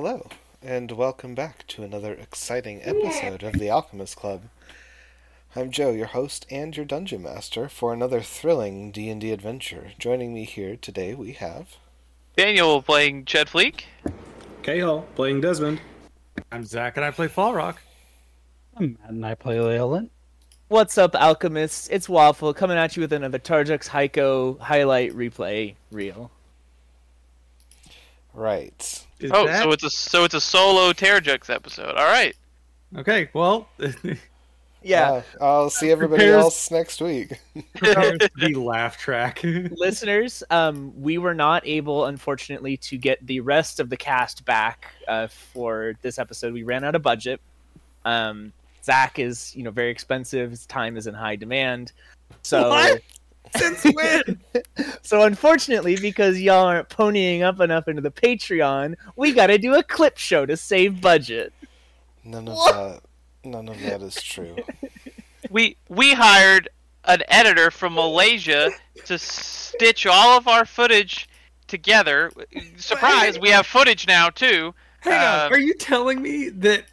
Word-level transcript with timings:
Hello, 0.00 0.28
and 0.62 0.92
welcome 0.92 1.34
back 1.34 1.66
to 1.66 1.82
another 1.82 2.14
exciting 2.14 2.80
episode 2.84 3.42
of 3.42 3.54
the 3.54 3.68
Alchemist 3.68 4.14
Club. 4.14 4.42
I'm 5.56 5.72
Joe, 5.72 5.90
your 5.90 6.06
host 6.06 6.46
and 6.48 6.76
your 6.76 6.86
dungeon 6.86 7.24
master 7.24 7.68
for 7.68 7.92
another 7.92 8.20
thrilling 8.20 8.92
D&D 8.92 9.32
adventure. 9.32 9.90
Joining 9.98 10.32
me 10.32 10.44
here 10.44 10.76
today 10.76 11.14
we 11.14 11.32
have 11.32 11.78
Daniel 12.36 12.80
playing 12.80 13.24
Chet 13.24 13.48
Fleek. 13.48 13.86
K-Hall 14.62 15.04
playing 15.16 15.40
Desmond. 15.40 15.80
I'm 16.52 16.64
Zach 16.64 16.96
and 16.96 17.04
I 17.04 17.10
play 17.10 17.26
Fall 17.26 17.52
Rock. 17.52 17.82
I'm 18.76 18.98
Matt 19.00 19.10
and 19.10 19.26
I 19.26 19.34
play 19.34 19.60
Leyland. 19.60 20.10
What's 20.68 20.96
up, 20.96 21.16
alchemists? 21.16 21.88
It's 21.88 22.08
Waffle 22.08 22.54
coming 22.54 22.78
at 22.78 22.96
you 22.96 23.00
with 23.00 23.12
another 23.12 23.40
Tarjux 23.40 23.88
Heiko 23.88 24.60
highlight 24.60 25.12
replay 25.12 25.74
reel. 25.90 26.30
Right. 28.38 29.04
Is 29.20 29.30
Oh, 29.34 29.46
that- 29.46 29.62
so 29.62 29.72
it's 29.72 29.84
a 29.84 29.90
so 29.90 30.24
it's 30.24 30.34
a 30.34 30.40
solo 30.40 30.92
Terrajux 30.92 31.50
episode. 31.52 31.96
All 31.96 32.06
right. 32.06 32.34
okay. 32.96 33.28
Well, 33.32 33.68
Yeah, 34.80 35.10
Uh, 35.40 35.44
I'll 35.44 35.70
see 35.70 35.90
everybody 35.90 36.22
Prepares- 36.22 36.40
else 36.44 36.70
next 36.70 37.00
week. 37.02 37.32
the 37.82 38.54
laugh 38.56 38.96
track. 38.96 39.40
listeners, 39.42 40.44
um, 40.50 40.92
we 41.02 41.18
were 41.18 41.34
not 41.34 41.66
able, 41.66 42.06
unfortunately, 42.06 42.76
to 42.78 42.96
get 42.96 43.18
the 43.26 43.40
rest 43.40 43.80
of 43.80 43.90
the 43.90 43.96
cast 43.96 44.44
back 44.44 44.86
uh, 45.08 45.26
for 45.26 45.94
this 46.02 46.16
episode. 46.20 46.52
We 46.52 46.62
ran 46.62 46.84
out 46.84 46.94
of 46.94 47.02
budget. 47.02 47.40
Um, 48.04 48.52
Zach 48.84 49.18
is, 49.18 49.54
you 49.56 49.64
know, 49.64 49.72
very 49.72 49.90
expensive. 49.90 50.50
His 50.50 50.64
time 50.64 50.96
is 50.96 51.08
in 51.08 51.12
high 51.14 51.36
demand. 51.36 51.90
So, 52.42 52.68
What? 52.70 53.02
Since 53.56 53.84
when? 53.84 54.40
so 55.02 55.22
unfortunately, 55.22 55.96
because 55.96 56.40
y'all 56.40 56.66
aren't 56.66 56.88
ponying 56.88 57.42
up 57.42 57.60
enough 57.60 57.88
into 57.88 58.02
the 58.02 58.10
Patreon, 58.10 58.94
we 59.16 59.32
got 59.32 59.48
to 59.48 59.58
do 59.58 59.74
a 59.74 59.82
clip 59.82 60.18
show 60.18 60.46
to 60.46 60.56
save 60.56 61.00
budget. 61.00 61.52
None 62.24 62.48
of 62.48 62.56
that 62.56 63.00
none 63.44 63.68
of 63.68 63.80
that 63.80 64.02
is 64.02 64.22
true. 64.22 64.56
We 65.50 65.76
we 65.88 66.12
hired 66.12 66.68
an 67.04 67.22
editor 67.28 67.70
from 67.70 67.94
Malaysia 67.94 68.70
to 69.06 69.18
stitch 69.18 70.04
all 70.04 70.36
of 70.36 70.46
our 70.46 70.66
footage 70.66 71.26
together. 71.68 72.30
Surprise, 72.76 73.38
we 73.38 73.48
have 73.48 73.66
footage 73.66 74.06
now 74.06 74.28
too. 74.28 74.74
Hang 75.00 75.14
on. 75.14 75.46
Um, 75.46 75.52
Are 75.52 75.58
you 75.58 75.74
telling 75.74 76.20
me 76.20 76.48
that 76.50 76.84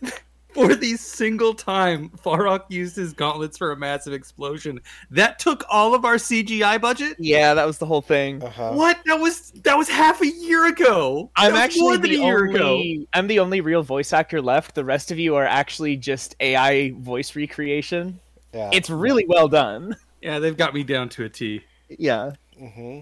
for 0.55 0.73
the 0.73 0.97
single 0.97 1.53
time 1.53 2.09
Farrock 2.23 2.65
used 2.69 2.95
his 2.95 3.13
gauntlets 3.13 3.57
for 3.57 3.71
a 3.71 3.77
massive 3.77 4.13
explosion, 4.13 4.79
that 5.11 5.37
took 5.37 5.63
all 5.69 5.93
of 5.93 6.05
our 6.05 6.15
CGI 6.15 6.81
budget? 6.81 7.15
Yeah, 7.19 7.53
that 7.53 7.65
was 7.67 7.77
the 7.77 7.85
whole 7.85 8.01
thing. 8.01 8.41
Uh-huh. 8.41 8.71
What? 8.71 8.99
That 9.05 9.19
was 9.19 9.51
that 9.63 9.77
was 9.77 9.87
half 9.87 10.21
a 10.21 10.27
year 10.27 10.65
ago. 10.67 11.29
I'm 11.35 11.51
That 11.51 11.53
was 11.53 11.61
actually 11.61 11.81
more 11.81 11.97
than 11.97 12.11
the 12.11 12.21
a 12.21 12.25
year 12.25 12.45
ago. 12.45 12.73
only. 12.73 13.07
I'm 13.13 13.27
the 13.27 13.39
only 13.39 13.61
real 13.61 13.83
voice 13.83 14.13
actor 14.13 14.41
left. 14.41 14.73
The 14.73 14.85
rest 14.85 15.11
of 15.11 15.19
you 15.19 15.35
are 15.35 15.45
actually 15.45 15.97
just 15.97 16.35
AI 16.39 16.91
voice 16.97 17.35
recreation. 17.35 18.19
Yeah. 18.53 18.71
It's 18.73 18.89
really 18.89 19.25
well 19.27 19.47
done. 19.47 19.95
Yeah, 20.21 20.39
they've 20.39 20.57
got 20.57 20.73
me 20.73 20.83
down 20.83 21.09
to 21.09 21.25
a 21.25 21.29
T. 21.29 21.61
Yeah. 21.89 22.31
hmm 22.57 23.01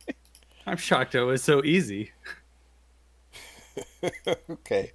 I'm 0.66 0.76
shocked 0.76 1.14
it 1.14 1.22
was 1.22 1.42
so 1.42 1.64
easy. 1.64 2.12
okay. 4.50 4.92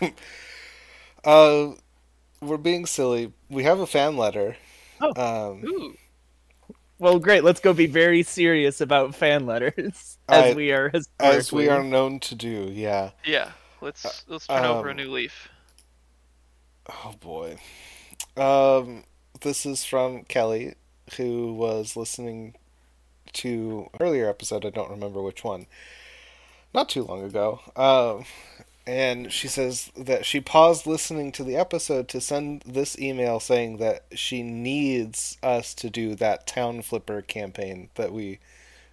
uh, 1.24 1.72
we're 2.40 2.56
being 2.56 2.86
silly. 2.86 3.32
We 3.48 3.64
have 3.64 3.80
a 3.80 3.86
fan 3.86 4.16
letter. 4.16 4.56
Oh. 5.00 5.50
Um, 5.52 5.64
Ooh. 5.64 5.94
Well, 6.98 7.18
great. 7.18 7.42
Let's 7.42 7.60
go 7.60 7.72
be 7.72 7.86
very 7.86 8.22
serious 8.22 8.80
about 8.80 9.14
fan 9.14 9.44
letters, 9.46 10.18
as 10.28 10.52
I- 10.52 10.54
we 10.54 10.70
are 10.72 10.92
as 11.18 11.52
we 11.52 11.68
are 11.68 11.82
known 11.82 12.20
to 12.20 12.34
do. 12.34 12.70
Yeah. 12.72 13.10
Yeah. 13.24 13.50
Let's 13.80 14.24
let's 14.28 14.46
turn 14.46 14.64
over 14.64 14.88
a 14.88 14.90
um, 14.92 14.96
new 14.96 15.10
leaf. 15.10 15.48
Oh 16.88 17.14
boy. 17.20 17.56
Um, 18.36 19.04
this 19.40 19.66
is 19.66 19.84
from 19.84 20.22
Kelly, 20.24 20.74
who 21.16 21.52
was 21.52 21.96
listening 21.96 22.54
to 23.32 23.88
earlier 23.98 24.28
episode. 24.28 24.64
I 24.64 24.70
don't 24.70 24.90
remember 24.90 25.20
which 25.20 25.42
one. 25.42 25.66
Not 26.72 26.88
too 26.88 27.02
long 27.02 27.22
ago. 27.24 27.60
Um, 27.76 28.24
and 28.86 29.32
she 29.32 29.48
says 29.48 29.90
that 29.96 30.26
she 30.26 30.40
paused 30.40 30.86
listening 30.86 31.30
to 31.32 31.44
the 31.44 31.56
episode 31.56 32.08
to 32.08 32.20
send 32.20 32.62
this 32.62 32.98
email 32.98 33.38
saying 33.38 33.76
that 33.78 34.04
she 34.12 34.42
needs 34.42 35.38
us 35.42 35.74
to 35.74 35.88
do 35.88 36.14
that 36.16 36.46
town 36.46 36.82
flipper 36.82 37.22
campaign 37.22 37.90
that 37.94 38.12
we 38.12 38.40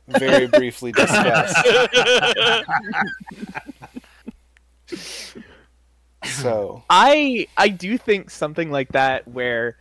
very 0.07 0.47
briefly 0.47 0.91
discussed. 0.91 1.57
so 6.23 6.83
I 6.89 7.47
I 7.57 7.69
do 7.69 7.97
think 7.97 8.29
something 8.29 8.71
like 8.71 8.91
that 8.91 9.27
where 9.27 9.77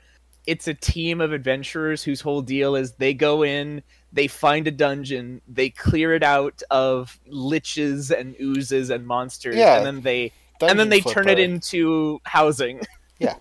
it's 0.47 0.67
a 0.67 0.75
team 0.75 1.21
of 1.21 1.33
adventurers 1.33 2.03
whose 2.03 2.23
whole 2.23 2.41
deal 2.41 2.75
is 2.75 2.93
they 2.93 3.13
go 3.13 3.45
in, 3.45 3.83
they 4.13 4.27
find 4.27 4.67
a 4.67 4.71
dungeon, 4.71 5.41
they 5.47 5.71
clear 5.71 6.15
it 6.15 6.23
out 6.23 6.63
of 6.71 7.19
liches 7.31 8.11
and 8.17 8.35
oozes 8.41 8.91
and 8.91 9.07
monsters, 9.07 9.57
Yeah. 9.57 9.77
and 9.79 9.87
then 9.87 10.01
they 10.03 10.33
and 10.61 10.79
then 10.79 10.89
they 10.89 11.01
turn 11.01 11.29
it 11.29 11.39
into 11.39 12.21
housing. 12.25 12.81
Yeah. 13.21 13.35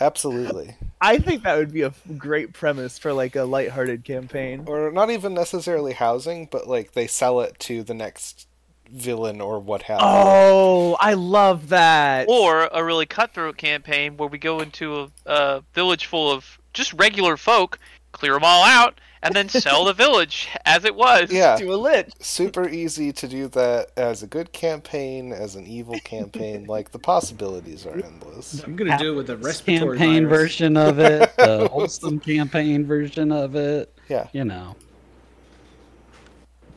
Absolutely. 0.00 0.74
I 1.00 1.18
think 1.18 1.44
that 1.44 1.56
would 1.56 1.72
be 1.72 1.82
a 1.82 1.94
great 2.18 2.52
premise 2.52 2.98
for 2.98 3.12
like 3.12 3.36
a 3.36 3.44
lighthearted 3.44 4.04
campaign. 4.04 4.64
or 4.66 4.90
not 4.90 5.10
even 5.10 5.34
necessarily 5.34 5.92
housing, 5.92 6.46
but 6.50 6.66
like 6.66 6.92
they 6.92 7.06
sell 7.06 7.40
it 7.42 7.58
to 7.60 7.84
the 7.84 7.94
next 7.94 8.48
villain 8.90 9.40
or 9.40 9.60
what 9.60 9.82
have 9.82 10.00
you. 10.00 10.06
Oh, 10.06 10.96
I 11.00 11.14
love 11.14 11.68
that. 11.68 12.26
Or 12.28 12.68
a 12.72 12.82
really 12.84 13.06
cutthroat 13.06 13.56
campaign 13.56 14.16
where 14.16 14.28
we 14.28 14.38
go 14.38 14.58
into 14.60 15.00
a, 15.00 15.10
a 15.26 15.64
village 15.74 16.06
full 16.06 16.28
of 16.30 16.58
just 16.72 16.92
regular 16.94 17.36
folk, 17.36 17.78
clear 18.10 18.32
them 18.32 18.42
all 18.44 18.64
out, 18.64 19.00
and 19.24 19.34
then 19.34 19.48
sell 19.48 19.84
the 19.86 19.92
village 19.92 20.48
as 20.64 20.84
it 20.84 20.94
was. 20.94 21.32
Yeah, 21.32 21.56
to 21.56 21.72
a 21.72 21.76
lich. 21.76 22.10
super 22.20 22.68
easy 22.68 23.12
to 23.14 23.26
do 23.26 23.48
that 23.48 23.90
as 23.96 24.22
a 24.22 24.26
good 24.26 24.52
campaign, 24.52 25.32
as 25.32 25.56
an 25.56 25.66
evil 25.66 25.98
campaign. 26.04 26.64
like 26.68 26.92
the 26.92 26.98
possibilities 26.98 27.86
are 27.86 27.94
endless. 27.98 28.62
I'm 28.62 28.76
gonna 28.76 28.96
do 28.98 29.14
it 29.14 29.16
with 29.16 29.30
a 29.30 29.36
respiratory 29.36 29.98
campaign 29.98 30.28
virus. 30.28 30.38
version 30.40 30.76
of 30.76 30.98
it, 31.00 31.34
the 31.38 31.68
wholesome 31.72 32.20
campaign 32.20 32.86
version 32.86 33.32
of 33.32 33.56
it. 33.56 33.92
Yeah, 34.08 34.28
You 34.32 34.44
know, 34.44 34.76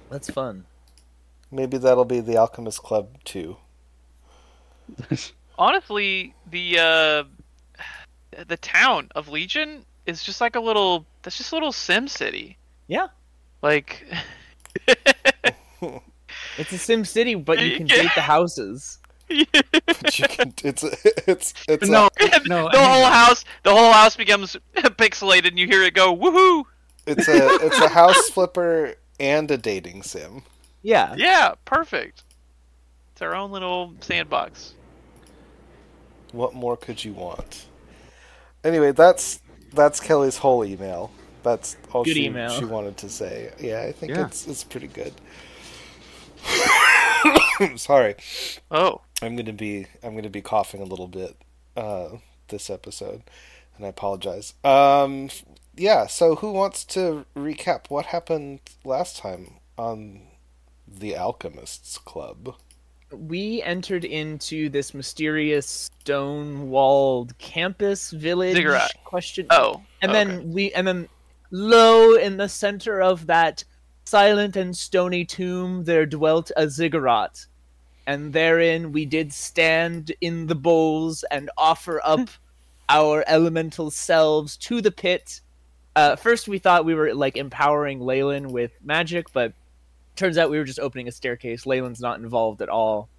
That's 0.09 0.29
fun. 0.29 0.65
maybe 1.51 1.77
that'll 1.77 2.05
be 2.05 2.21
the 2.21 2.37
Alchemist 2.37 2.81
Club 2.81 3.09
too. 3.25 3.57
honestly, 5.59 6.33
the 6.49 6.79
uh, 6.79 7.23
the 8.47 8.57
town 8.57 9.09
of 9.15 9.27
Legion 9.27 9.83
is 10.07 10.23
just 10.23 10.41
like 10.41 10.55
a 10.55 10.59
little. 10.59 11.05
That's 11.21 11.37
just 11.37 11.51
a 11.51 11.55
little 11.55 11.71
Sim 11.71 12.07
City. 12.07 12.57
Yeah. 12.87 13.07
Like, 13.61 14.05
It's 16.57 16.71
a 16.71 16.77
Sim 16.77 17.05
City, 17.05 17.35
but 17.35 17.59
you 17.59 17.77
can 17.77 17.87
date 17.87 18.11
the 18.15 18.21
houses. 18.21 18.99
But 19.29 20.19
you 20.19 20.27
can, 20.27 20.53
it's 20.63 20.83
it's 21.27 21.53
it's 21.67 21.89
no, 21.89 22.07
a, 22.19 22.47
no. 22.47 22.69
the 22.71 22.79
whole 22.79 23.05
house, 23.05 23.43
the 23.63 23.71
whole 23.71 23.91
house 23.91 24.15
becomes 24.15 24.55
pixelated, 24.75 25.49
and 25.49 25.59
you 25.59 25.67
hear 25.67 25.83
it 25.83 25.93
go 25.93 26.15
woohoo! 26.15 26.63
it's 27.05 27.27
a 27.27 27.65
it's 27.65 27.79
a 27.79 27.89
house 27.89 28.29
flipper 28.29 28.95
and 29.19 29.51
a 29.51 29.57
dating 29.57 30.03
sim. 30.03 30.43
Yeah. 30.81 31.13
Yeah, 31.17 31.55
perfect. 31.65 32.23
It's 33.11 33.21
our 33.21 33.35
own 33.35 33.51
little 33.51 33.95
sandbox. 33.99 34.73
What 36.31 36.53
more 36.53 36.77
could 36.77 37.03
you 37.03 37.13
want? 37.13 37.65
Anyway, 38.63 38.91
that's 38.91 39.41
that's 39.77 39.99
Kelly's 40.01 40.37
whole 40.37 40.65
email. 40.65 41.11
That's 41.43 41.77
all 41.93 42.03
Good 42.03 42.15
she, 42.15 42.25
email. 42.25 42.49
she 42.49 42.65
wanted 42.65 42.97
to 42.97 43.09
say. 43.09 43.53
Yeah, 43.59 43.81
I 43.81 43.93
think 43.93 44.11
Yeah. 44.11 44.25
it's 44.27 44.45
it's 44.47 44.63
pretty 44.65 44.87
good. 44.87 45.13
Sorry, 47.77 48.15
Oh, 48.69 49.01
I'm 49.21 49.35
gonna 49.35 49.53
be 49.53 49.87
I'm 50.03 50.15
gonna 50.15 50.29
be 50.29 50.41
coughing 50.41 50.81
a 50.81 50.85
little 50.85 51.07
bit 51.07 51.35
uh, 51.75 52.09
this 52.49 52.69
episode, 52.69 53.21
and 53.77 53.85
I 53.85 53.89
apologize. 53.89 54.53
Um, 54.63 55.29
yeah. 55.75 56.07
So 56.07 56.35
who 56.35 56.51
wants 56.51 56.83
to 56.85 57.25
recap 57.35 57.89
what 57.89 58.07
happened 58.07 58.59
last 58.83 59.17
time 59.17 59.55
on 59.77 60.21
the 60.87 61.15
Alchemists 61.15 61.97
Club? 61.97 62.55
We 63.11 63.61
entered 63.63 64.03
into 64.03 64.69
this 64.69 64.93
mysterious 64.93 65.89
stone-walled 66.01 67.37
campus 67.37 68.11
village. 68.11 68.55
Ziggurat. 68.55 68.91
Question. 69.05 69.47
oh, 69.49 69.81
and 70.01 70.11
okay. 70.11 70.23
then 70.23 70.51
we 70.51 70.73
and 70.73 70.87
then 70.87 71.09
low 71.51 72.15
in 72.15 72.37
the 72.37 72.49
center 72.49 73.01
of 73.01 73.27
that 73.27 73.63
silent 74.05 74.55
and 74.55 74.75
stony 74.75 75.25
tomb 75.25 75.83
there 75.83 76.05
dwelt 76.05 76.49
a 76.55 76.69
ziggurat 76.69 77.45
and 78.05 78.31
therein 78.31 78.93
we 78.93 79.05
did 79.05 79.33
stand 79.33 80.13
in 80.21 80.47
the 80.47 80.55
bowls 80.55 81.23
and 81.29 81.49
offer 81.57 81.99
up 82.05 82.29
our 82.89 83.23
elemental 83.27 83.91
selves 83.91 84.55
to 84.55 84.81
the 84.81 84.91
pit 84.91 85.41
uh, 85.97 86.15
first 86.15 86.47
we 86.47 86.57
thought 86.57 86.85
we 86.85 86.93
were 86.93 87.13
like 87.13 87.35
empowering 87.35 87.99
Leyland 87.99 88.49
with 88.49 88.71
magic 88.81 89.31
but 89.33 89.51
turns 90.17 90.37
out 90.37 90.49
we 90.49 90.57
were 90.57 90.63
just 90.65 90.79
opening 90.79 91.07
a 91.07 91.11
staircase 91.11 91.65
Leyland's 91.65 92.01
not 92.01 92.19
involved 92.19 92.61
at 92.61 92.69
all 92.69 93.09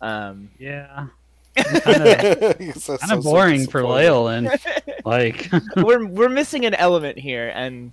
Um, 0.00 0.50
Yeah. 0.58 1.06
Kind 1.56 2.02
of 2.02 2.58
Because 2.58 2.86
that's 2.86 3.02
kind 3.04 3.12
of 3.18 3.22
so 3.22 3.30
boring 3.30 3.66
for 3.66 3.80
disappointing. 3.82 3.88
Leyland. 3.90 4.50
Like, 5.04 5.48
we're 5.76 6.04
we're 6.06 6.28
missing 6.28 6.66
an 6.66 6.74
element 6.74 7.18
here, 7.18 7.50
and 7.54 7.92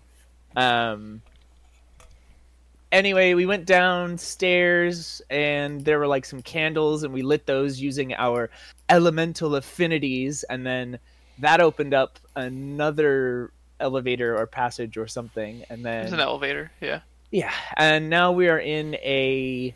um. 0.55 1.21
Anyway, 2.91 3.33
we 3.33 3.45
went 3.45 3.65
downstairs 3.65 5.21
and 5.29 5.83
there 5.83 5.99
were 5.99 6.07
like 6.07 6.23
some 6.25 6.41
candles, 6.41 7.03
and 7.03 7.13
we 7.13 7.21
lit 7.21 7.45
those 7.45 7.79
using 7.79 8.13
our 8.13 8.49
elemental 8.89 9.55
affinities, 9.55 10.43
and 10.43 10.65
then 10.65 10.97
that 11.39 11.59
opened 11.61 11.93
up 11.93 12.19
another 12.35 13.51
elevator 13.79 14.37
or 14.37 14.47
passage 14.47 14.97
or 14.97 15.07
something, 15.07 15.63
and 15.69 15.83
then 15.85 16.01
There's 16.01 16.13
an 16.13 16.19
elevator. 16.21 16.71
Yeah. 16.81 17.01
Yeah, 17.37 17.53
and 17.75 18.09
now 18.09 18.31
we 18.31 18.47
are 18.47 18.57
in 18.57 18.95
a 18.95 19.75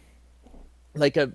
like 0.95 1.15
a 1.15 1.31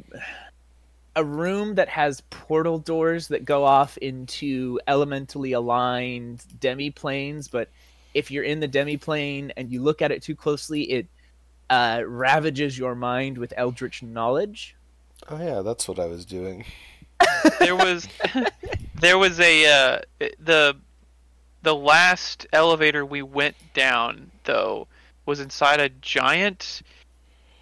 a 1.15 1.23
room 1.23 1.77
that 1.77 1.89
has 1.89 2.21
portal 2.31 2.81
doors 2.81 3.29
that 3.29 3.45
go 3.45 3.63
off 3.63 3.97
into 3.99 4.81
elementally 4.89 5.53
aligned 5.53 6.43
demi-planes, 6.59 7.47
but 7.47 7.69
if 8.13 8.33
you're 8.33 8.43
in 8.43 8.59
the 8.59 8.67
demi-plane 8.67 9.53
and 9.57 9.71
you 9.71 9.81
look 9.81 10.03
at 10.03 10.11
it 10.11 10.21
too 10.21 10.35
closely, 10.35 10.83
it 10.91 11.07
uh, 11.71 12.03
ravages 12.05 12.77
your 12.77 12.97
mind 12.97 13.39
with 13.39 13.55
eldritch 13.57 14.03
knowledge. 14.03 14.75
Oh 15.29 15.39
yeah, 15.39 15.63
that's 15.63 15.87
what 15.87 16.01
I 16.01 16.07
was 16.07 16.25
doing. 16.25 16.65
there 17.61 17.77
was 17.77 18.09
there 19.01 19.17
was 19.17 19.39
a 19.39 19.65
uh, 19.65 20.27
the 20.41 20.77
the 21.63 21.77
last 21.77 22.49
elevator 22.53 23.07
we 23.07 23.23
went 23.23 23.55
down 23.75 24.33
though 24.43 24.89
was 25.27 25.41
inside 25.41 25.81
a 25.81 25.89
giant 25.89 26.83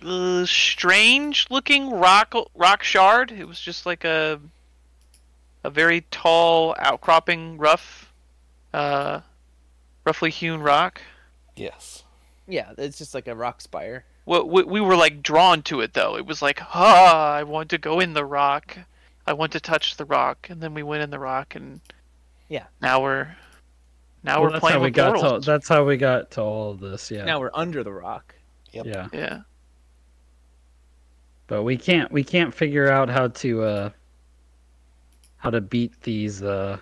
uh, 0.05 0.45
strange 0.47 1.47
looking 1.51 1.91
rock 1.91 2.35
rock 2.55 2.83
shard 2.83 3.33
it 3.33 3.49
was 3.49 3.59
just 3.59 3.87
like 3.87 4.05
a 4.05 4.39
a 5.65 5.71
very 5.71 6.03
tall 6.11 6.75
outcropping 6.79 7.57
rough 7.57 8.13
uh 8.75 9.21
roughly 10.05 10.31
hewn 10.31 10.61
rock 10.61 11.01
Yes. 11.57 12.03
Yeah, 12.49 12.73
it's 12.77 12.99
just 12.99 13.15
like 13.15 13.29
a 13.29 13.35
rock 13.35 13.61
spire. 13.61 14.05
we, 14.27 14.41
we, 14.41 14.63
we 14.65 14.81
were 14.81 14.97
like 14.97 15.23
drawn 15.23 15.63
to 15.63 15.81
it 15.81 15.95
though 15.95 16.17
it 16.19 16.27
was 16.27 16.43
like 16.43 16.61
ah 16.75 17.33
i 17.33 17.43
want 17.43 17.71
to 17.71 17.79
go 17.79 18.01
in 18.01 18.13
the 18.13 18.25
rock 18.27 18.77
i 19.27 19.33
want 19.33 19.53
to 19.53 19.61
touch 19.61 19.97
the 19.97 20.05
rock 20.05 20.49
and 20.51 20.61
then 20.61 20.75
we 20.75 20.83
went 20.83 21.03
in 21.03 21.09
the 21.11 21.19
rock 21.19 21.55
and 21.55 21.81
Yeah. 22.49 22.65
now 22.83 23.01
we're 23.03 23.37
now 24.25 24.41
well, 24.43 24.51
we're 24.53 24.59
playing 24.59 24.75
how 24.75 24.81
we 24.81 24.87
with 24.87 24.95
got 24.95 25.13
to, 25.13 25.21
portals. 25.21 25.47
that's 25.47 25.69
how 25.69 25.85
we 25.85 25.97
got 25.97 26.31
to 26.33 26.41
all 26.41 26.71
of 26.73 26.81
this. 26.81 27.11
Yeah. 27.11 27.25
Now 27.25 27.39
we're 27.41 27.51
under 27.55 27.85
the 27.85 27.93
rock. 27.93 28.35
Yep. 28.73 28.87
Yeah. 28.87 29.09
yeah 29.13 29.41
But 31.47 31.63
we 31.63 31.77
can't 31.77 32.11
we 32.11 32.25
can't 32.25 32.53
figure 32.55 32.91
out 32.91 33.09
how 33.09 33.29
to 33.29 33.63
uh 33.63 33.91
how 35.37 35.51
to 35.51 35.61
beat 35.61 36.01
these 36.03 36.43
uh 36.43 36.79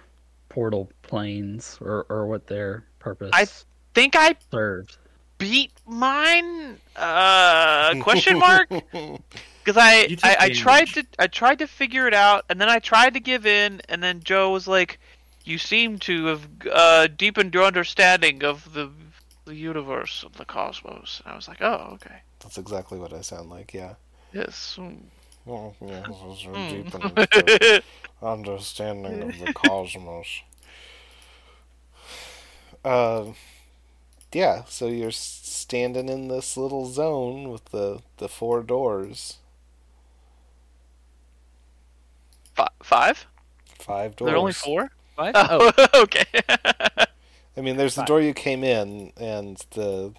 portal 0.48 0.90
planes 1.02 1.78
or 1.80 2.06
or 2.08 2.26
what 2.26 2.46
their 2.46 2.84
purpose 2.98 3.30
I- 3.32 3.46
think 3.94 4.14
i 4.16 4.34
serves. 4.50 4.96
beat 5.38 5.72
mine 5.86 6.78
uh 6.96 7.94
question 8.00 8.38
mark 8.38 8.68
because 8.92 9.76
I, 9.76 10.16
I 10.22 10.36
I 10.40 10.48
tried 10.50 10.86
to 10.88 11.04
I 11.18 11.26
tried 11.26 11.58
to 11.58 11.66
figure 11.66 12.06
it 12.06 12.14
out 12.14 12.44
and 12.48 12.58
then 12.60 12.68
I 12.70 12.78
tried 12.78 13.14
to 13.14 13.20
give 13.20 13.44
in 13.46 13.82
and 13.88 14.02
then 14.02 14.22
Joe 14.22 14.50
was 14.52 14.66
like 14.68 14.98
you 15.44 15.58
seem 15.58 15.98
to 15.98 16.26
have 16.26 16.48
uh 16.70 17.06
deepened 17.08 17.54
your 17.54 17.64
understanding 17.64 18.42
of 18.44 18.72
the 18.74 18.90
the 19.44 19.54
universe 19.56 20.22
of 20.22 20.36
the 20.36 20.44
cosmos 20.44 21.20
and 21.24 21.32
I 21.32 21.36
was 21.36 21.48
like 21.48 21.60
oh 21.62 21.90
okay 21.94 22.22
That's 22.40 22.58
exactly 22.58 22.98
what 22.98 23.12
I 23.12 23.20
sound 23.22 23.48
like. 23.50 23.72
Yeah. 23.72 23.94
yes 24.32 24.78
Oh, 25.46 25.74
yeah, 25.80 26.02
this 26.06 26.16
is 26.40 26.46
Mm. 26.54 26.66
deep 26.66 26.94
understanding 28.22 29.22
of 29.22 29.38
the 29.38 29.48
cosmos. 29.48 30.42
Um, 32.84 33.34
yeah. 34.32 34.64
So 34.64 34.88
you're 34.88 35.10
standing 35.12 36.08
in 36.08 36.28
this 36.28 36.56
little 36.56 36.86
zone 36.86 37.50
with 37.50 37.66
the 37.66 38.02
the 38.18 38.28
four 38.28 38.62
doors, 38.62 39.38
Fi 42.54 42.66
five 42.82 43.26
five 43.78 44.16
doors. 44.16 44.28
there 44.28 44.34
are 44.34 44.38
only 44.38 44.52
four 44.52 44.90
What? 45.22 45.34
oh 45.36 45.72
okay 46.02 46.24
I 47.56 47.60
mean, 47.60 47.76
there's 47.76 47.94
the 47.96 48.04
door 48.04 48.20
you 48.22 48.32
came 48.32 48.64
in, 48.64 49.12
and 49.18 49.58
the 49.72 50.14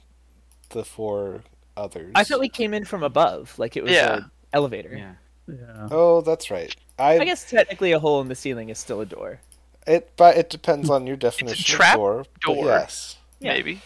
the 0.70 0.84
four 0.86 1.44
others. 1.76 2.12
I 2.16 2.24
thought 2.24 2.40
we 2.40 2.48
came 2.50 2.74
in 2.76 2.86
from 2.86 3.02
above, 3.04 3.58
like 3.58 3.76
it 3.76 3.84
was 3.84 3.92
Yeah. 3.92 4.18
an 4.18 4.32
elevator. 4.54 4.96
Yeah. 4.96 5.14
Yeah. 5.48 5.88
Oh, 5.92 6.22
that's 6.22 6.52
right. 6.52 6.74
I, 7.00 7.20
I 7.20 7.26
guess 7.26 7.50
technically 7.50 7.92
a 7.92 8.00
hole 8.00 8.22
in 8.22 8.28
the 8.28 8.36
ceiling 8.36 8.70
is 8.70 8.78
still 8.80 9.02
a 9.02 9.06
door. 9.06 9.40
it, 9.88 10.12
but 10.16 10.38
it 10.38 10.50
depends 10.52 10.90
on 10.92 11.06
your 11.08 11.16
definition 11.18 11.66
trap 11.76 11.96
of 11.96 12.00
door. 12.00 12.26
but 12.46 12.54
door. 12.54 12.66
yes. 12.66 13.18
Yeah. 13.40 13.54
maybe 13.54 13.82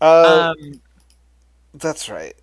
Uh, 0.00 0.52
um, 0.58 0.80
that's 1.74 2.08
right. 2.10 2.34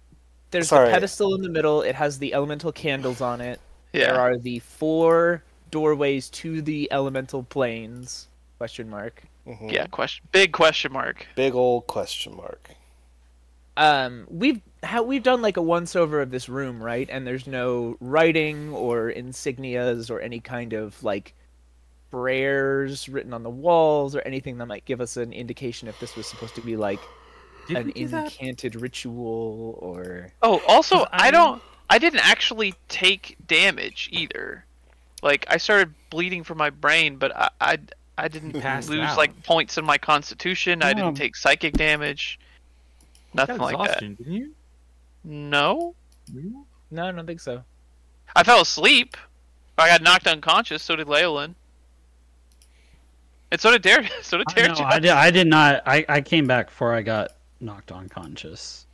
there's 0.52 0.70
sorry. 0.70 0.88
the 0.88 0.94
pedestal 0.94 1.36
in 1.36 1.42
the 1.42 1.50
middle. 1.50 1.82
It 1.82 1.94
has 1.96 2.18
the 2.20 2.34
elemental 2.34 2.72
candles 2.72 3.20
on 3.22 3.42
it. 3.42 3.60
There 3.92 4.16
are 4.20 4.38
the 4.38 4.60
four 4.60 5.44
doorways 5.72 6.30
to 6.30 6.62
the 6.62 6.92
elemental 6.92 7.44
planes. 7.44 8.28
Question 8.58 8.90
mark. 8.90 9.24
Mhm. 9.48 9.72
yeah 9.72 9.88
question 9.88 10.26
big 10.34 10.52
question 10.52 10.92
mark 10.92 11.26
Big 11.36 11.56
old 11.56 11.88
question 11.88 12.36
mark. 12.36 12.70
Um, 13.78 14.26
we've 14.30 14.60
how 14.84 15.04
we've 15.04 15.24
done 15.24 15.42
like 15.42 15.56
a 15.58 15.62
once 15.62 15.96
over 15.96 16.20
of 16.22 16.32
this 16.32 16.50
room, 16.50 16.82
right? 16.84 17.08
And 17.10 17.26
there's 17.28 17.46
no 17.48 17.96
writing 18.00 18.74
or 18.74 19.12
insignias 19.12 20.10
or 20.10 20.20
any 20.20 20.40
kind 20.40 20.74
of 20.74 21.02
like 21.04 21.34
prayers 22.12 23.08
written 23.08 23.34
on 23.34 23.44
the 23.44 23.50
walls 23.50 24.16
or 24.16 24.22
anything 24.22 24.58
that 24.58 24.66
might 24.66 24.86
give 24.86 25.00
us 25.02 25.18
an 25.18 25.32
indication 25.34 25.88
if 25.88 26.00
this 26.00 26.16
was 26.16 26.26
supposed 26.26 26.56
to 26.56 26.62
be 26.62 26.76
like 26.76 27.00
Did 27.68 27.78
an 27.78 27.86
we 27.88 27.94
do 27.94 28.08
that? 28.08 28.26
incanted 28.34 28.76
ritual 28.76 29.78
or 29.80 30.32
Oh, 30.42 30.62
also, 30.68 30.98
'Cause 31.00 31.08
I 31.12 31.28
I- 31.28 31.32
don't. 31.32 31.62
I 31.90 32.00
didn't 32.00 32.20
actually 32.28 32.74
take 32.90 33.38
damage 33.48 34.10
either. 34.12 34.66
Like 35.24 35.46
I 35.50 35.58
started 35.58 35.94
bleeding 36.10 36.44
from 36.44 36.58
my 36.58 36.70
brain, 36.70 37.18
but 37.18 37.36
I 37.36 37.50
I, 37.62 37.78
I 38.18 38.28
didn't 38.28 38.54
Passed 38.62 38.90
lose 38.90 39.02
out. 39.02 39.18
like 39.18 39.44
points 39.44 39.78
in 39.78 39.86
my 39.86 39.98
constitution. 39.98 40.82
I 40.84 40.92
Um, 40.92 40.96
didn't 40.98 41.16
take 41.16 41.36
psychic 41.36 41.74
damage. 41.74 42.40
Nothing 43.34 43.58
like 43.58 43.78
that. 43.78 44.00
didn't 44.00 44.20
you? 44.28 44.54
No, 45.24 45.94
no, 46.92 47.08
I 47.08 47.12
don't 47.12 47.26
think 47.28 47.42
so. 47.42 47.64
I 48.36 48.44
fell 48.44 48.62
asleep. 48.62 49.18
I 49.78 49.88
got 49.90 50.02
knocked 50.02 50.28
unconscious. 50.28 50.82
So 50.84 50.96
did 50.96 51.08
Leyland. 51.08 51.56
And 53.52 53.60
so 53.62 53.72
did 53.72 53.82
Dare. 53.82 54.08
So 54.22 54.38
did 54.38 54.48
I, 54.50 54.54
Dare. 54.54 54.68
know, 54.70 54.76
I 54.86 55.00
did 55.00 55.12
I 55.12 55.32
did 55.32 55.48
not 55.48 55.84
I, 55.86 56.06
I 56.10 56.22
came 56.22 56.48
back 56.48 56.68
before 56.68 56.94
I 56.94 57.02
got 57.02 57.32
knocked 57.60 57.92
unconscious. 57.92 58.86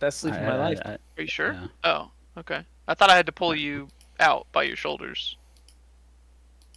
Best 0.00 0.20
sleep 0.20 0.34
of 0.34 0.42
my 0.42 0.48
I- 0.54 0.56
life. 0.56 0.78
I- 0.84 0.90
Are 0.92 0.98
you 1.22 1.26
sure? 1.26 1.52
yeah. 1.52 1.66
Oh, 1.84 2.10
okay. 2.38 2.62
I 2.88 2.94
thought 2.94 3.10
I 3.10 3.16
had 3.16 3.26
to 3.26 3.32
pull 3.32 3.54
you 3.54 3.88
out 4.20 4.46
by 4.52 4.62
your 4.64 4.76
shoulders. 4.76 5.36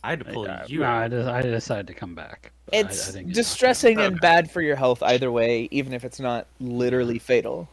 I 0.08 0.12
had 0.12 0.20
to 0.20 0.26
pull 0.26 0.50
I- 0.50 0.66
you 0.68 0.80
no. 0.80 0.86
I, 0.90 1.08
just, 1.08 1.28
I 1.28 1.42
decided 1.42 1.88
to 1.88 1.94
come 1.94 2.16
back. 2.16 2.52
but 2.66 2.76
I- 2.76 2.78
I 2.78 2.82
It's 2.82 3.06
didn't 3.08 3.14
get 3.16 3.26
knocked 3.28 3.36
distressing 3.36 3.98
and 4.00 4.14
Okay. 4.16 4.20
bad 4.22 4.50
for 4.50 4.62
your 4.62 4.76
health 4.78 5.04
either 5.04 5.32
way, 5.32 5.68
even 5.72 5.94
if 5.94 6.04
it's 6.06 6.20
not 6.20 6.48
literally 6.60 7.20
fatal. 7.20 7.68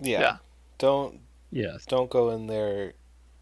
Yeah. 0.00 0.20
Yeah. 0.20 0.36
Don't 0.78 1.20
Yes. 1.52 1.84
don't 1.86 2.08
go 2.10 2.30
in 2.30 2.46
there 2.46 2.94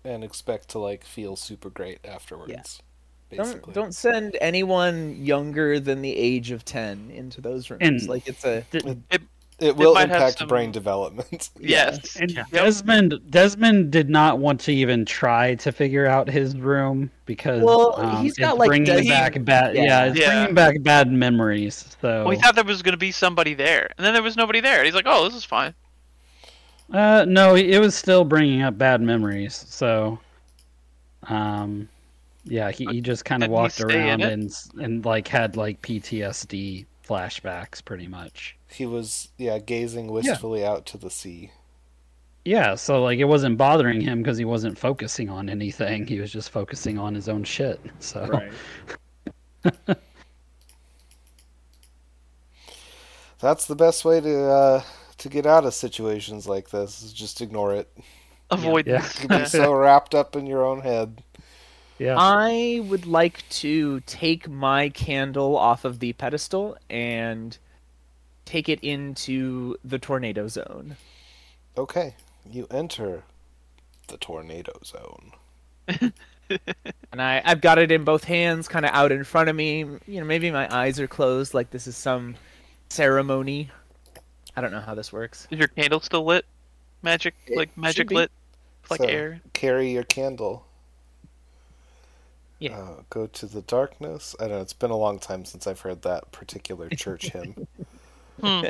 and 0.04 0.24
expect 0.24 0.68
to 0.70 0.78
like 0.78 1.04
feel 1.04 1.36
super 1.36 1.70
great 1.70 1.98
afterwards. 2.04 2.82
Basically. 3.30 3.72
Don't 3.74 3.74
don't 3.74 3.92
send 3.94 4.36
anyone 4.40 5.22
younger 5.24 5.78
than 5.78 6.00
the 6.02 6.16
age 6.16 6.50
of 6.50 6.64
ten 6.64 7.10
into 7.10 7.40
those 7.40 7.70
rooms. 7.70 7.82
And- 7.82 8.08
like 8.08 8.26
it's 8.26 8.44
a 8.44 8.64
it 8.72 9.22
will 9.60 9.94
might 9.94 10.08
have 10.08 10.18
impact 10.18 10.38
some- 10.38 10.48
brain 10.48 10.70
development. 10.72 11.50
Yes. 11.60 12.16
And 12.16 12.30
Yeah. 12.30 12.44
Desmond 12.52 13.20
Desmond 13.30 13.90
did 13.90 14.08
not 14.08 14.38
want 14.38 14.60
to 14.60 14.72
even 14.72 15.04
try 15.04 15.54
to 15.56 15.72
figure 15.72 16.06
out 16.06 16.28
his 16.28 16.56
room 16.56 17.10
because 17.26 17.62
Well, 17.62 17.94
um, 18.00 18.22
he's 18.22 18.36
got, 18.36 18.50
it's 18.52 18.58
like, 18.60 18.68
bringing 18.68 18.86
Des- 19.04 19.08
back 19.08 19.44
bad 19.44 19.74
Yeah. 19.74 19.82
yeah, 19.82 20.04
it's 20.06 20.18
Yeah. 20.20 20.26
bringing 20.34 20.54
back 20.54 20.82
bad 20.82 21.10
memories. 21.10 21.96
So 22.00 22.22
Well, 22.24 22.30
he 22.30 22.36
thought 22.40 22.54
there 22.54 22.64
was 22.64 22.82
going 22.82 22.92
to 22.92 22.96
be 22.98 23.10
somebody 23.12 23.54
there, 23.54 23.90
and 23.98 24.04
then 24.06 24.14
there 24.14 24.22
was 24.22 24.36
nobody 24.36 24.60
there. 24.60 24.84
He's 24.84 24.94
like, 24.94 25.06
"Oh, 25.08 25.24
this 25.24 25.34
is 25.34 25.44
fine." 25.44 25.74
uh, 26.92 27.24
no, 27.28 27.54
it 27.54 27.78
was 27.78 27.94
still 27.94 28.24
bringing 28.24 28.62
up 28.62 28.78
bad 28.78 29.00
memories. 29.02 29.54
So, 29.68 30.18
um, 31.24 31.88
yeah, 32.44 32.70
he, 32.70 32.86
he 32.86 33.00
just 33.02 33.24
kind 33.26 33.42
of 33.44 33.50
walked 33.50 33.80
around 33.80 34.22
and 34.22 34.50
and 34.80 35.04
like 35.04 35.28
had 35.28 35.56
like 35.56 35.82
PTSD 35.82 36.86
flashbacks, 37.08 37.84
pretty 37.84 38.06
much. 38.06 38.56
He 38.68 38.86
was 38.86 39.28
yeah 39.38 39.58
gazing 39.58 40.08
wistfully 40.08 40.64
out 40.64 40.86
to 40.86 40.98
the 40.98 41.10
sea. 41.10 41.50
Yeah, 42.44 42.76
so 42.76 43.02
like 43.02 43.18
it 43.18 43.24
wasn't 43.24 43.58
bothering 43.58 44.00
him 44.00 44.22
because 44.22 44.38
he 44.38 44.44
wasn't 44.44 44.78
focusing 44.78 45.28
on 45.28 45.48
anything. 45.48 46.06
He 46.06 46.20
was 46.20 46.32
just 46.32 46.50
focusing 46.50 46.98
on 46.98 47.14
his 47.14 47.28
own 47.28 47.44
shit. 47.44 47.80
So 47.98 48.26
Right. 48.26 48.52
That's 53.40 53.66
the 53.66 53.76
best 53.76 54.04
way 54.04 54.20
to 54.20 54.44
uh, 54.44 54.82
to 55.18 55.28
get 55.28 55.46
out 55.46 55.64
of 55.64 55.74
situations 55.74 56.46
like 56.46 56.70
this. 56.70 57.02
Is 57.02 57.12
just 57.12 57.40
ignore 57.40 57.74
it. 57.74 57.88
avoid 58.50 58.88
avoidance. 58.88 59.20
You'd 59.20 59.28
be 59.28 59.44
so 59.44 59.72
wrapped 59.76 60.14
up 60.14 60.34
in 60.34 60.46
your 60.46 60.64
own 60.64 60.80
head. 60.80 61.22
Yeah. 61.98 62.16
I 62.16 62.80
would 62.84 63.06
like 63.06 63.48
to 63.50 64.00
take 64.00 64.48
my 64.48 64.88
candle 64.90 65.56
off 65.56 65.84
of 65.84 65.98
the 66.00 66.12
pedestal 66.14 66.76
and 66.88 67.58
take 68.44 68.68
it 68.68 68.80
into 68.80 69.76
the 69.84 69.98
tornado 69.98 70.48
zone. 70.48 70.96
Okay, 71.76 72.16
you 72.44 72.66
enter 72.70 73.24
the 74.08 74.18
tornado 74.18 74.80
zone. 74.84 75.32
And 77.12 77.20
I, 77.22 77.42
I've 77.44 77.60
got 77.60 77.78
it 77.78 77.90
in 77.92 78.04
both 78.04 78.24
hands, 78.24 78.68
kind 78.68 78.84
of 78.84 78.92
out 78.92 79.12
in 79.12 79.24
front 79.24 79.48
of 79.50 79.56
me. 79.56 79.80
You 80.06 80.20
know, 80.20 80.24
maybe 80.24 80.50
my 80.50 80.68
eyes 80.74 81.00
are 81.00 81.08
closed, 81.08 81.54
like 81.54 81.70
this 81.70 81.86
is 81.86 81.96
some 81.96 82.36
ceremony. 82.90 83.70
I 84.56 84.60
don't 84.60 84.72
know 84.72 84.80
how 84.80 84.94
this 84.94 85.12
works. 85.12 85.48
Is 85.50 85.58
your 85.58 85.68
candle 85.68 86.00
still 86.00 86.24
lit? 86.24 86.46
Magic, 87.02 87.34
It 87.46 87.56
like 87.56 87.76
magic 87.76 87.96
should 87.96 88.08
be. 88.08 88.14
lit, 88.16 88.30
like 88.90 89.02
So, 89.02 89.06
air. 89.06 89.42
Carry 89.52 89.90
your 89.92 90.04
candle. 90.04 90.67
Yeah. 92.58 92.76
Uh, 92.78 93.02
go 93.10 93.26
to 93.26 93.46
the 93.46 93.62
darkness. 93.62 94.34
I 94.40 94.44
don't 94.44 94.56
know. 94.56 94.62
It's 94.62 94.72
been 94.72 94.90
a 94.90 94.96
long 94.96 95.18
time 95.18 95.44
since 95.44 95.66
I've 95.66 95.80
heard 95.80 96.02
that 96.02 96.32
particular 96.32 96.88
church 96.90 97.30
hymn. 97.30 97.66
Hmm. 98.40 98.66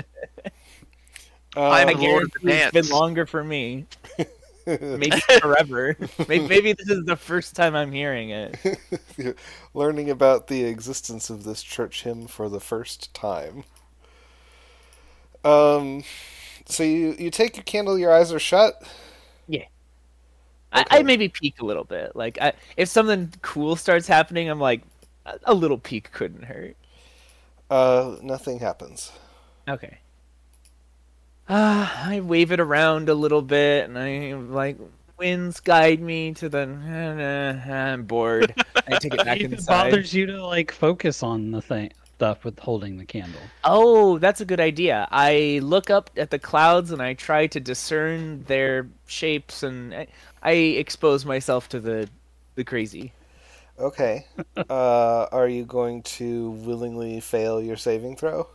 Um, 1.56 1.62
I'm 1.62 1.88
I 1.88 1.94
the 1.94 2.00
Lord 2.00 2.24
of 2.24 2.32
the 2.32 2.38
guarantee 2.40 2.50
it's 2.50 2.72
been 2.72 2.88
longer 2.88 3.26
for 3.26 3.44
me. 3.44 3.86
Maybe 4.66 5.10
forever. 5.40 5.96
maybe, 6.28 6.46
maybe 6.46 6.72
this 6.74 6.88
is 6.90 7.04
the 7.06 7.16
first 7.16 7.56
time 7.56 7.74
I'm 7.74 7.90
hearing 7.92 8.30
it. 8.30 8.78
learning 9.74 10.10
about 10.10 10.48
the 10.48 10.64
existence 10.64 11.30
of 11.30 11.44
this 11.44 11.62
church 11.62 12.02
hymn 12.02 12.26
for 12.26 12.50
the 12.50 12.60
first 12.60 13.14
time. 13.14 13.64
Um, 15.44 16.04
so 16.66 16.82
you 16.82 17.14
you 17.18 17.30
take 17.30 17.56
your 17.56 17.64
candle, 17.64 17.98
your 17.98 18.12
eyes 18.12 18.32
are 18.32 18.38
shut. 18.38 18.82
I, 20.72 20.80
Okay. 20.82 20.98
I 20.98 21.02
maybe 21.02 21.28
peek 21.28 21.60
a 21.60 21.64
little 21.64 21.84
bit. 21.84 22.14
Like, 22.14 22.38
I, 22.40 22.52
if 22.76 22.88
something 22.88 23.32
cool 23.42 23.76
starts 23.76 24.06
happening, 24.06 24.48
I'm 24.48 24.60
like, 24.60 24.82
a, 25.26 25.38
a 25.44 25.54
little 25.54 25.78
peek 25.78 26.12
couldn't 26.12 26.44
hurt. 26.44 26.76
Uh, 27.70 28.16
nothing 28.22 28.58
happens. 28.58 29.12
Okay. 29.68 29.98
Uh, 31.48 31.88
I 32.04 32.20
wave 32.20 32.52
it 32.52 32.60
around 32.60 33.08
a 33.08 33.14
little 33.14 33.42
bit, 33.42 33.88
and 33.88 33.98
I 33.98 34.34
like 34.34 34.76
winds 35.18 35.60
guide 35.60 36.00
me 36.00 36.32
to 36.34 36.48
the. 36.48 36.60
I'm 37.68 38.04
bored. 38.04 38.54
I 38.86 38.98
take 38.98 39.14
it 39.14 39.18
back 39.24 39.40
it 39.40 39.52
inside. 39.52 39.90
bothers 39.90 40.12
you 40.12 40.26
to 40.26 40.46
like 40.46 40.72
focus 40.72 41.22
on 41.22 41.50
the 41.50 41.62
thing 41.62 41.92
stuff 42.18 42.44
with 42.44 42.58
holding 42.58 42.98
the 42.98 43.04
candle. 43.04 43.52
Oh, 43.62 44.18
that's 44.18 44.40
a 44.40 44.44
good 44.44 44.58
idea. 44.58 45.06
I 45.12 45.60
look 45.62 45.88
up 45.88 46.10
at 46.16 46.30
the 46.30 46.38
clouds 46.38 46.90
and 46.90 47.00
I 47.00 47.14
try 47.14 47.46
to 47.46 47.60
discern 47.60 48.42
their 48.44 48.88
shapes, 49.06 49.62
and 49.62 50.06
I, 50.42 50.50
I 50.50 50.52
expose 50.52 51.24
myself 51.24 51.68
to 51.70 51.80
the 51.80 52.08
the 52.54 52.64
crazy. 52.64 53.12
Okay. 53.78 54.26
uh, 54.70 55.26
are 55.30 55.48
you 55.48 55.64
going 55.64 56.02
to 56.02 56.50
willingly 56.50 57.20
fail 57.20 57.62
your 57.62 57.76
saving 57.76 58.16
throw? 58.16 58.48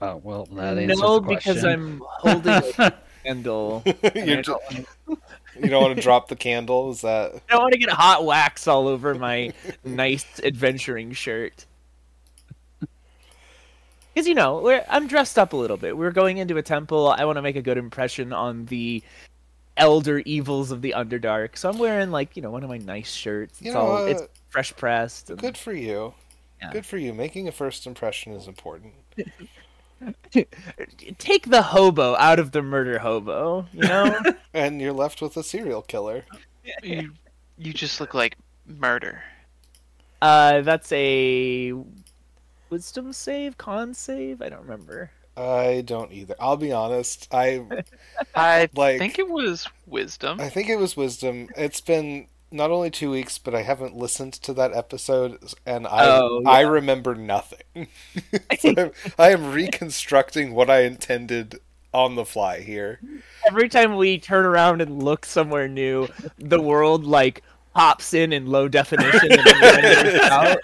Oh 0.00 0.16
well, 0.22 0.46
that 0.52 0.78
answers 0.78 1.00
no, 1.00 1.20
the 1.20 1.28
because. 1.28 1.64
I'm 1.64 2.02
holding 2.06 2.52
a 2.78 2.92
candle. 3.24 3.82
You're 4.14 4.42
don't 4.42 4.62
wanna- 4.70 5.18
you 5.60 5.68
don't 5.68 5.82
want 5.82 5.94
to 5.96 6.02
drop 6.02 6.28
the 6.28 6.36
candle. 6.36 6.90
Is 6.90 7.02
that 7.02 7.32
I 7.48 7.52
don't 7.52 7.62
want 7.62 7.72
to 7.74 7.78
get 7.78 7.90
hot 7.90 8.24
wax 8.24 8.66
all 8.66 8.88
over 8.88 9.14
my 9.14 9.52
nice 9.84 10.26
adventuring 10.42 11.12
shirt. 11.12 11.66
Because 14.12 14.28
you 14.28 14.34
know, 14.34 14.60
we're, 14.60 14.84
I'm 14.88 15.06
dressed 15.06 15.38
up 15.38 15.52
a 15.52 15.56
little 15.56 15.76
bit. 15.76 15.96
We're 15.96 16.12
going 16.12 16.38
into 16.38 16.56
a 16.56 16.62
temple. 16.62 17.08
I 17.16 17.24
want 17.24 17.36
to 17.36 17.42
make 17.42 17.56
a 17.56 17.62
good 17.62 17.78
impression 17.78 18.32
on 18.32 18.66
the 18.66 19.02
elder 19.76 20.18
evils 20.20 20.70
of 20.70 20.82
the 20.82 20.94
Underdark. 20.96 21.56
So 21.56 21.68
I'm 21.70 21.78
wearing 21.78 22.10
like 22.10 22.36
you 22.36 22.42
know 22.42 22.50
one 22.50 22.62
of 22.62 22.68
my 22.70 22.78
nice 22.78 23.10
shirts. 23.12 23.54
It's 23.58 23.62
You 23.66 23.72
know, 23.72 23.80
all 23.80 23.96
uh, 24.04 24.06
it's 24.06 24.22
fresh 24.48 24.74
pressed. 24.76 25.30
and- 25.30 25.38
good 25.38 25.56
for 25.56 25.72
you? 25.72 26.14
Yeah. 26.62 26.72
Good 26.72 26.86
for 26.86 26.96
you. 26.96 27.12
Making 27.12 27.48
a 27.48 27.52
first 27.52 27.86
impression 27.86 28.32
is 28.32 28.46
important. 28.48 28.94
Take 31.18 31.48
the 31.48 31.62
hobo 31.62 32.14
out 32.16 32.38
of 32.38 32.52
the 32.52 32.62
murder 32.62 32.98
hobo. 32.98 33.66
You 33.72 33.82
know. 33.82 34.18
And 34.54 34.80
you're 34.80 34.92
left 34.92 35.20
with 35.20 35.36
a 35.36 35.42
serial 35.42 35.82
killer. 35.82 36.24
You, 36.82 37.10
you 37.58 37.72
just 37.72 38.00
look 38.00 38.14
like 38.14 38.36
murder. 38.66 39.22
uh, 40.22 40.60
that's 40.60 40.92
a 40.92 41.72
wisdom 42.70 43.12
save, 43.12 43.58
con 43.58 43.94
save. 43.94 44.40
I 44.40 44.48
don't 44.48 44.62
remember. 44.62 45.10
I 45.36 45.82
don't 45.84 46.12
either. 46.12 46.34
I'll 46.38 46.56
be 46.56 46.72
honest. 46.72 47.28
I 47.32 47.62
I 48.34 48.68
Like- 48.74 48.98
think 48.98 49.18
it 49.18 49.28
was 49.28 49.68
wisdom. 49.86 50.40
I 50.40 50.48
think 50.48 50.68
it 50.68 50.76
was 50.76 50.96
wisdom. 50.96 51.48
It's 51.56 51.80
been 51.80 52.28
not 52.50 52.70
only 52.70 52.90
two 52.90 53.10
weeks, 53.10 53.36
but 53.38 53.52
I 53.54 53.62
haven't 53.62 53.96
listened 53.96 54.32
to 54.34 54.52
that 54.54 54.72
episode, 54.72 55.38
and 55.66 55.86
I 55.88 56.06
Oh, 56.06 56.42
I 56.46 56.60
remember 56.60 57.14
nothing. 57.14 57.58
So 58.60 58.92
I 59.18 59.30
am 59.32 59.50
reconstructing 59.52 60.54
what 60.54 60.70
I 60.70 60.82
intended 60.82 61.58
on 61.92 62.14
the 62.14 62.24
fly 62.24 62.60
here. 62.60 63.00
every 63.46 63.68
time 63.68 63.96
we 63.96 64.18
turn 64.18 64.44
around 64.46 64.80
and 64.80 65.02
look 65.02 65.26
somewhere 65.26 65.68
new, 65.68 66.08
the 66.38 66.60
world 66.60 67.04
like 67.04 67.42
pops 67.74 68.14
in 68.14 68.32
in 68.32 68.46
low 68.46 68.68
definition 68.68 69.32
and 69.32 69.40
then 69.44 70.20
out. 70.32 70.58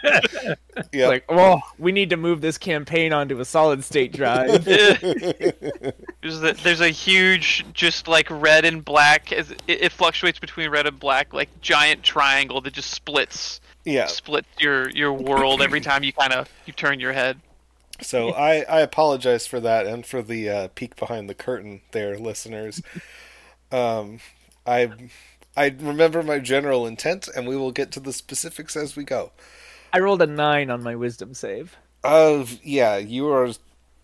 Yeah. 0.92 1.08
Like, 1.08 1.24
oh, 1.28 1.60
we 1.78 1.92
need 1.92 2.10
to 2.10 2.16
move 2.16 2.40
this 2.40 2.56
campaign 2.56 3.12
onto 3.12 3.40
a 3.40 3.44
solid 3.44 3.84
state 3.84 4.12
drive. 4.12 4.64
There's 6.22 6.42
a, 6.42 6.52
there's 6.62 6.82
a 6.82 6.90
huge, 6.90 7.64
just 7.72 8.06
like 8.06 8.26
red 8.30 8.66
and 8.66 8.84
black. 8.84 9.32
As 9.32 9.50
it, 9.50 9.62
it 9.66 9.92
fluctuates 9.92 10.38
between 10.38 10.68
red 10.68 10.86
and 10.86 11.00
black, 11.00 11.32
like 11.32 11.48
giant 11.62 12.02
triangle 12.02 12.60
that 12.60 12.74
just 12.74 12.90
splits 12.90 13.60
yeah. 13.84 14.06
splits 14.06 14.48
your 14.58 14.90
your 14.90 15.14
world 15.14 15.62
every 15.62 15.80
time 15.80 16.04
you 16.04 16.12
kind 16.12 16.34
of 16.34 16.48
you 16.66 16.74
turn 16.74 17.00
your 17.00 17.14
head. 17.14 17.40
So 18.02 18.30
I, 18.30 18.62
I 18.62 18.80
apologize 18.80 19.46
for 19.46 19.60
that 19.60 19.86
and 19.86 20.04
for 20.04 20.22
the 20.22 20.48
uh, 20.48 20.68
peek 20.74 20.96
behind 20.96 21.28
the 21.28 21.34
curtain 21.34 21.80
there, 21.92 22.18
listeners. 22.18 22.82
Um, 23.72 24.20
I 24.66 24.90
I 25.56 25.66
remember 25.80 26.22
my 26.22 26.38
general 26.38 26.86
intent, 26.86 27.28
and 27.28 27.46
we 27.46 27.56
will 27.56 27.72
get 27.72 27.90
to 27.92 28.00
the 28.00 28.12
specifics 28.12 28.76
as 28.76 28.96
we 28.96 29.04
go. 29.04 29.32
I 29.92 29.98
rolled 29.98 30.22
a 30.22 30.26
nine 30.26 30.70
on 30.70 30.82
my 30.82 30.94
wisdom 30.94 31.34
save. 31.34 31.76
Uh, 32.04 32.46
yeah, 32.62 32.96
you 32.96 33.28
are 33.30 33.50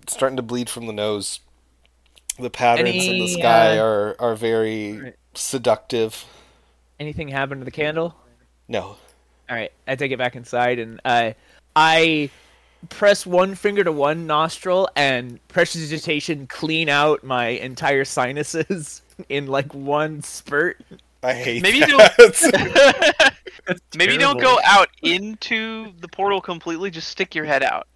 starting 0.09 0.37
to 0.37 0.43
bleed 0.43 0.69
from 0.69 0.87
the 0.87 0.93
nose. 0.93 1.41
The 2.38 2.50
patterns 2.50 3.07
in 3.07 3.19
the 3.19 3.29
sky 3.29 3.79
uh, 3.79 3.83
are 3.85 4.17
are 4.19 4.35
very 4.35 4.99
Right. 5.00 5.17
seductive. 5.35 6.25
Anything 7.00 7.29
happen 7.29 7.59
to 7.61 7.65
the 7.65 7.71
candle? 7.71 8.15
No, 8.69 8.97
All 9.49 9.57
right, 9.57 9.73
I 9.87 9.95
take 9.97 10.11
it 10.12 10.19
back 10.19 10.35
inside 10.35 10.79
and 10.79 11.00
uh, 11.05 11.33
I 11.76 12.31
press 12.88 13.25
one 13.25 13.55
finger 13.55 13.85
to 13.85 13.93
one 13.93 14.26
nostril 14.26 14.88
and 14.97 15.38
prestidigitation 15.49 16.47
clean 16.49 16.88
out 16.88 17.23
my 17.23 17.47
entire 17.49 18.05
sinuses 18.05 19.03
in 19.29 19.47
like 19.47 19.73
one 19.73 20.21
spurt. 20.23 20.81
I 21.26 21.35
hate 21.35 21.62
Maybe 21.62 21.78
you 21.78 21.87
that. 21.99 23.33
Maybe 23.97 24.16
don't 24.16 24.40
go 24.40 24.59
out 24.64 24.88
into 25.02 25.92
the 26.00 26.09
portal 26.09 26.40
completely. 26.40 26.90
Just 26.90 27.09
stick 27.09 27.35
your 27.35 27.45
head 27.45 27.62
out, 27.62 27.88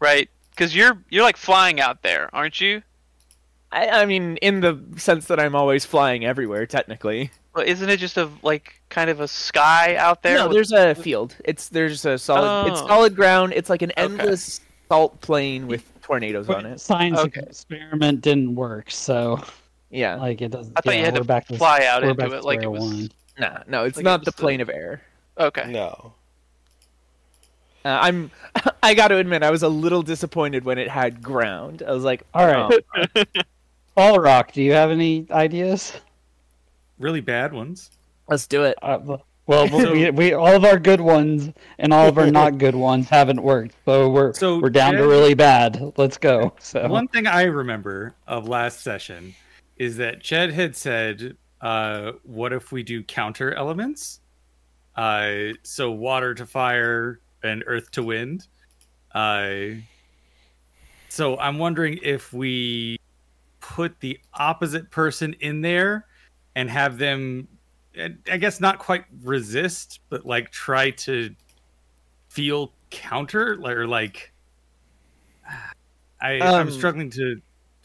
right? 0.00 0.28
Because 0.50 0.74
you're 0.74 1.02
you're 1.10 1.22
like 1.24 1.36
flying 1.36 1.80
out 1.80 2.02
there, 2.02 2.30
aren't 2.34 2.60
you? 2.60 2.82
I, 3.72 3.88
I 3.88 4.06
mean, 4.06 4.36
in 4.38 4.60
the 4.60 4.82
sense 4.96 5.26
that 5.26 5.38
I'm 5.38 5.54
always 5.54 5.84
flying 5.84 6.24
everywhere, 6.24 6.66
technically. 6.66 7.30
Well, 7.54 7.64
isn't 7.66 7.88
it 7.88 7.98
just 7.98 8.16
a 8.16 8.30
like 8.42 8.80
kind 8.88 9.10
of 9.10 9.20
a 9.20 9.28
sky 9.28 9.96
out 9.96 10.22
there? 10.22 10.36
no, 10.38 10.48
with- 10.48 10.54
there's 10.54 10.72
a 10.72 10.94
field. 10.94 11.36
It's 11.44 11.68
there's 11.68 12.04
a 12.06 12.16
solid. 12.18 12.70
It's 12.72 12.80
Oh. 12.82 12.86
solid 12.86 13.16
ground. 13.16 13.52
It's 13.56 13.68
like 13.70 13.82
an 13.82 13.90
Okay. 13.92 14.02
endless 14.04 14.60
salt 14.88 15.20
plain 15.20 15.66
with 15.66 15.84
tornadoes 16.02 16.48
on 16.48 16.64
it. 16.64 16.80
Science 16.80 17.18
Okay. 17.18 17.40
experiment 17.42 18.20
didn't 18.22 18.54
work, 18.54 18.90
so 18.90 19.42
Yeah. 19.90 20.16
like 20.16 20.40
it 20.42 20.50
doesn't. 20.50 20.72
I 20.76 20.80
thought 20.80 20.94
yeah, 20.94 20.98
you 21.00 21.04
had 21.06 21.14
to 21.16 21.24
back 21.24 21.46
to 21.48 21.56
fly 21.56 21.84
out 21.86 22.04
into 22.04 22.34
it 22.36 22.44
like 22.44 22.62
it 22.62 22.70
was. 22.70 22.80
one. 22.80 23.10
Nah, 23.38 23.58
no, 23.68 23.84
it's 23.84 23.96
Like 23.96 24.04
not 24.04 24.20
it 24.22 24.24
the 24.24 24.28
was 24.30 24.34
the- 24.34 24.40
plane 24.42 24.60
of 24.60 24.68
air. 24.68 25.02
Okay. 25.38 25.70
no. 25.70 26.12
Uh, 27.84 27.98
I'm. 28.02 28.30
I 28.82 28.94
got 28.94 29.08
to 29.08 29.16
admit, 29.16 29.42
I 29.42 29.50
was 29.50 29.62
a 29.62 29.68
little 29.68 30.02
disappointed 30.02 30.64
when 30.64 30.78
it 30.78 30.88
had 30.88 31.22
ground. 31.22 31.82
I 31.86 31.92
was 31.92 32.02
like, 32.04 32.22
All 32.34 32.46
right. 32.46 32.84
"Oh, 33.16 33.22
All 33.96 34.18
Rock, 34.18 34.52
do 34.52 34.62
you 34.62 34.72
have 34.72 34.90
any 34.90 35.26
ideas? 35.30 35.92
Really 36.98 37.20
bad 37.20 37.52
ones. 37.52 37.90
let's 38.28 38.46
do 38.48 38.64
it. 38.64 38.76
Uh, 38.82 39.18
well, 39.46 39.68
we, 39.92 40.10
we 40.10 40.32
all 40.34 40.54
of 40.54 40.64
our 40.64 40.78
good 40.78 41.00
ones 41.00 41.50
and 41.78 41.92
all 41.94 42.06
of 42.08 42.18
our 42.18 42.30
not 42.30 42.58
good 42.58 42.74
ones 42.74 43.08
haven't 43.08 43.40
worked, 43.42 43.74
so 43.86 44.10
we're 44.10 44.34
So, 44.34 44.58
we're 44.60 44.68
down 44.70 44.94
to 44.94 45.06
really 45.06 45.34
bad. 45.34 45.92
Let's 45.96 46.18
go. 46.18 46.52
So 46.58 46.86
One 46.88 47.08
thing 47.08 47.26
I 47.26 47.44
remember 47.44 48.14
of 48.26 48.46
last 48.48 48.82
session 48.82 49.34
is 49.78 49.96
that 49.96 50.20
Jed 50.20 50.52
had 50.52 50.76
said, 50.76 51.36
uh, 51.60 52.12
"What 52.24 52.52
if 52.52 52.72
we 52.72 52.82
do 52.82 53.02
counter 53.02 53.54
elements? 53.54 54.20
Uh, 54.96 55.54
so 55.62 55.90
water 55.92 56.34
to 56.34 56.44
fire 56.46 57.20
and 57.42 57.62
earth 57.66 57.90
to 57.92 58.02
wind." 58.02 58.46
Uh, 59.14 59.80
so 61.08 61.38
I'm 61.38 61.58
wondering 61.58 61.98
if 62.02 62.32
we 62.32 62.98
put 63.60 63.98
the 64.00 64.18
opposite 64.34 64.90
person 64.90 65.34
in 65.40 65.60
there 65.60 66.06
and 66.54 66.68
have 66.70 66.98
them, 66.98 67.48
I 68.30 68.36
guess, 68.36 68.60
not 68.60 68.78
quite 68.78 69.04
resist, 69.22 70.00
but 70.08 70.26
like 70.26 70.50
try 70.50 70.90
to 70.90 71.34
feel 72.28 72.72
counter 72.90 73.58
or 73.64 73.86
like. 73.86 74.32
I, 76.20 76.40
I'm 76.40 76.66
Um, 76.66 76.70
struggling 76.72 77.10
to 77.10 77.40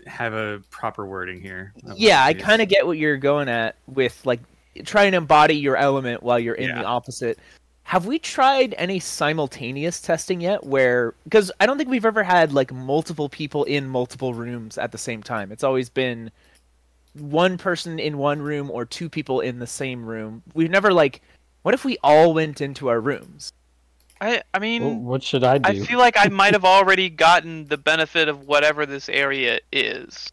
have 0.07 0.33
a 0.33 0.61
proper 0.69 1.05
wording 1.05 1.41
here. 1.41 1.73
Yeah, 1.95 2.23
I 2.23 2.33
kind 2.33 2.61
of 2.61 2.69
get 2.69 2.85
what 2.85 2.97
you're 2.97 3.17
going 3.17 3.49
at 3.49 3.75
with 3.87 4.19
like 4.25 4.39
trying 4.85 5.11
to 5.11 5.17
embody 5.17 5.55
your 5.55 5.75
element 5.77 6.23
while 6.23 6.39
you're 6.39 6.55
in 6.55 6.69
Yeah. 6.69 6.79
the 6.79 6.85
opposite. 6.85 7.39
Have 7.83 8.05
we 8.05 8.17
tried 8.17 8.73
any 8.77 8.99
simultaneous 8.99 10.01
testing 10.01 10.41
yet 10.41 10.63
where 10.65 11.13
because 11.25 11.51
I 11.59 11.65
don't 11.65 11.77
think 11.77 11.89
we've 11.89 12.05
ever 12.05 12.23
had 12.23 12.53
like 12.53 12.71
multiple 12.73 13.29
people 13.29 13.65
in 13.65 13.87
multiple 13.87 14.33
rooms 14.33 14.77
at 14.77 14.91
the 14.91 14.97
same 14.97 15.21
time. 15.21 15.51
It's 15.51 15.63
always 15.63 15.89
been 15.89 16.31
one 17.13 17.57
person 17.57 17.99
in 17.99 18.17
one 18.17 18.41
room 18.41 18.71
or 18.71 18.85
two 18.85 19.09
people 19.09 19.41
in 19.41 19.59
the 19.59 19.67
same 19.67 20.05
room. 20.05 20.41
We've 20.53 20.71
never 20.71 20.93
like 20.93 21.21
what 21.63 21.73
if 21.73 21.85
we 21.85 21.97
all 22.03 22.33
went 22.33 22.61
into 22.61 22.87
our 22.89 22.99
rooms? 22.99 23.51
I 24.21 24.41
I 24.53 24.59
mean, 24.59 24.83
Well, 24.83 24.95
what 24.95 25.23
should 25.23 25.43
I 25.43 25.57
do? 25.57 25.69
I 25.69 25.85
feel 25.85 25.99
like 25.99 26.15
I 26.17 26.27
might 26.31 26.53
have 26.53 26.65
already 26.65 27.09
gotten 27.09 27.65
the 27.67 27.77
benefit 27.77 28.27
of 28.27 28.47
whatever 28.47 28.85
this 28.85 29.09
area 29.09 29.59
is. 29.71 30.31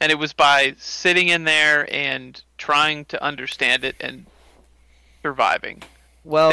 And 0.00 0.10
it 0.10 0.16
was 0.18 0.32
by 0.32 0.74
sitting 0.78 1.28
in 1.28 1.44
there 1.44 1.86
and 1.94 2.42
trying 2.58 3.04
to 3.06 3.22
understand 3.22 3.84
it 3.84 3.94
and 4.00 4.26
surviving. 5.22 5.82
Well, 6.24 6.52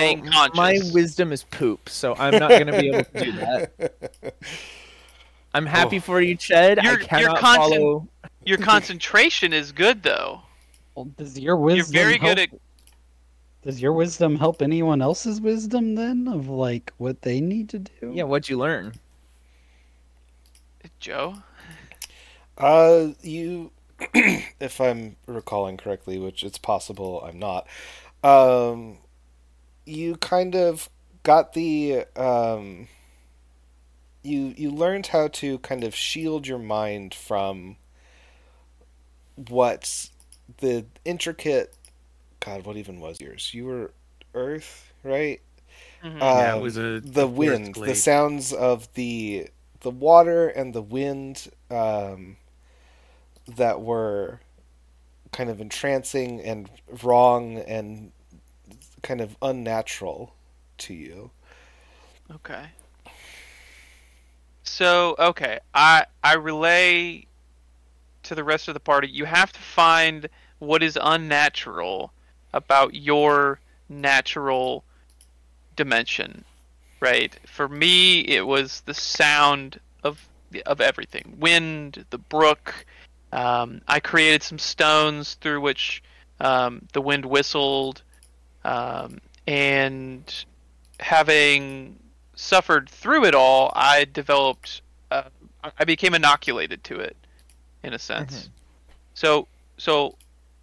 my 0.56 0.80
wisdom 0.94 1.32
is 1.32 1.44
poop, 1.44 1.90
so 1.90 2.16
I'm 2.16 2.38
not 2.38 2.50
going 2.50 2.68
to 2.68 2.80
be 2.80 2.88
able 2.90 3.04
to 3.04 3.24
do 3.24 3.32
that. 3.34 3.94
I'm 5.54 5.66
happy 5.66 5.98
Oh. 5.98 6.02
for 6.02 6.22
you, 6.22 6.36
Chet. 6.36 6.80
I 6.80 6.84
Your- 6.84 7.00
your 7.00 7.08
cannot 7.08 7.40
follow. 7.40 8.08
Your 8.46 8.58
concentration 8.72 9.52
is 9.54 9.72
good 9.72 10.04
though. 10.04 10.42
Well, 10.96 11.06
does 11.18 11.38
your 11.40 11.56
wisdom 11.56 11.94
You're 11.96 12.04
very 12.04 12.18
help, 12.18 12.36
good 12.38 12.40
at 12.40 12.50
Does 13.62 13.82
your 13.82 13.94
wisdom 13.94 14.38
help 14.38 14.62
anyone 14.62 15.02
else's 15.02 15.42
wisdom 15.42 15.96
then 15.96 16.28
of 16.28 16.48
like 16.48 16.94
what 16.98 17.22
they 17.24 17.42
need 17.42 17.70
to 17.70 17.80
do? 17.80 18.12
Yeah, 18.14 18.24
what'd 18.24 18.50
you 18.50 18.58
learn? 18.58 18.94
Joe. 21.00 21.36
Uh, 22.58 23.10
you, 23.22 23.72
if 24.14 24.80
I'm 24.82 25.16
recalling 25.28 25.78
correctly, 25.78 26.18
which 26.20 26.44
it's 26.44 26.58
possible 26.58 27.22
I'm 27.24 27.40
not, 27.40 27.68
um, 28.24 28.98
you 29.86 30.16
kind 30.18 30.56
of 30.56 30.90
got 31.24 31.54
the 31.54 32.06
um, 32.16 32.88
you 34.24 34.54
you 34.58 34.72
learned 34.72 35.08
how 35.08 35.28
to 35.30 35.60
kind 35.60 35.84
of 35.84 35.96
shield 35.96 36.48
your 36.48 36.60
mind 36.60 37.14
from 37.14 37.78
what's 39.36 40.12
the 40.58 40.86
intricate. 41.06 41.74
God, 42.40 42.66
what 42.66 42.78
even 42.78 43.00
was 43.00 43.20
yours? 43.20 43.54
You 43.54 43.66
were 43.66 43.92
Earth, 44.34 44.94
right? 45.04 45.42
Mhm. 46.04 46.32
Yeah, 46.34 46.56
it 46.56 46.60
Um, 46.60 46.62
was 46.62 46.78
a 46.78 47.04
the 47.04 47.28
a 47.46 47.60
wind, 47.60 47.76
the 47.84 47.96
sounds 47.96 48.54
of 48.54 48.94
the 48.94 49.50
the 49.82 49.92
water 49.92 50.48
and 50.50 50.74
the 50.74 50.82
wind 50.82 51.50
um, 51.72 52.38
that 53.48 53.82
were 53.82 54.40
kind 55.32 55.50
of 55.50 55.62
entrancing 55.62 56.42
and 56.42 56.70
wrong 57.04 57.58
and 57.60 58.12
kind 59.04 59.22
of 59.22 59.38
unnatural 59.42 60.34
to 60.80 60.94
you. 60.94 61.32
Okay. 62.32 62.72
So 64.64 65.16
okay, 65.20 65.60
I 65.74 66.06
I 66.24 66.34
relay 66.34 67.28
to 68.24 68.36
the 68.36 68.44
rest 68.44 68.68
of 68.68 68.74
the 68.74 68.80
party. 68.80 69.10
You 69.10 69.26
have 69.26 69.52
to 69.54 69.60
find 69.60 70.30
what 70.60 70.84
is 70.84 70.98
unnatural 71.02 72.14
about 72.54 72.94
your 72.96 73.60
natural 73.90 74.84
dimension, 75.76 76.44
right? 77.00 77.38
For 77.48 77.68
me, 77.68 78.22
it 78.22 78.46
was 78.46 78.82
the 78.82 78.94
sound 78.94 79.80
of 80.04 80.28
of 80.66 80.82
everything, 80.82 81.36
wind, 81.40 82.06
the 82.10 82.18
brook. 82.18 82.74
Um, 83.32 83.82
I 83.88 84.00
created 84.00 84.42
some 84.42 84.58
stones 84.58 85.36
through 85.36 85.62
which 85.62 86.02
um, 86.40 86.88
the 86.94 87.02
wind 87.02 87.26
whistled, 87.26 88.02
um, 88.64 89.20
and 89.46 90.46
having 91.00 92.00
suffered 92.36 92.90
through 92.90 93.26
it 93.26 93.36
all, 93.36 93.72
I 93.76 94.06
developed, 94.06 94.82
uh, 95.12 95.24
I- 95.64 95.72
I 95.80 95.84
became 95.86 96.16
inoculated 96.16 96.84
to 96.86 97.00
it, 97.00 97.16
in 97.84 97.94
a 97.94 98.00
sense. 98.00 98.50
So, 99.14 99.48
so, 99.78 100.16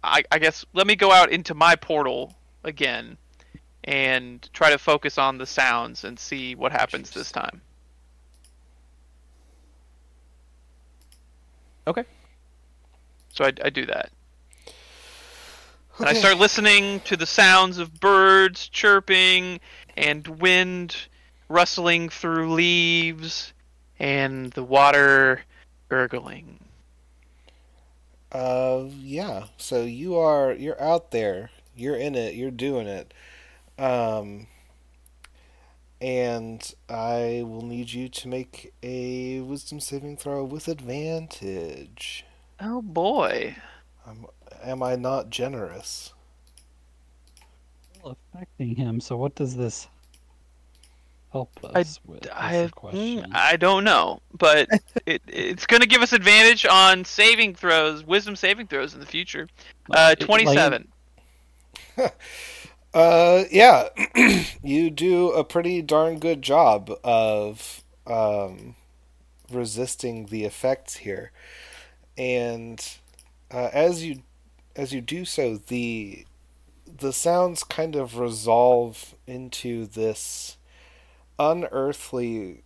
I, 0.03 0.23
I 0.31 0.39
guess 0.39 0.65
let 0.73 0.87
me 0.87 0.95
go 0.95 1.11
out 1.11 1.31
into 1.31 1.53
my 1.53 1.75
portal 1.75 2.35
again, 2.63 3.17
and 3.83 4.47
try 4.53 4.69
to 4.69 4.77
focus 4.77 5.17
on 5.17 5.37
the 5.37 5.45
sounds 5.45 6.03
and 6.03 6.19
see 6.19 6.55
what 6.55 6.71
happens 6.71 7.11
this 7.11 7.31
time. 7.31 7.61
Okay. 11.87 12.03
So 13.29 13.45
I, 13.45 13.53
I 13.63 13.69
do 13.69 13.85
that. 13.85 14.11
And 15.99 16.07
I 16.07 16.13
start 16.13 16.37
listening 16.37 16.99
to 17.01 17.17
the 17.17 17.25
sounds 17.25 17.79
of 17.79 17.99
birds 17.99 18.67
chirping 18.67 19.59
and 19.95 20.27
wind 20.27 20.95
rustling 21.49 22.09
through 22.09 22.53
leaves 22.53 23.53
and 23.99 24.51
the 24.51 24.63
water 24.63 25.41
gurgling. 25.89 26.59
Uh, 28.37 28.85
yeah. 29.01 29.45
So 29.57 29.81
you 29.81 30.15
are 30.15 30.53
you're 30.53 30.79
out 30.79 31.09
there. 31.09 31.49
You're 31.75 31.95
in 31.95 32.13
it. 32.13 32.35
You're 32.35 32.51
doing 32.51 32.85
it. 32.85 33.11
Um, 33.79 34.45
and 35.99 36.75
I 36.87 37.41
will 37.47 37.63
need 37.63 37.93
you 37.93 38.07
to 38.09 38.27
make 38.27 38.73
a 38.83 39.39
wisdom 39.39 39.79
saving 39.79 40.17
throw 40.17 40.43
with 40.43 40.67
advantage. 40.67 42.25
Oh 42.59 42.83
boy. 42.83 43.55
I'm, 44.05 44.27
am 44.63 44.83
I 44.83 44.95
not 44.95 45.31
generous? 45.31 46.13
Still 47.91 48.15
affecting 48.35 48.75
him. 48.75 48.99
So 49.01 49.17
what 49.17 49.33
does 49.33 49.55
this 49.55 49.87
help 51.31 51.51
I- 51.63 51.81
us 51.81 51.99
with? 52.05 52.25
is 52.25 52.31
I, 52.33 52.53
mm, 52.53 52.71
question. 52.71 53.25
I 53.33 53.55
don't 53.57 53.83
know, 53.83 54.21
but 54.37 54.69
it, 55.05 55.21
it's 55.27 55.65
going 55.65 55.81
to 55.81 55.87
give 55.87 56.01
us 56.01 56.13
advantage 56.13 56.65
on 56.65 57.05
saving 57.05 57.55
throws, 57.55 58.03
wisdom 58.03 58.35
saving 58.35 58.67
throws 58.67 58.93
in 58.93 58.99
the 58.99 59.05
future. 59.05 59.47
Uh, 59.89 60.15
27. 60.15 60.87
Uh, 62.93 63.43
yeah, 63.51 63.89
you 64.63 64.89
do 64.89 65.29
a 65.31 65.43
pretty 65.43 65.83
darn 65.83 66.17
good 66.17 66.41
job 66.41 66.91
of 67.03 67.83
um, 68.07 68.75
resisting 69.51 70.27
the 70.27 70.45
effects 70.45 70.97
here, 70.97 71.31
and 72.17 72.97
uh, 73.51 73.69
as 73.71 74.03
you 74.03 74.23
as 74.75 74.93
you 74.93 75.01
do 75.01 75.25
so, 75.25 75.57
the 75.57 76.25
the 76.87 77.13
sounds 77.13 77.63
kind 77.63 77.95
of 77.95 78.17
resolve 78.17 79.13
into 79.27 79.85
this 79.85 80.56
unearthly, 81.39 82.63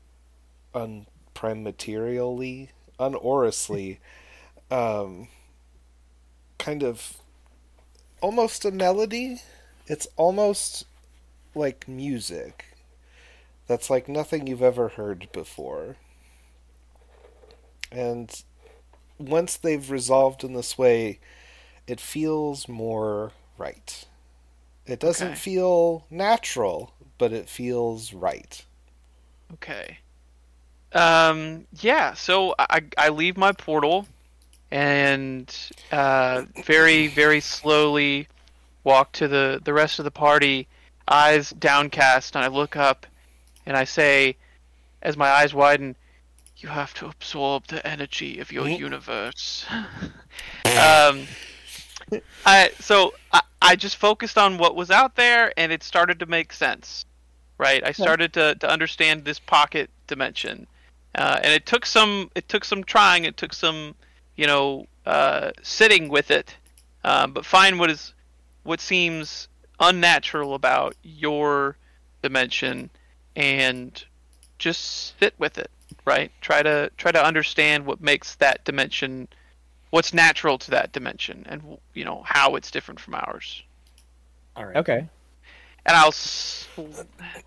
unprimaterially, 0.73 2.69
unauriously, 2.99 3.99
um, 4.71 5.27
kind 6.57 6.83
of 6.83 7.17
almost 8.21 8.65
a 8.65 8.71
melody 8.71 9.41
it's 9.87 10.07
almost 10.15 10.85
like 11.55 11.87
music 11.87 12.65
that's 13.67 13.89
like 13.89 14.07
nothing 14.07 14.47
you've 14.47 14.61
ever 14.61 14.89
heard 14.89 15.27
before. 15.31 15.95
And 17.91 18.43
once 19.19 19.57
they've 19.57 19.89
resolved 19.91 20.43
in 20.43 20.53
this 20.53 20.77
way, 20.77 21.19
it 21.87 21.99
feels 22.01 22.67
more 22.67 23.33
right. 23.57 24.05
It 24.85 24.99
doesn't 24.99 25.35
Okay. 25.35 25.37
feel 25.37 26.05
natural, 26.09 26.93
but 27.21 27.31
it 27.31 27.47
feels 27.47 28.13
right. 28.13 28.65
Okay. 29.53 29.99
Um. 30.91 31.67
Yeah. 31.79 32.15
So 32.15 32.55
I 32.57 32.81
I 32.97 33.09
leave 33.09 33.37
my 33.37 33.51
portal, 33.51 34.07
and 34.71 35.45
uh, 35.91 36.45
very 36.65 37.09
very 37.09 37.39
slowly 37.39 38.27
walk 38.83 39.11
to 39.11 39.27
the 39.27 39.61
the 39.63 39.71
rest 39.71 39.99
of 39.99 40.05
the 40.05 40.09
party, 40.11 40.67
eyes 41.07 41.51
downcast, 41.51 42.35
and 42.35 42.43
I 42.43 42.47
look 42.47 42.75
up, 42.75 43.05
and 43.67 43.77
I 43.77 43.83
say, 43.83 44.35
as 45.03 45.15
my 45.15 45.29
eyes 45.29 45.53
widen, 45.53 45.95
"You 46.57 46.69
have 46.69 46.95
to 46.95 47.05
absorb 47.05 47.67
the 47.67 47.85
energy 47.85 48.39
of 48.39 48.51
your 48.51 48.65
Mhm. 48.65 48.79
universe." 48.79 49.63
um. 50.65 51.27
I 52.47 52.71
so 52.79 53.13
I, 53.31 53.41
I 53.61 53.75
just 53.75 53.95
focused 53.95 54.39
on 54.39 54.57
what 54.57 54.75
was 54.75 54.89
out 54.89 55.15
there, 55.15 55.53
and 55.55 55.71
it 55.71 55.83
started 55.83 56.17
to 56.19 56.25
make 56.25 56.51
sense 56.51 57.05
right? 57.61 57.85
I 57.85 57.91
started 57.91 58.33
to, 58.33 58.55
to 58.55 58.67
understand 58.67 59.23
this 59.23 59.37
pocket 59.37 59.91
dimension, 60.07 60.65
uh, 61.13 61.39
and 61.43 61.53
it 61.53 61.67
took 61.67 61.85
some 61.85 62.31
it 62.33 62.49
took 62.49 62.65
some 62.65 62.83
trying, 62.83 63.25
it 63.25 63.37
took 63.37 63.53
some 63.53 63.93
you 64.35 64.47
know 64.47 64.87
uh, 65.05 65.51
sitting 65.61 66.09
with 66.09 66.31
it, 66.31 66.55
Um, 67.03 67.33
but 67.33 67.45
find 67.45 67.77
what 67.79 67.91
is 67.91 68.13
what 68.63 68.81
seems 68.81 69.47
unnatural 69.79 70.55
about 70.55 70.95
your 71.03 71.77
dimension 72.23 72.89
and 73.35 74.03
just 74.59 75.17
sit 75.19 75.33
with 75.39 75.57
it 75.57 75.71
right 76.05 76.31
try 76.41 76.61
to 76.61 76.91
try 76.97 77.11
to 77.11 77.23
understand 77.23 77.83
what 77.83 77.99
makes 77.99 78.35
that 78.35 78.63
dimension 78.63 79.27
what's 79.89 80.13
natural 80.13 80.57
to 80.59 80.69
that 80.69 80.91
dimension 80.91 81.43
and 81.49 81.61
you 81.95 82.05
know 82.05 82.21
how 82.25 82.55
it's 82.55 82.69
different 82.69 82.99
from 82.99 83.15
ours 83.15 83.63
All 84.55 84.65
right. 84.65 84.75
Okay. 84.75 85.07
And 85.85 85.95
i'll 85.97 86.07
s- 86.09 86.67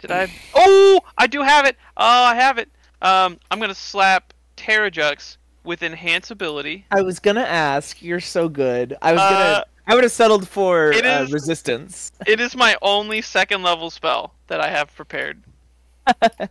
did 0.00 0.10
i 0.10 0.30
oh 0.54 1.00
i 1.18 1.26
do 1.26 1.42
have 1.42 1.66
it 1.66 1.76
oh 1.96 2.24
i 2.24 2.34
have 2.34 2.58
it 2.58 2.68
um 3.02 3.38
i'm 3.50 3.58
gonna 3.60 3.74
slap 3.74 4.32
terrajux 4.56 5.36
with 5.64 5.82
enhance 5.82 6.30
ability 6.30 6.84
I 6.90 7.00
was 7.00 7.18
gonna 7.18 7.40
ask. 7.40 8.02
You're 8.02 8.20
so 8.20 8.50
good. 8.50 8.96
I 9.00 9.12
was 9.12 9.20
Uh, 9.22 9.30
gonna. 9.30 9.64
I 9.86 9.94
would 9.94 10.04
have 10.04 10.12
settled 10.12 10.46
for 10.46 10.92
it 10.92 11.06
uh, 11.06 11.22
is- 11.22 11.32
resistance. 11.32 12.12
it 12.26 12.38
is 12.38 12.54
my 12.54 12.76
only 12.82 13.22
second 13.22 13.62
level 13.62 13.88
spell 13.90 14.34
that 14.48 14.60
i 14.60 14.68
have 14.68 14.94
prepared 14.94 15.42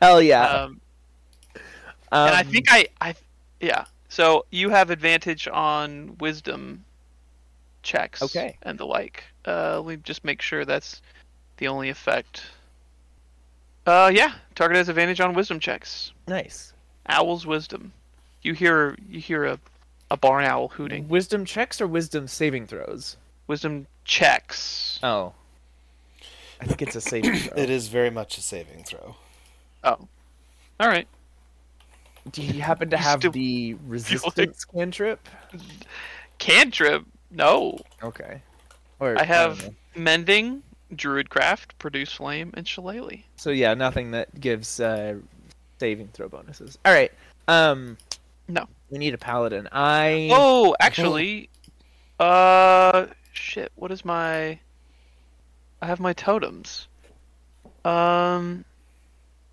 Hell 0.01 0.19
yeah. 0.19 0.45
um, 0.47 0.81
Um, 2.11 2.27
and 2.27 2.35
I 2.35 2.41
think 2.43 2.65
I, 2.71 2.87
I, 3.01 3.13
yeah. 3.59 3.85
So 4.09 4.45
you 4.51 4.69
have 4.69 4.89
advantage 4.89 5.47
on 5.47 6.15
wisdom 6.19 6.83
checks, 7.83 8.21
Okay. 8.23 8.57
and 8.63 8.79
the 8.79 8.85
like. 8.85 9.23
Uh, 9.45 9.79
let 9.81 9.97
me 9.97 10.01
just 10.03 10.23
make 10.23 10.41
sure 10.41 10.65
that's 10.65 11.01
the 11.57 11.67
only 11.67 11.89
effect. 11.89 12.43
Uh, 13.85 14.11
yeah. 14.13 14.33
Target 14.55 14.77
has 14.77 14.89
advantage 14.89 15.19
on 15.19 15.33
wisdom 15.33 15.59
checks. 15.59 16.11
nice. 16.27 16.73
Owl's 17.09 17.45
wisdom. 17.45 17.91
You 18.43 18.53
hear, 18.53 18.97
you 19.09 19.19
hear 19.19 19.43
a, 19.45 19.59
a 20.09 20.15
barn 20.15 20.45
owl 20.45 20.69
hooting. 20.69 21.09
Wisdom 21.09 21.43
checks 21.43 21.81
or 21.81 21.87
wisdom 21.87 22.27
saving 22.29 22.67
throws? 22.67 23.17
Wisdom 23.47 23.87
checks. 24.05 24.99
Oh. 25.03 25.33
I 26.61 26.65
think 26.65 26.81
it's 26.81 26.95
a 26.95 27.01
saving 27.01 27.35
throw. 27.39 27.57
It 27.61 27.69
is 27.69 27.89
very 27.89 28.09
much 28.09 28.37
a 28.37 28.41
saving 28.41 28.83
throw. 28.85 29.15
Oh, 29.83 30.07
all 30.79 30.87
right. 30.87 31.07
Do 32.31 32.41
you 32.41 32.61
happen 32.61 32.89
to 32.91 32.97
have 32.97 33.19
still- 33.19 33.31
the 33.33 33.73
resistance 33.85 34.63
cantrip? 34.73 35.27
Cantrip. 36.37 37.05
No, 37.31 37.79
Okay. 38.01 38.41
Or 38.99 39.19
I 39.19 39.23
have 39.25 39.61
know. 39.61 39.73
mending, 39.95 40.63
druidcraft, 40.97 41.77
produce 41.79 42.13
flame, 42.13 42.51
and 42.55 42.67
shillelagh. 42.67 43.19
So 43.35 43.49
yeah, 43.49 43.73
nothing 43.73 44.11
that 44.11 44.39
gives 44.39 44.79
uh, 44.79 45.15
saving 45.79 46.09
throw 46.13 46.29
bonuses. 46.29 46.77
All 46.85 46.93
right. 46.93 47.11
Um. 47.47 47.97
No. 48.47 48.67
We 48.89 48.97
need 48.99 49.13
a 49.13 49.17
paladin. 49.17 49.67
I. 49.71 50.29
Oh, 50.31 50.75
actually, 50.79 51.49
uh, 52.19 53.07
shit. 53.31 53.71
What 53.75 53.91
is 53.91 54.05
my? 54.05 54.59
I 55.81 55.85
have 55.85 55.99
my 55.99 56.13
totems. 56.13 56.87
Um, 57.83 58.63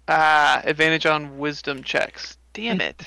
ah, 0.09 0.61
advantage 0.65 1.07
on 1.07 1.39
wisdom 1.39 1.83
checks. 1.83 2.39
Damn 2.53 2.81
it. 2.81 3.05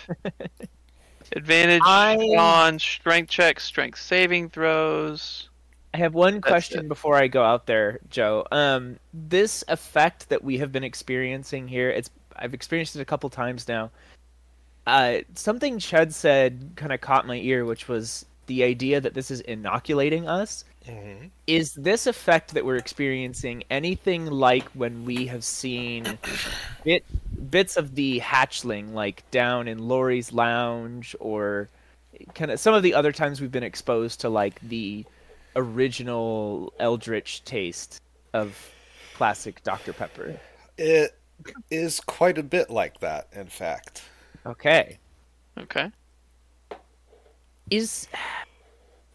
advantage 1.35 1.81
I- 1.85 2.17
on 2.37 2.79
strength 2.79 3.29
checks, 3.29 3.63
strength 3.63 3.99
saving 3.99 4.49
throws. 4.49 5.49
I 5.93 5.97
have 5.97 6.15
one 6.15 6.41
question 6.41 6.87
before 6.87 7.15
I 7.17 7.27
go 7.27 7.43
out 7.43 7.67
there, 7.67 7.99
Joe. 8.09 8.47
Um, 8.51 8.97
this 9.13 9.63
effect 9.67 10.29
that 10.29 10.43
we 10.43 10.57
have 10.57 10.71
been 10.71 10.83
experiencing 10.83 11.67
here, 11.67 11.89
it's 11.89 12.09
I've 12.35 12.55
experienced 12.55 12.95
it 12.95 13.01
a 13.01 13.05
couple 13.05 13.29
times 13.29 13.67
now. 13.67 13.91
Uh, 14.87 15.19
something 15.35 15.77
Chud 15.77 16.11
said 16.11 16.71
kind 16.75 16.91
of 16.91 16.99
caught 16.99 17.27
my 17.27 17.35
ear, 17.35 17.63
which 17.63 17.87
was 17.87 18.25
the 18.47 18.63
idea 18.63 18.99
that 18.99 19.13
this 19.13 19.29
is 19.29 19.41
inoculating 19.41 20.27
us. 20.27 20.65
hmm 20.85 21.27
Is 21.45 21.73
this 21.75 22.07
effect 22.07 22.55
that 22.55 22.65
we're 22.65 22.77
experiencing 22.77 23.63
anything 23.69 24.25
like 24.25 24.67
when 24.71 25.05
we 25.05 25.27
have 25.27 25.43
seen 25.43 26.17
bit 26.83 27.05
bits 27.51 27.77
of 27.77 27.93
the 27.93 28.19
hatchling, 28.19 28.93
like 28.93 29.29
down 29.29 29.67
in 29.67 29.77
Laurie's 29.77 30.33
lounge, 30.33 31.15
or 31.19 31.69
kind 32.33 32.51
of 32.51 32.59
some 32.59 32.73
of 32.73 32.81
the 32.81 32.95
other 32.95 33.11
times 33.11 33.39
we've 33.39 33.51
been 33.51 33.63
exposed 33.63 34.21
to 34.21 34.29
like 34.29 34.59
the 34.61 35.05
original 35.55 36.73
Eldritch 36.79 37.43
taste 37.43 38.01
of 38.33 38.57
classic 39.15 39.63
Dr 39.63 39.93
Pepper? 39.93 40.39
It 40.77 41.17
is 41.69 41.99
quite 41.99 42.37
a 42.37 42.43
bit 42.43 42.69
like 42.69 42.99
that, 42.99 43.27
in 43.33 43.47
fact. 43.47 44.03
Okay, 44.45 44.97
Okay. 45.57 45.89
is 47.69 48.07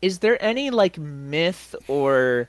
is 0.01 0.21
there 0.21 0.43
any 0.43 0.71
like 0.71 0.97
myth 0.99 1.75
or 1.89 2.49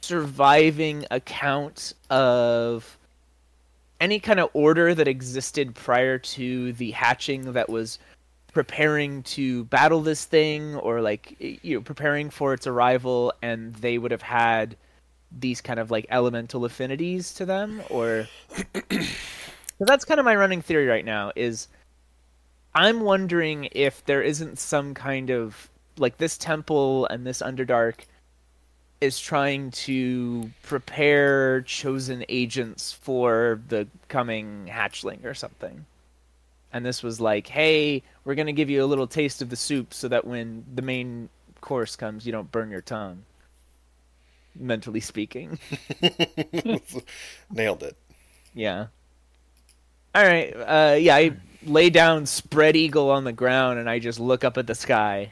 surviving 0.00 1.04
account 1.10 1.92
of 2.08 2.96
any 4.00 4.18
kind 4.18 4.40
of 4.40 4.48
order 4.54 4.94
that 4.94 5.06
existed 5.08 5.74
prior 5.74 6.16
to 6.18 6.72
the 6.74 6.92
hatching 6.92 7.52
that 7.52 7.68
was 7.68 7.98
preparing 8.52 9.22
to 9.22 9.64
battle 9.64 10.00
this 10.00 10.24
thing 10.24 10.74
or 10.76 11.00
like 11.00 11.36
you 11.38 11.76
know 11.76 11.80
preparing 11.80 12.30
for 12.30 12.52
its 12.52 12.66
arrival 12.66 13.32
and 13.42 13.74
they 13.76 13.98
would 13.98 14.10
have 14.10 14.22
had 14.22 14.76
these 15.38 15.60
kind 15.60 15.78
of 15.78 15.90
like 15.90 16.06
elemental 16.10 16.64
affinities 16.64 17.32
to 17.34 17.44
them 17.44 17.82
or 17.88 18.26
'Cause 18.88 19.86
that's 19.86 20.04
kind 20.04 20.20
of 20.20 20.26
my 20.26 20.34
running 20.36 20.60
theory 20.60 20.86
right 20.86 21.04
now 21.04 21.32
is 21.36 21.68
I'm 22.74 23.00
wondering 23.00 23.68
if 23.72 24.04
there 24.04 24.22
isn't 24.22 24.58
some 24.58 24.94
kind 24.94 25.30
of 25.30 25.70
like 25.96 26.18
this 26.18 26.36
temple 26.36 27.06
and 27.06 27.26
this 27.26 27.40
Underdark 27.40 28.00
is 29.00 29.18
trying 29.18 29.70
to 29.70 30.50
prepare 30.62 31.62
chosen 31.62 32.24
agents 32.28 32.92
for 32.92 33.60
the 33.68 33.88
coming 34.08 34.68
hatchling 34.70 35.24
or 35.24 35.34
something. 35.34 35.86
And 36.72 36.86
this 36.86 37.02
was 37.02 37.20
like, 37.20 37.48
hey, 37.48 38.02
we're 38.24 38.34
gonna 38.34 38.52
give 38.52 38.70
you 38.70 38.84
a 38.84 38.86
little 38.86 39.06
taste 39.06 39.42
of 39.42 39.50
the 39.50 39.56
soup 39.56 39.92
so 39.92 40.08
that 40.08 40.26
when 40.26 40.64
the 40.74 40.82
main 40.82 41.28
course 41.60 41.96
comes, 41.96 42.26
you 42.26 42.32
don't 42.32 42.50
burn 42.50 42.70
your 42.70 42.80
tongue. 42.80 43.24
Mentally 44.54 45.00
speaking. 45.00 45.58
Nailed 47.50 47.82
it. 47.82 47.96
Yeah. 48.54 48.86
All 50.14 50.24
right. 50.24 50.52
Uh, 50.52 50.96
yeah, 50.98 51.16
I 51.16 51.36
lay 51.64 51.90
down 51.90 52.26
spread 52.26 52.76
eagle 52.76 53.10
on 53.10 53.24
the 53.24 53.32
ground 53.32 53.78
and 53.78 53.88
I 53.88 53.98
just 53.98 54.18
look 54.18 54.44
up 54.44 54.58
at 54.58 54.66
the 54.66 54.74
sky. 54.74 55.30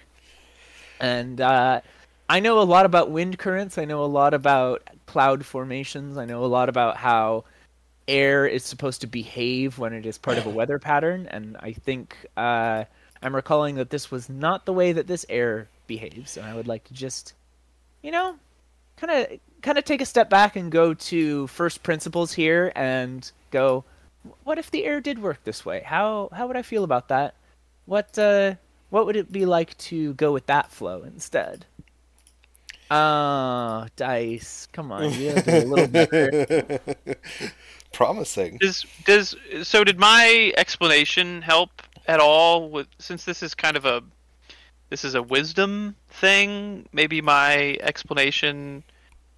And 1.01 1.40
uh, 1.40 1.81
I 2.29 2.40
know 2.40 2.61
a 2.61 2.62
lot 2.62 2.87
about 2.87 3.11
wind 3.11 3.38
currents. 3.38 3.79
I 3.79 3.85
know 3.85 4.05
a 4.05 4.07
lot 4.07 4.35
about 4.35 4.83
cloud 5.07 5.44
formations. 5.44 6.16
I 6.16 6.27
know 6.27 6.44
a 6.44 6.46
lot 6.46 6.68
about 6.68 6.96
how 6.96 7.44
air 8.09 8.47
is 8.47 8.64
supposed 8.64 9.03
to 9.03 9.07
behave 9.07 9.79
when 9.79 9.92
it 9.92 10.07
is 10.07 10.18
part 10.18 10.38
of 10.38 10.47
a 10.47 10.51
weather 10.51 10.79
pattern. 10.79 11.29
And 11.31 11.57
I 11.61 11.73
think 11.73 12.16
uh, 12.37 12.85
I'm 13.23 13.37
recalling 13.37 13.77
that 13.77 13.90
this 13.90 14.11
was 14.11 14.29
not 14.29 14.64
the 14.64 14.73
way 14.73 14.92
that 14.92 15.07
this 15.07 15.27
air 15.29 15.68
behaves. 15.87 16.37
And 16.37 16.47
I 16.47 16.55
would 16.55 16.66
like 16.66 16.85
to 16.85 16.94
just, 16.94 17.35
you 18.03 18.11
know, 18.11 18.37
kind 18.99 19.12
of 19.12 19.38
kind 19.62 19.79
of 19.79 19.85
take 19.85 20.01
a 20.01 20.07
step 20.07 20.31
back 20.31 20.57
and 20.57 20.71
go 20.71 20.94
to 20.94 21.47
first 21.49 21.83
principles 21.83 22.33
here 22.33 22.73
and 22.75 23.31
go 23.51 23.85
what 24.44 24.59
if 24.59 24.71
the 24.71 24.85
air 24.85 25.01
did 25.01 25.21
work 25.21 25.42
this 25.44 25.64
way 25.64 25.83
how 25.85 26.29
how 26.33 26.47
would 26.47 26.57
i 26.57 26.62
feel 26.62 26.85
about 26.85 27.09
that 27.09 27.35
what 27.87 28.18
uh 28.18 28.55
what 28.90 29.07
would 29.07 29.16
it 29.16 29.31
be 29.33 29.47
like 29.47 29.77
to 29.79 30.14
go 30.14 30.33
with 30.33 30.47
that 30.47 30.71
flow 30.71 31.03
instead 31.03 31.64
ah 32.90 33.87
dice 33.97 34.68
come 34.73 34.90
on 34.90 35.12
you 35.12 35.31
have 35.31 35.44
to 35.44 35.51
be 35.51 35.59
a 35.59 35.64
little 35.64 35.87
better 35.87 36.81
Promising. 37.92 38.59
Does 38.59 38.85
does 39.05 39.35
so? 39.62 39.85
Did 39.85 39.98
my 39.98 40.53
explanation 40.57 41.42
help 41.42 41.83
at 42.07 42.20
all? 42.20 42.68
With 42.70 42.87
since 42.98 43.24
this 43.24 43.42
is 43.42 43.55
kind 43.55 43.77
of 43.77 43.85
a 43.85 44.03
this 44.90 45.05
is 45.05 45.14
a 45.14 45.22
wisdom 45.22 45.96
thing, 46.09 46.88
maybe 46.92 47.20
my 47.20 47.77
explanation 47.81 48.85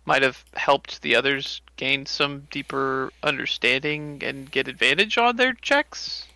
might 0.05 0.23
have 0.23 0.45
helped 0.55 1.03
the 1.03 1.15
others 1.15 1.61
gain 1.77 2.07
some 2.07 2.47
deeper 2.51 3.13
understanding 3.23 4.21
and 4.25 4.51
get 4.51 4.69
advantage 4.69 5.17
on 5.19 5.37
their 5.37 5.53
checks. 5.55 6.27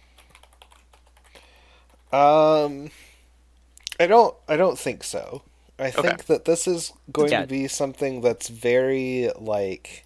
Um, 2.12 2.90
I 3.98 4.06
don't. 4.06 4.36
I 4.48 4.56
don't 4.56 4.78
think 4.78 5.02
so. 5.02 5.42
I 5.78 5.88
Okay. 5.88 6.02
think 6.02 6.26
that 6.26 6.44
this 6.44 6.68
is 6.68 6.92
going 7.10 7.32
Yeah. 7.32 7.40
to 7.42 7.46
be 7.48 7.66
something 7.66 8.20
that's 8.20 8.48
very 8.48 9.30
like. 9.36 10.03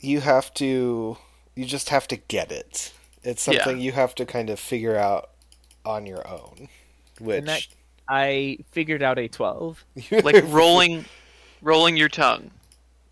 You 0.00 0.20
have 0.20 0.52
to. 0.54 1.16
You 1.54 1.64
just 1.64 1.88
have 1.88 2.06
to 2.08 2.16
get 2.16 2.52
it. 2.52 2.92
It's 3.22 3.46
Yeah. 3.46 3.64
something 3.64 3.80
you 3.80 3.92
have 3.92 4.14
to 4.16 4.26
kind 4.26 4.50
of 4.50 4.60
figure 4.60 4.96
out 4.96 5.30
on 5.84 6.06
your 6.06 6.26
own. 6.28 6.68
Which 7.20 7.44
that- 7.46 7.66
i 8.08 8.56
figured 8.70 9.02
out 9.02 9.18
a 9.18 9.26
12 9.26 9.84
Like 10.22 10.44
rolling, 10.44 11.06
rolling 11.60 11.96
your 11.96 12.08
tongue. 12.08 12.52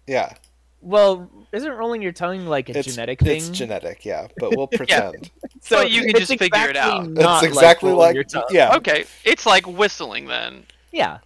yeah, 0.07 0.35
well 0.83 1.29
isn't 1.51 1.73
rolling 1.73 2.01
your 2.01 2.13
tongue 2.13 2.47
like 2.47 2.69
a 2.69 2.79
it's 2.79 2.89
genetic 2.95 3.19
thing 3.19 3.39
It's 3.39 3.49
genetic, 3.49 4.05
yeah, 4.05 4.29
but 4.39 4.57
we'll 4.57 4.67
pretend. 4.81 5.31
so 5.63 5.79
But 5.79 5.91
you 5.91 6.03
can 6.03 6.15
just 6.15 6.29
figure 6.39 6.69
it 6.69 6.77
out. 6.77 7.09
It's 7.09 7.43
exactly 7.43 7.91
like, 7.91 8.15
your 8.15 8.23
tongue. 8.23 8.45
yeah. 8.51 8.77
Okay, 8.77 9.05
it's 9.25 9.45
like 9.47 9.67
whistling 9.67 10.27
then. 10.27 10.65
yeah 10.93 11.19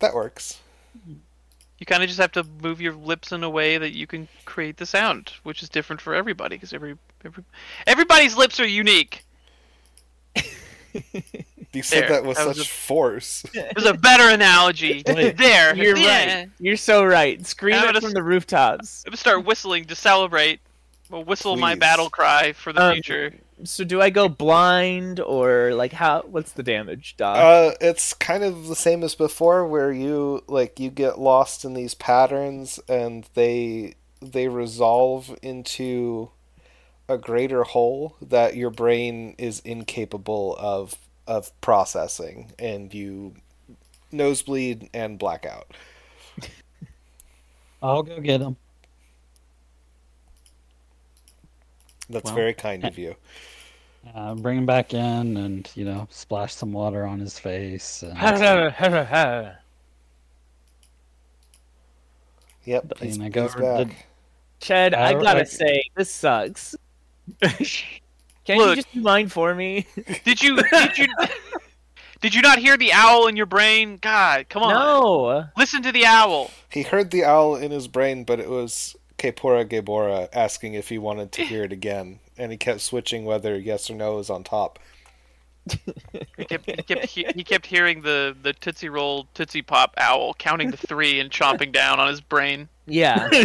that 0.00 0.14
works. 0.14 0.58
You 1.80 1.86
kind 1.86 2.02
of 2.02 2.08
just 2.08 2.20
have 2.20 2.32
to 2.32 2.44
move 2.62 2.80
your 2.80 2.92
lips 2.92 3.32
in 3.32 3.42
a 3.42 3.50
way 3.50 3.78
that 3.78 3.96
you 3.96 4.06
can 4.06 4.28
create 4.44 4.76
the 4.76 4.86
sound, 4.86 5.32
which 5.42 5.62
is 5.62 5.68
different 5.68 6.00
for 6.00 6.14
everybody 6.14 6.56
because 6.56 6.72
every, 6.72 6.96
every 7.24 7.42
everybody's 7.86 8.36
lips 8.36 8.60
are 8.60 8.66
unique. 8.66 9.24
You 11.72 11.82
said 11.84 12.02
There, 12.02 12.08
that 12.08 12.24
with 12.24 12.36
that 12.36 12.56
such 12.56 12.66
a- 12.66 12.68
force. 12.68 13.42
There's 13.54 13.86
a 13.86 13.94
better 13.94 14.28
analogy. 14.28 15.02
There. 15.04 15.76
You're 15.76 15.96
yeah. 15.96 16.38
right. 16.40 16.50
You're 16.58 16.76
so 16.76 17.04
right. 17.04 17.46
Scream 17.46 17.76
it 17.76 18.02
from 18.02 18.10
the 18.12 18.24
rooftops. 18.24 19.04
I'm 19.06 19.10
gonna 19.10 19.16
start 19.16 19.44
whistling 19.44 19.84
to 19.84 19.94
celebrate. 19.94 20.58
We'll 21.10 21.24
whistle 21.24 21.56
my 21.56 21.74
battle 21.74 22.08
cry 22.08 22.52
for 22.52 22.72
the 22.72 22.82
Um, 22.82 22.92
future. 22.94 23.34
So 23.64 23.84
do 23.84 24.00
I 24.00 24.10
go 24.10 24.28
blind 24.28 25.20
or 25.20 25.74
like 25.74 25.92
how? 25.92 26.22
What's 26.22 26.52
the 26.52 26.62
damage, 26.62 27.16
Doc? 27.16 27.36
Uh, 27.36 27.72
it's 27.80 28.14
kind 28.14 28.42
of 28.44 28.68
the 28.68 28.76
same 28.76 29.02
as 29.02 29.14
before, 29.14 29.66
where 29.66 29.92
you 29.92 30.42
like 30.46 30.80
you 30.80 30.88
get 30.90 31.18
lost 31.18 31.64
in 31.64 31.74
these 31.74 31.94
patterns, 31.94 32.78
and 32.88 33.28
they 33.34 33.94
they 34.22 34.48
resolve 34.48 35.36
into 35.42 36.30
a 37.08 37.18
greater 37.18 37.64
whole 37.64 38.16
that 38.22 38.56
your 38.56 38.70
brain 38.70 39.34
is 39.36 39.60
incapable 39.60 40.56
of 40.58 40.94
of 41.26 41.50
processing, 41.60 42.52
and 42.58 42.94
you 42.94 43.34
nosebleed 44.12 44.88
and 44.94 45.18
blackout. 45.18 45.72
I'll 47.82 48.02
go 48.02 48.20
get 48.20 48.40
him. 48.40 48.56
That's 52.10 52.24
Well, 52.26 52.34
very 52.34 52.52
kind 52.54 52.84
of 52.84 52.98
you. 52.98 53.14
Uh, 54.14 54.34
bring 54.34 54.58
him 54.58 54.66
back 54.66 54.92
in, 54.94 55.36
and 55.36 55.70
you 55.74 55.84
know, 55.84 56.06
splash 56.10 56.54
some 56.54 56.72
water 56.72 57.04
on 57.06 57.18
his 57.20 57.38
face. 57.38 58.02
And, 58.02 58.18
Yep, 62.64 62.84
But, 62.88 62.98
he's, 62.98 63.16
you 63.16 63.22
know, 63.24 63.30
go 63.30 63.42
he's 63.42 63.54
over 63.54 63.78
to- 63.78 63.84
back. 63.86 64.06
Chad, 64.60 64.94
I 64.94 65.14
Uh, 65.14 65.20
gotta 65.22 65.40
I- 65.40 65.44
say 65.44 65.82
this 65.96 66.12
sucks. 66.12 66.74
Can 67.40 68.58
Look. 68.58 68.70
you 68.70 68.74
just 68.76 68.92
do 68.92 69.00
mine 69.00 69.28
for 69.28 69.54
me? 69.54 69.86
Did 70.24 70.42
you 70.42 70.56
did 70.56 70.98
you 70.98 71.06
did 72.20 72.34
you 72.34 72.42
not 72.42 72.58
hear 72.58 72.76
the 72.76 72.92
owl 72.92 73.28
in 73.28 73.36
your 73.36 73.46
brain? 73.46 73.98
God, 74.00 74.48
come 74.48 74.62
on. 74.62 74.74
No. 74.74 75.44
Listen 75.56 75.82
to 75.82 75.92
the 75.92 76.04
owl. 76.04 76.50
He 76.70 76.82
heard 76.82 77.10
the 77.10 77.24
owl 77.24 77.56
in 77.56 77.70
his 77.70 77.86
brain, 77.88 78.24
but 78.24 78.40
it 78.40 78.48
was 78.50 78.96
Kaepora 79.20 79.64
Gaebora 79.68 80.28
asking 80.32 80.74
if 80.74 80.88
he 80.88 80.96
wanted 80.98 81.30
to 81.32 81.44
hear 81.44 81.62
it 81.64 81.72
again, 81.72 82.18
and 82.38 82.50
he 82.50 82.56
kept 82.58 82.80
switching 82.80 83.24
whether 83.26 83.56
yes 83.58 83.90
or 83.90 83.94
no 83.94 84.18
is 84.18 84.30
on 84.30 84.42
top. 84.44 84.78
He 86.38 86.44
kept 86.46 86.64
he 86.70 86.82
kept 86.82 87.04
he, 87.04 87.26
he 87.34 87.44
kept 87.44 87.66
hearing 87.66 88.00
the 88.00 88.34
the 88.42 88.54
Tootsie 88.54 88.88
Roll 88.88 89.26
Tootsie 89.34 89.60
Pop 89.62 89.92
owl 89.98 90.32
counting 90.34 90.70
to 90.70 90.76
three 90.76 91.20
and 91.20 91.30
chomping 91.30 91.70
down 91.70 92.00
on 92.00 92.08
his 92.08 92.20
brain. 92.20 92.68
Yeah. 92.86 93.28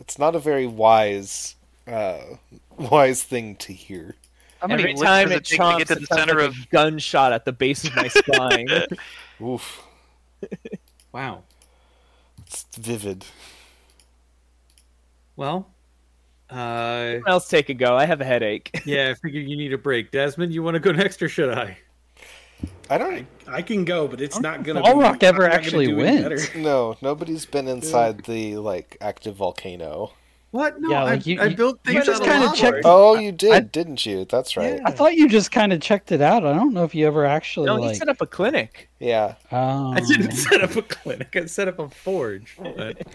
It's 0.00 0.18
not 0.18 0.34
a 0.34 0.38
very 0.38 0.66
wise, 0.66 1.54
uh, 1.86 2.20
wise 2.78 3.22
thing 3.22 3.56
to 3.56 3.74
hear. 3.74 4.14
How 4.58 4.66
many 4.68 4.84
Every 4.84 4.94
time 4.94 5.30
it 5.30 5.34
it 5.36 5.44
take 5.44 5.58
to 5.58 5.62
chomps, 5.62 5.78
get 5.78 5.88
to 5.88 5.94
the 5.96 6.06
center 6.06 6.36
like 6.40 6.48
of? 6.48 6.54
a 6.56 6.66
gunshot 6.70 7.32
at 7.34 7.44
the 7.44 7.52
base 7.52 7.84
of 7.84 7.94
my 7.94 8.08
spine. 8.08 8.68
Oof, 9.42 9.82
Wow. 11.12 11.42
it's 12.46 12.64
vivid. 12.78 13.26
Well, 15.38 15.70
uh, 16.50 16.56
Someone 17.12 17.22
else 17.28 17.48
take 17.48 17.68
a 17.68 17.74
go. 17.74 17.94
I 17.96 18.06
have 18.06 18.20
a 18.20 18.24
headache. 18.24 18.76
yeah, 18.84 19.10
I 19.10 19.14
figure 19.14 19.40
you 19.40 19.56
need 19.56 19.72
a 19.72 19.78
break. 19.78 20.10
Desmond, 20.10 20.52
you 20.52 20.64
want 20.64 20.74
to 20.74 20.80
go 20.80 20.90
next 20.90 21.22
or 21.22 21.28
should 21.28 21.56
I? 21.56 21.78
I 22.90 22.98
don't 22.98 23.24
I 23.46 23.62
can 23.62 23.84
go, 23.84 24.08
but 24.08 24.20
it's 24.20 24.40
not 24.40 24.64
gonna. 24.64 24.82
Balrock 24.82 25.20
be, 25.20 25.26
ever 25.26 25.44
I'm 25.44 25.50
not 25.50 25.50
gonna 25.50 25.54
actually 25.54 25.86
do 25.86 26.00
any 26.00 26.22
wins. 26.24 26.48
better. 26.48 26.94
Nobody's 27.02 27.46
been 27.46 27.68
inside 27.68 28.24
the 28.24 28.56
like 28.56 28.96
active 29.00 29.36
volcano. 29.36 30.10
What? 30.50 30.80
No, 30.80 30.88
Yeah, 30.90 31.02
I, 31.02 31.04
like 31.04 31.26
you- 31.26 31.38
I 31.40 31.44
you- 31.44 31.56
built 31.56 31.78
you 31.86 32.02
just 32.02 32.22
kinda 32.22 32.46
lava. 32.46 32.56
checked- 32.56 32.82
Oh, 32.86 33.16
you 33.18 33.32
did, 33.32 33.52
I- 33.52 33.60
didn't 33.60 34.06
you? 34.06 34.24
That's 34.24 34.56
right. 34.56 34.80
I 34.82 34.90
thought 34.90 35.14
you 35.14 35.28
just 35.28 35.52
kind 35.52 35.74
of 35.74 35.82
checked 35.82 36.10
it 36.10 36.22
out. 36.22 36.44
I 36.46 36.54
don't 36.54 36.72
know 36.72 36.84
if 36.84 36.94
you 36.94 37.06
ever 37.06 37.26
actually 37.26 37.66
No, 37.66 37.76
he 37.76 37.88
like. 37.88 37.96
set 37.96 38.08
up 38.08 38.22
a 38.22 38.26
clinic. 38.26 38.88
Yeah. 38.98 39.34
um, 39.52 39.92
I 39.92 40.00
didn't 40.00 40.32
set 40.46 40.62
up 40.62 40.74
a 40.74 40.80
clinic. 40.82 41.36
I 41.36 41.44
set 41.44 41.68
up 41.68 41.78
a 41.78 41.90
forge. 41.90 42.56
But 42.58 43.06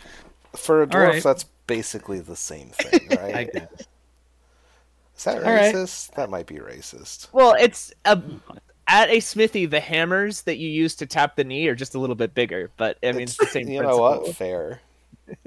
For 0.55 0.83
a 0.83 0.87
dwarf, 0.87 0.95
Alright. 1.07 1.23
that's 1.23 1.45
basically 1.67 2.19
the 2.19 2.35
same 2.35 2.69
thing, 2.69 3.07
right? 3.19 3.35
I 3.35 3.43
guess. 3.45 3.69
Is 5.17 5.23
that 5.25 5.37
Alright. 5.43 5.73
racist? 5.75 6.13
That 6.15 6.29
might 6.29 6.45
be 6.47 6.55
racist. 6.55 7.27
Well, 7.33 7.55
it's 7.59 7.93
a, 8.05 8.21
at 8.87 9.09
a 9.09 9.19
smithy. 9.19 9.65
The 9.65 9.79
hammers 9.79 10.41
that 10.41 10.57
you 10.57 10.69
use 10.69 10.95
to 10.95 11.05
tap 11.05 11.35
the 11.35 11.43
knee 11.43 11.67
are 11.67 11.75
just 11.75 11.95
a 11.95 11.99
little 11.99 12.15
bit 12.15 12.33
bigger, 12.33 12.69
but 12.77 12.97
I 13.03 13.11
mean 13.13 13.23
it's, 13.23 13.37
the 13.37 13.45
same 13.45 13.67
you 13.67 13.79
principle. 13.79 13.97
know 13.97 14.19
what? 14.21 14.35
Fair. 14.35 14.81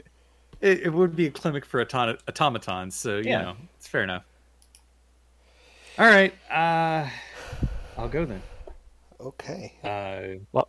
It, 0.63 0.81
it 0.85 0.89
would 0.95 1.15
be 1.15 1.27
a 1.27 1.31
clinic 1.31 1.67
for 1.67 1.83
auton- 1.83 2.17
automatons, 2.27 2.95
so 2.95 3.19
you 3.19 3.25
Yeah. 3.29 3.43
know 3.43 3.57
it's 3.77 3.87
fair 3.87 4.03
enough. 4.03 4.25
All 5.99 6.07
right, 6.07 6.33
uh, 6.51 7.09
I'll 7.99 8.09
go 8.09 8.25
then. 8.25 8.43
Okay. 9.21 9.75
Uh, 9.85 10.43
Well- 10.53 10.69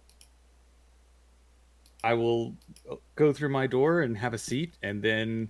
I 2.07 2.13
will 2.13 2.55
go 3.17 3.33
through 3.33 3.49
my 3.49 3.67
door 3.67 3.99
and 3.99 4.17
have 4.17 4.33
a 4.33 4.37
seat, 4.37 4.75
and 4.81 5.01
then 5.01 5.49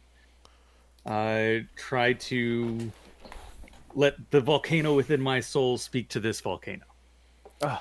uh, 1.05 1.57
try 1.75 2.13
to 2.13 2.91
let 3.93 4.31
the 4.31 4.41
volcano 4.41 4.95
within 4.95 5.21
my 5.21 5.39
soul 5.39 5.77
speak 5.77 6.09
to 6.09 6.19
this 6.19 6.41
volcano. 6.41 6.85
Uh, 7.61 7.77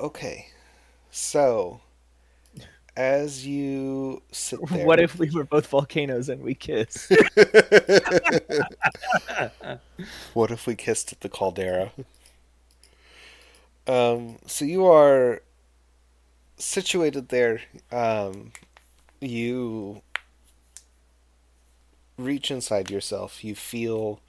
okay. 0.00 0.46
So, 1.10 1.82
as 2.96 3.46
you 3.46 4.22
sit 4.32 4.60
there, 4.70 4.86
What 4.86 4.98
if 4.98 5.18
we 5.18 5.28
were 5.28 5.44
both 5.44 5.66
volcanoes 5.66 6.30
and 6.30 6.42
we 6.42 6.54
kiss? 6.54 7.08
what 10.32 10.50
if 10.50 10.66
we 10.66 10.76
kissed 10.76 11.12
at 11.12 11.20
the 11.20 11.28
caldera? 11.28 11.92
Um, 13.86 14.38
so 14.46 14.64
you 14.64 14.86
are 14.86 15.42
situated 16.62 17.28
there. 17.28 17.62
Um, 17.90 18.52
you 19.20 20.02
reach 22.16 22.50
inside 22.50 22.90
yourself. 22.90 23.44
You 23.44 23.54
feel 23.54 24.20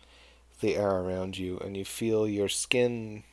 the 0.60 0.76
air 0.76 0.92
around 0.92 1.38
you, 1.38 1.60
and 1.60 1.76
you 1.76 1.86
feel 1.86 2.28
your 2.28 2.50
skin 2.50 3.24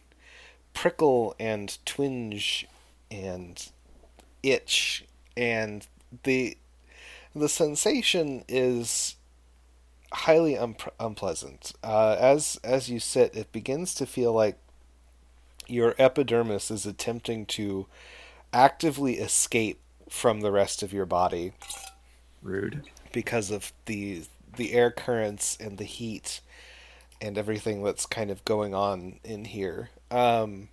prickle 0.73 1.35
and 1.39 1.79
twinge 1.85 2.67
and 3.11 3.71
itch, 4.43 5.05
and 5.37 5.87
the 6.23 6.57
the 7.35 7.49
sensation 7.49 8.45
is 8.49 9.17
highly 10.13 10.55
unpr 10.55 10.89
unpleasant. 10.99 11.73
Uh, 11.83 12.17
as 12.19 12.59
as 12.65 12.91
you 12.91 13.01
sit, 13.01 13.35
it 13.35 13.53
begins 13.53 13.95
to 13.95 14.07
feel 14.07 14.33
like 14.33 14.59
your 15.67 15.95
epidermis 15.99 16.71
is 16.71 16.85
attempting 16.85 17.47
to 17.47 17.87
actively 18.53 19.19
escape 19.19 19.81
from 20.09 20.41
the 20.41 20.51
rest 20.51 20.83
of 20.83 20.93
your 20.93 21.07
body 21.07 21.53
Rude. 22.43 22.83
because 23.13 23.51
of 23.51 23.73
the 23.87 24.25
the 24.57 24.73
air 24.73 24.91
currents 24.91 25.57
and 25.61 25.79
the 25.79 25.85
heat 25.85 26.41
and 27.21 27.39
everything 27.39 27.83
that's 27.85 28.07
kind 28.07 28.31
of 28.31 28.45
going 28.45 28.75
on 28.75 29.21
in 29.23 29.45
here. 29.45 29.91
Um, 30.11 30.69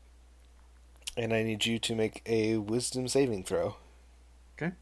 and 1.16 1.34
I 1.34 1.44
need 1.44 1.66
you 1.66 1.78
to 1.80 1.96
make 1.96 2.22
a 2.26 2.58
wisdom 2.58 3.08
saving 3.08 3.44
throw. 3.44 3.76
Okay. 4.56 4.74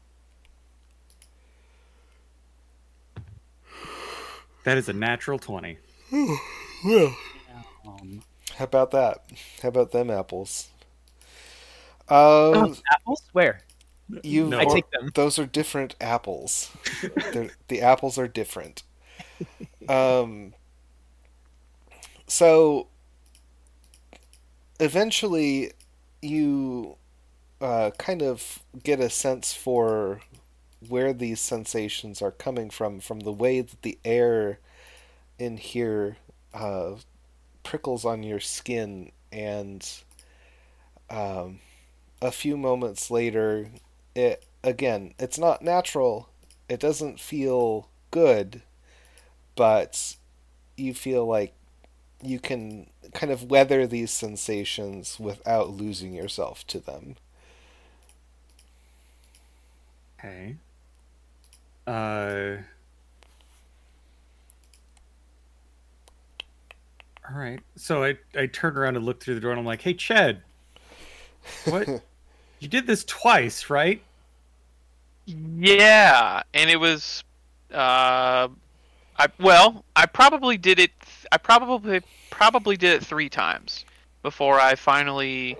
That 4.64 4.78
is 4.78 4.88
a 4.88 4.92
natural 4.92 5.38
twenty. 5.38 5.78
um, 6.12 6.38
How 8.56 8.64
about 8.64 8.90
that? 8.92 9.24
How 9.62 9.68
about 9.68 9.92
them 9.92 10.10
apples? 10.10 10.68
Uh, 12.08 12.74
Apples? 12.92 13.22
Where? 13.32 13.60
you 14.22 14.46
No. 14.46 14.58
I 14.60 14.64
take 14.66 14.88
them. 14.92 15.10
those 15.14 15.38
are 15.38 15.46
different 15.46 15.96
apples. 16.00 16.70
The 17.68 17.82
apples 17.82 18.18
are 18.18 18.28
different. 18.28 18.82
Um. 19.88 20.54
So 22.26 22.88
eventually, 24.80 25.72
you 26.22 26.96
uh, 27.60 27.90
kind 27.98 28.22
of 28.22 28.60
get 28.82 29.00
a 29.00 29.10
sense 29.10 29.52
for 29.52 30.20
where 30.88 31.12
these 31.12 31.40
sensations 31.40 32.20
are 32.20 32.30
coming 32.30 32.70
from, 32.70 33.00
from 33.00 33.20
the 33.20 33.32
way 33.32 33.60
that 33.60 33.82
the 33.82 33.98
air 34.04 34.58
in 35.38 35.56
here 35.56 36.16
uh, 36.54 36.94
prickles 37.62 38.04
on 38.04 38.22
your 38.22 38.40
skin, 38.40 39.10
and 39.32 39.88
um, 41.10 41.60
a 42.22 42.30
few 42.30 42.56
moments 42.56 43.10
later, 43.10 43.68
it 44.14 44.44
again, 44.64 45.14
it's 45.18 45.38
not 45.38 45.62
natural. 45.62 46.28
It 46.68 46.80
doesn't 46.80 47.20
feel 47.20 47.88
good, 48.10 48.62
but 49.56 50.16
you 50.76 50.94
feel 50.94 51.26
like 51.26 51.54
you 52.22 52.40
can 52.40 52.88
kind 53.14 53.32
of 53.32 53.44
weather 53.44 53.86
these 53.86 54.10
sensations 54.12 55.20
without 55.20 55.70
losing 55.70 56.14
yourself 56.14 56.66
to 56.68 56.80
them. 56.80 57.16
Okay. 60.18 60.56
Uh. 61.86 62.56
All 67.28 67.36
right. 67.36 67.60
So 67.76 68.04
I 68.04 68.18
I 68.36 68.46
turned 68.46 68.76
around 68.78 68.96
and 68.96 69.04
look 69.04 69.22
through 69.22 69.34
the 69.34 69.40
door 69.40 69.50
and 69.50 69.60
I'm 69.60 69.66
like, 69.66 69.82
"Hey, 69.82 69.94
Chet, 69.94 70.42
what? 71.64 71.88
you 72.60 72.68
did 72.68 72.86
this 72.86 73.04
twice, 73.04 73.70
right?" 73.70 74.02
Yeah, 75.26 76.42
and 76.54 76.70
it 76.70 76.76
was, 76.76 77.24
uh, 77.72 78.48
I 79.18 79.26
well, 79.40 79.84
I 79.94 80.06
probably 80.06 80.56
did 80.56 80.78
it. 80.78 80.92
I 81.32 81.38
probably 81.38 82.02
probably 82.30 82.76
did 82.76 82.94
it 82.94 83.04
three 83.04 83.28
times 83.28 83.84
before 84.22 84.60
I 84.60 84.74
finally 84.74 85.56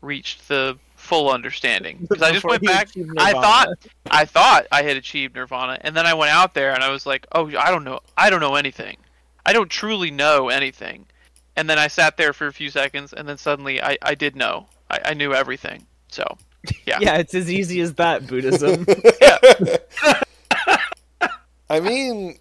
reached 0.00 0.48
the 0.48 0.78
full 0.96 1.30
understanding. 1.30 1.98
Because 2.08 2.22
I 2.22 2.32
just 2.32 2.44
went 2.44 2.62
back. 2.62 2.88
I 3.18 3.32
thought 3.32 3.68
I 4.10 4.24
thought 4.24 4.66
I 4.72 4.82
had 4.82 4.96
achieved 4.96 5.34
nirvana, 5.34 5.78
and 5.80 5.96
then 5.96 6.06
I 6.06 6.14
went 6.14 6.30
out 6.30 6.54
there 6.54 6.72
and 6.72 6.82
I 6.82 6.90
was 6.90 7.06
like, 7.06 7.26
oh, 7.32 7.48
I 7.56 7.70
don't 7.70 7.84
know, 7.84 8.00
I 8.16 8.30
don't 8.30 8.40
know 8.40 8.54
anything. 8.54 8.96
I 9.44 9.52
don't 9.52 9.70
truly 9.70 10.10
know 10.10 10.48
anything. 10.48 11.06
And 11.56 11.68
then 11.68 11.78
I 11.78 11.88
sat 11.88 12.16
there 12.16 12.32
for 12.32 12.46
a 12.46 12.52
few 12.52 12.70
seconds, 12.70 13.12
and 13.12 13.28
then 13.28 13.36
suddenly 13.36 13.82
I, 13.82 13.98
I 14.00 14.14
did 14.14 14.36
know. 14.36 14.66
I, 14.92 15.00
I 15.06 15.14
knew 15.14 15.34
everything. 15.34 15.84
So, 16.08 16.24
yeah. 16.86 16.98
Yeah, 17.00 17.16
it's 17.16 17.34
as 17.34 17.50
easy 17.50 17.80
as 17.80 17.94
that, 17.94 18.26
Buddhism. 18.28 18.86
I 21.70 21.80
mean, 21.80 22.38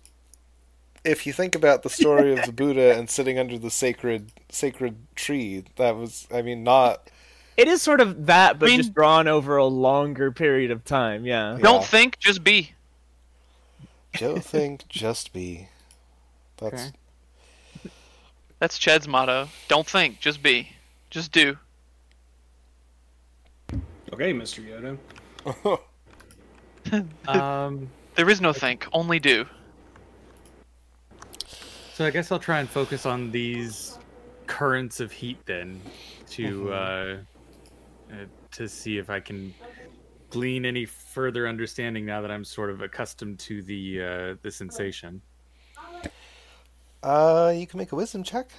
if 1.05 1.25
you 1.25 1.31
think 1.33 1.55
about 1.55 1.83
the 1.83 1.89
story 1.89 2.33
of 2.37 2.45
the 2.45 2.51
Buddha 2.51 2.97
and 2.97 3.09
sitting 3.09 3.39
under 3.39 3.57
the 3.57 3.71
sacred 3.71 4.31
sacred 4.49 4.97
tree, 5.15 5.63
that 5.77 5.95
was, 5.95 6.27
I 6.33 6.41
mean, 6.41 6.63
not. 6.63 7.09
it 7.55 7.67
is 7.69 7.81
sort 7.81 8.01
of 8.01 8.25
that, 8.25 8.59
but 8.59 8.65
I 8.67 8.71
mean- 8.71 8.79
just 8.79 8.93
drawn 8.93 9.27
over 9.27 9.55
a 9.57 9.65
longer 9.65 10.31
period 10.31 10.71
of 10.71 10.83
time. 10.83 11.25
Yeah. 11.25 11.57
Don't 11.61 11.81
Yeah. 11.81 11.87
think, 11.87 12.19
just 12.19 12.43
be. 12.43 12.73
Joe 14.13 14.35
think, 14.39 14.87
just 14.89 15.31
be. 15.31 15.69
That's 16.57 16.73
Okay. 16.73 16.91
That's 18.59 18.77
Chet's 18.77 19.07
motto. 19.07 19.47
Don't 19.69 19.87
think, 19.87 20.19
just 20.19 20.43
be. 20.43 20.69
Just 21.09 21.31
do. 21.31 21.57
Okay, 24.13 24.34
Mr. 24.34 24.97
Yoda. 25.45 25.80
Um. 27.28 27.89
There 28.15 28.30
is 28.30 28.41
no 28.41 28.52
think, 28.54 28.88
only 28.91 29.19
do. 29.19 29.45
So 31.93 32.06
I 32.06 32.10
guess 32.10 32.32
I'll 32.32 32.39
try 32.39 32.60
and 32.60 32.67
focus 32.67 33.06
on 33.06 33.32
these 33.32 33.97
currents 34.47 35.00
of 35.00 35.12
heat 35.12 35.38
then, 35.45 35.80
to 36.32 36.74
uh, 36.74 37.17
uh, 38.12 38.15
to 38.54 38.67
see 38.67 38.97
if 38.97 39.10
I 39.10 39.19
can 39.19 39.54
glean 40.32 40.65
any 40.65 40.86
further 40.86 41.47
understanding 41.47 42.06
now 42.06 42.19
that 42.21 42.32
I'm 42.32 42.43
sort 42.43 42.69
of 42.71 42.82
accustomed 42.82 43.38
to 43.39 43.62
the 43.62 44.02
uh, 44.04 44.36
the 44.41 44.52
sensation. 44.52 45.21
Uh, 47.04 47.54
you 47.56 47.67
can 47.67 47.78
make 47.78 47.91
a 47.91 47.95
wisdom 47.95 48.24
check. 48.24 48.50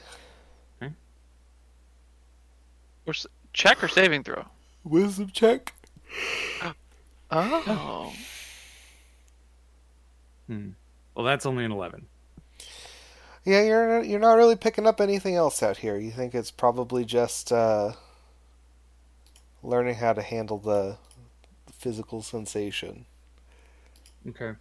Or 3.04 3.10
s- 3.10 3.26
check 3.52 3.82
or 3.82 3.88
saving 3.88 4.22
throw. 4.22 4.44
Wisdom 4.84 5.30
check. 5.32 5.74
Oh. 7.34 8.12
Hmm. 10.46 10.72
Well, 11.14 11.24
that's 11.24 11.46
only 11.46 11.64
an 11.64 11.72
eleven. 11.72 12.04
Yeah, 13.44 13.62
you're 13.62 14.02
you're 14.04 14.20
not 14.20 14.34
really 14.34 14.54
picking 14.54 14.86
up 14.86 15.00
anything 15.00 15.34
else 15.34 15.62
out 15.62 15.78
here. 15.78 15.96
You 15.96 16.10
think 16.10 16.34
it's 16.34 16.50
probably 16.50 17.06
just 17.06 17.50
uh, 17.50 17.92
learning 19.62 19.94
how 19.94 20.12
to 20.12 20.20
handle 20.20 20.58
the 20.58 20.98
physical 21.72 22.22
sensation. 22.22 23.06
Okay. 24.28 24.52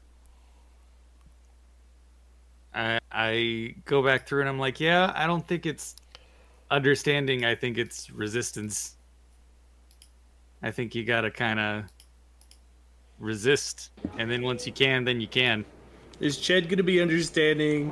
I 2.73 2.99
I 3.12 3.75
go 3.86 4.01
back 4.01 4.27
through 4.27 4.41
and 4.41 4.49
I'm 4.49 4.60
like, 4.60 4.79
yeah, 4.79 5.12
I 5.13 5.27
don't 5.27 5.47
think 5.47 5.65
it's 5.65 5.95
understanding. 6.71 7.45
I 7.45 7.53
think 7.53 7.77
it's 7.77 8.10
resistance. 8.10 8.95
I 10.63 10.71
think 10.71 10.93
you 10.95 11.04
gotta 11.04 11.32
kind 11.32 11.60
of 11.60 11.84
resist, 13.19 13.89
and 14.17 14.30
then 14.30 14.41
once 14.43 14.65
you 14.67 14.74
can, 14.74 15.04
then 15.04 15.19
you 15.21 15.28
can. 15.28 15.65
Is 16.19 16.38
Chet 16.38 16.67
gonna 16.69 16.84
be 16.84 17.02
understanding? 17.02 17.91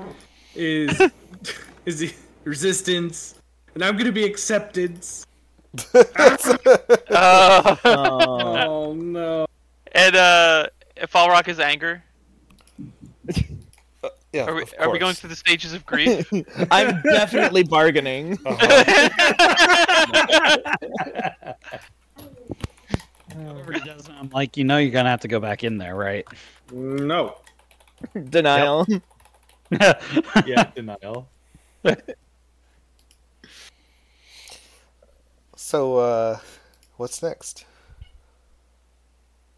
Is 0.56 1.00
is 1.86 2.00
the 2.00 2.14
resistance? 2.44 3.36
And 3.74 3.84
I'm 3.84 3.98
gonna 3.98 4.12
be 4.12 4.24
acceptance. 4.24 5.26
Uh, 5.94 6.04
Oh. 7.12 7.78
Oh 7.86 8.94
no. 8.94 9.46
and 9.94 10.16
uh, 10.16 10.68
Fall 11.08 11.30
Rock 11.30 11.48
is 11.48 11.60
anger. 11.60 12.04
Yeah, 14.32 14.46
Are 14.46 14.54
we, 14.54 14.64
are 14.78 14.92
we 14.92 15.00
going 15.00 15.16
through 15.16 15.32
the 15.32 15.36
stages 15.36 15.74
of 15.74 15.84
grief? 15.88 16.30
I'm 16.72 17.02
definitely 17.02 17.64
bargaining. 17.64 18.38
Uh-huh. 18.46 19.94
Whoever 23.48 23.74
does 23.74 24.08
it, 24.08 24.14
I'm 24.20 24.30
like, 24.30 24.58
you 24.58 24.64
know, 24.64 24.78
you're 24.78 24.92
gonna 24.92 25.10
have 25.10 25.22
to 25.22 25.28
go 25.28 25.40
back 25.40 25.64
in 25.64 25.78
there, 25.78 25.96
right? 25.96 26.26
No. 26.72 27.38
Denial. 28.30 28.88
Yeah, 30.48 30.72
denial. 30.74 31.30
So, 35.56 35.98
uh, 35.98 36.40
what's 36.98 37.22
next? 37.22 37.66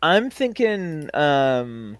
I'm 0.01 0.29
thinking 0.29 1.09
um 1.13 1.97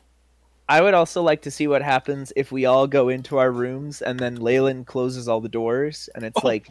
I 0.68 0.82
would 0.82 0.94
also 0.94 1.22
like 1.22 1.42
to 1.44 1.52
see 1.52 1.68
what 1.68 1.82
happens 1.82 2.32
if 2.36 2.52
we 2.52 2.66
all 2.66 2.88
go 2.88 3.10
into 3.10 3.38
our 3.38 3.52
rooms 3.52 4.02
and 4.02 4.20
then 4.20 4.36
Leyland 4.36 4.88
closes 4.88 5.28
all 5.28 5.42
the 5.42 5.50
doors 5.50 6.10
and 6.16 6.24
it's 6.24 6.44
like 6.44 6.70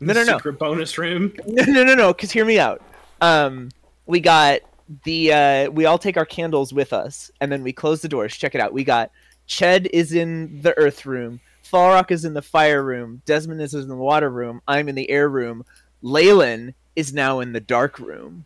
No, 0.00 0.12
no, 0.14 0.24
no. 0.24 0.36
Secret 0.36 0.58
bonus 0.58 0.98
room. 0.98 1.32
no 1.46 1.64
no 1.64 1.84
no 1.84 1.94
no 1.94 2.12
cuz 2.12 2.32
hear 2.32 2.44
me 2.44 2.58
out. 2.58 2.82
Um 3.20 3.70
we 4.06 4.20
got 4.20 4.60
the 5.04 5.32
uh 5.32 5.70
we 5.70 5.86
all 5.86 5.98
take 5.98 6.16
our 6.16 6.26
candles 6.26 6.72
with 6.72 6.92
us 6.92 7.30
and 7.40 7.50
then 7.50 7.62
we 7.62 7.72
close 7.72 8.02
the 8.02 8.08
doors. 8.08 8.36
Check 8.36 8.54
it 8.54 8.60
out. 8.60 8.72
We 8.72 8.84
got 8.84 9.10
Chet 9.46 9.92
is 9.94 10.12
in 10.12 10.62
the 10.62 10.76
earth 10.78 11.04
room, 11.06 11.40
Falrock 11.62 12.10
is 12.10 12.24
in 12.24 12.34
the 12.34 12.42
fire 12.42 12.82
room, 12.82 13.22
Desmond 13.26 13.60
is 13.60 13.74
in 13.74 13.88
the 13.88 13.96
water 13.96 14.30
room, 14.30 14.62
I'm 14.66 14.88
in 14.88 14.94
the 14.94 15.10
air 15.10 15.28
room. 15.28 15.64
Leyland 16.02 16.74
is 16.96 17.12
now 17.12 17.40
in 17.40 17.52
the 17.52 17.60
dark 17.60 17.98
room. 17.98 18.44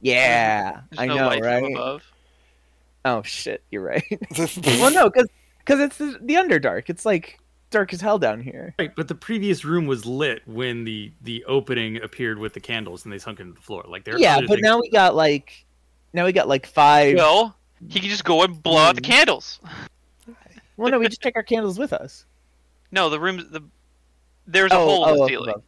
Yeah, 0.00 0.80
There's 0.90 1.00
I 1.00 1.06
no 1.06 1.16
know, 1.16 1.38
right? 1.38 1.72
above. 1.72 2.02
Oh 3.04 3.22
shit, 3.22 3.62
you're 3.70 3.82
right. 3.82 4.04
well, 4.64 4.92
no, 4.92 5.10
because 5.10 5.28
because 5.58 5.80
it's 5.80 5.98
the, 5.98 6.18
the 6.22 6.34
Underdark. 6.34 6.84
It's 6.88 7.04
like 7.04 7.38
dark 7.70 7.92
as 7.92 8.00
hell 8.00 8.18
down 8.18 8.40
here. 8.40 8.74
Right, 8.78 8.94
but 8.94 9.08
the 9.08 9.14
previous 9.14 9.64
room 9.64 9.86
was 9.86 10.04
lit 10.06 10.42
when 10.46 10.84
the 10.84 11.12
the 11.22 11.44
opening 11.44 12.02
appeared 12.02 12.38
with 12.38 12.54
the 12.54 12.60
candles 12.60 13.04
and 13.04 13.12
they 13.12 13.18
sunk 13.18 13.40
into 13.40 13.52
the 13.54 13.60
floor. 13.60 13.84
Like 13.86 14.04
there. 14.04 14.18
yeah, 14.18 14.40
but 14.46 14.60
now 14.60 14.78
we 14.80 14.90
got 14.90 15.14
like 15.14 15.64
now 16.12 16.24
we 16.24 16.32
got 16.32 16.48
like 16.48 16.66
five. 16.66 17.16
Well, 17.16 17.56
he 17.88 18.00
can 18.00 18.08
just 18.10 18.24
go 18.24 18.42
and 18.42 18.62
blow 18.62 18.78
out 18.78 18.94
the 18.96 19.00
Hmm. 19.00 19.12
candles. 19.12 19.60
Well, 20.76 20.90
no, 20.92 20.98
we 20.98 21.08
just 21.08 21.22
take 21.22 21.36
our 21.36 21.42
candles 21.42 21.78
with 21.78 21.92
us. 21.92 22.24
No, 22.90 23.10
the 23.10 23.20
room. 23.20 23.36
The 23.50 23.62
there's 24.46 24.72
a 24.72 24.76
Oh, 24.76 24.86
hole 24.86 25.04
in 25.08 25.10
oh, 25.14 25.18
the 25.24 25.28
ceiling. 25.28 25.50
above. 25.50 25.62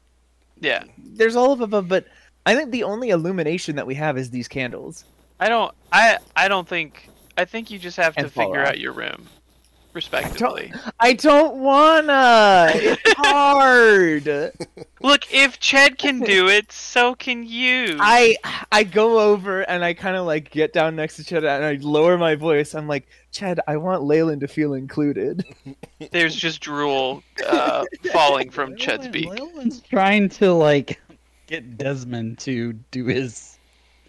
Yeah, 0.63 0.85
There's 0.97 1.37
all 1.37 1.53
of 1.53 1.61
above, 1.61 1.87
but 1.87 2.07
I 2.47 2.55
think 2.57 2.71
the 2.71 2.83
only 2.85 3.11
illumination 3.11 3.77
that 3.77 3.87
we 3.87 3.95
have 3.97 4.17
is 4.17 4.31
these 4.31 4.49
candles. 4.49 5.05
I 5.39 5.51
don't. 5.51 5.71
I 5.93 6.17
I 6.35 6.49
don't 6.49 6.67
think. 6.67 7.11
I 7.37 7.45
think 7.45 7.71
you 7.71 7.79
just 7.79 7.99
have 7.99 8.15
to 8.15 8.21
And 8.21 8.33
fall 8.33 8.47
figure 8.47 8.63
off. 8.63 8.69
out 8.69 8.79
your 8.81 8.93
room, 8.93 9.29
respectively. 9.93 10.73
I 10.99 11.15
don't 11.15 11.57
wanna. 11.57 12.71
It's 12.75 13.15
hard. 13.19 14.53
Look, 15.01 15.33
if 15.33 15.59
Chet 15.61 15.99
can 15.99 16.21
do 16.21 16.49
it, 16.49 16.71
so 16.73 17.15
can 17.15 17.45
you. 17.47 17.97
I 18.01 18.37
I 18.73 18.85
go 18.85 19.21
over 19.21 19.63
and 19.63 19.85
I 19.85 19.95
kind 19.95 20.17
of 20.17 20.27
like 20.27 20.51
get 20.51 20.73
down 20.73 20.97
next 20.97 21.17
to 21.17 21.25
Chad 21.25 21.45
and 21.45 21.65
I 21.65 21.79
lower 21.81 22.19
my 22.19 22.35
voice. 22.35 22.75
I'm 22.75 22.89
like, 22.89 23.09
Chad, 23.33 23.61
I 23.67 23.77
want 23.77 24.03
Leyland 24.03 24.41
to 24.43 24.49
feel 24.49 24.75
included. 24.75 25.45
There's 26.13 26.35
just 26.35 26.61
drool 26.61 27.23
uh, 27.47 27.85
falling 28.13 28.51
from 28.51 28.77
Chet's 28.77 29.09
beak. 29.09 29.29
Leyland's 29.29 29.81
trying 29.81 30.29
to 30.31 30.53
like 30.53 31.01
get 31.47 31.79
Desmond 31.79 32.39
to 32.41 32.73
do 32.91 33.07
his 33.07 33.59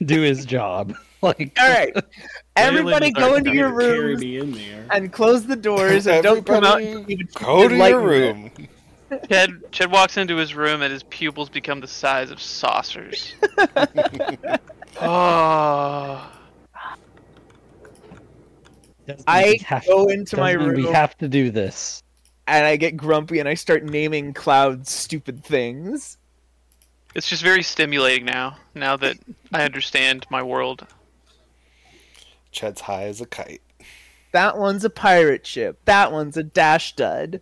do 0.05 0.21
his 0.21 0.45
job. 0.45 0.95
Like, 1.23 1.55
All 1.59 1.69
right, 1.69 1.95
everybody 2.55 3.11
go 3.11 3.31
our 3.33 3.37
into 3.37 3.53
your 3.53 3.69
Gonna 3.69 3.83
Carry 3.83 3.99
rooms 4.15 4.23
in 4.23 4.51
there. 4.53 4.85
and 4.89 5.13
close 5.13 5.45
the 5.45 5.55
doors 5.55 6.07
and 6.07 6.23
don't 6.23 6.43
come 6.43 6.63
out. 6.63 6.83
you've 6.83 7.05
Go 7.33 7.67
to 7.67 7.75
lightened 7.75 8.01
your 8.01 8.09
room. 8.09 8.51
Chet 9.29 9.49
Chet 9.71 9.89
walks 9.91 10.17
into 10.17 10.35
his 10.37 10.55
room 10.55 10.81
and 10.81 10.91
his 10.91 11.03
pupils 11.03 11.49
become 11.49 11.79
the 11.79 11.87
size 11.87 12.31
of 12.31 12.41
saucers. 12.41 13.35
oh. 14.99 16.31
I 19.27 19.43
we 19.45 19.57
have 19.65 19.85
go 19.85 20.07
to- 20.07 20.13
into 20.13 20.37
my 20.37 20.51
room 20.53 20.75
We 20.75 20.87
have 20.87 21.17
to 21.17 21.27
do 21.27 21.51
this. 21.51 22.01
and 22.47 22.65
I 22.65 22.77
get 22.77 22.97
grumpy 22.97 23.39
and 23.39 23.47
I 23.49 23.53
start 23.55 23.83
naming 23.83 24.33
Cloud 24.33 24.87
stupid 24.87 25.43
things. 25.43 26.17
It's 27.13 27.27
just 27.27 27.43
very 27.43 27.61
stimulating 27.61 28.25
now. 28.25 28.57
Now 28.73 28.95
that 28.97 29.17
I 29.53 29.63
understand 29.65 30.25
my 30.29 30.41
world. 30.41 30.87
Chet's 32.51 32.81
high 32.81 33.03
as 33.03 33.21
a 33.21 33.25
kite. 33.25 33.61
That 34.31 34.57
one's 34.57 34.85
a 34.85 34.89
pirate 34.89 35.45
ship. 35.45 35.79
That 35.85 36.11
one's 36.11 36.37
a 36.37 36.43
dash 36.43 36.95
dud. 36.95 37.41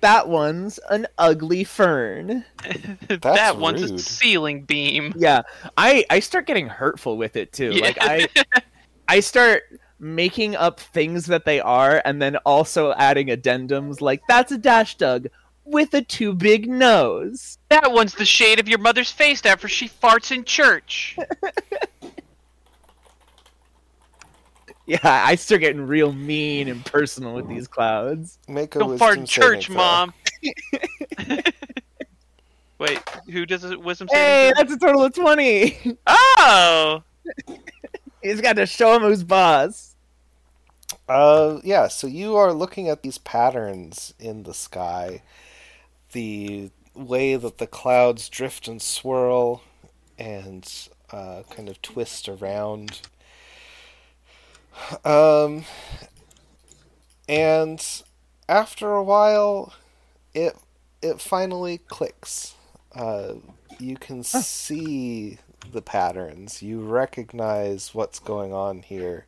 That 0.00 0.28
one's 0.28 0.78
an 0.90 1.06
ugly 1.18 1.64
fern. 1.64 2.44
that 3.22 3.58
one's 3.58 3.90
a 3.90 3.98
ceiling 3.98 4.62
beam. 4.62 5.12
Yeah, 5.16 5.42
I 5.76 6.04
I 6.08 6.20
start 6.20 6.46
getting 6.46 6.68
hurtful 6.68 7.18
with 7.18 7.36
it 7.36 7.52
too. 7.52 7.72
Yeah. 7.72 7.82
Like 7.82 7.98
I 8.00 8.28
I 9.08 9.20
start 9.20 9.64
making 9.98 10.56
up 10.56 10.80
things 10.80 11.26
that 11.26 11.44
they 11.44 11.60
are, 11.60 12.00
and 12.04 12.20
then 12.20 12.36
also 12.38 12.92
adding 12.92 13.28
addendums 13.28 14.00
like 14.00 14.22
that's 14.26 14.52
a 14.52 14.58
dash 14.58 14.96
dug 14.96 15.26
with 15.64 15.94
a 15.94 16.02
too 16.02 16.34
big 16.34 16.68
nose. 16.68 17.58
That 17.68 17.92
one's 17.92 18.14
the 18.14 18.24
shade 18.24 18.58
of 18.58 18.68
your 18.68 18.78
mother's 18.78 19.10
face 19.10 19.44
after 19.44 19.68
she 19.68 19.88
farts 19.88 20.32
in 20.32 20.44
church. 20.44 21.16
Yeah, 25.04 25.24
I 25.24 25.36
start 25.36 25.60
getting 25.60 25.82
real 25.86 26.12
mean 26.12 26.66
and 26.66 26.84
personal 26.84 27.34
with 27.34 27.46
these 27.48 27.68
clouds. 27.68 28.38
Make 28.48 28.74
a 28.74 28.80
Don't 28.80 28.98
fart 28.98 29.18
in 29.18 29.24
church, 29.26 29.66
throw. 29.66 29.76
mom. 29.76 30.12
Wait, 32.78 32.98
who 33.30 33.44
does 33.46 33.62
a 33.64 33.78
wisdom 33.78 34.08
Hey, 34.10 34.50
saving? 34.50 34.54
that's 34.56 34.72
a 34.72 34.78
total 34.78 35.04
of 35.04 35.14
twenty. 35.14 35.78
Oh, 36.08 37.02
He's 38.22 38.40
got 38.40 38.56
to 38.56 38.66
show 38.66 38.96
him 38.96 39.02
who's 39.02 39.22
boss. 39.22 39.94
Uh, 41.08 41.60
yeah. 41.62 41.86
So 41.88 42.06
you 42.06 42.36
are 42.36 42.52
looking 42.52 42.88
at 42.88 43.02
these 43.02 43.18
patterns 43.18 44.12
in 44.18 44.42
the 44.42 44.54
sky, 44.54 45.22
the 46.12 46.70
way 46.94 47.36
that 47.36 47.58
the 47.58 47.66
clouds 47.66 48.28
drift 48.28 48.66
and 48.66 48.82
swirl, 48.82 49.62
and 50.18 50.88
uh, 51.12 51.42
kind 51.50 51.68
of 51.68 51.80
twist 51.82 52.28
around. 52.28 53.02
Um, 55.04 55.64
and 57.28 57.84
after 58.48 58.92
a 58.92 59.02
while, 59.02 59.72
it 60.34 60.56
it 61.02 61.20
finally 61.20 61.78
clicks. 61.78 62.54
Uh, 62.94 63.34
you 63.78 63.96
can 63.96 64.22
see 64.22 65.38
the 65.72 65.82
patterns. 65.82 66.62
You 66.62 66.80
recognize 66.80 67.94
what's 67.94 68.18
going 68.18 68.52
on 68.52 68.82
here. 68.82 69.26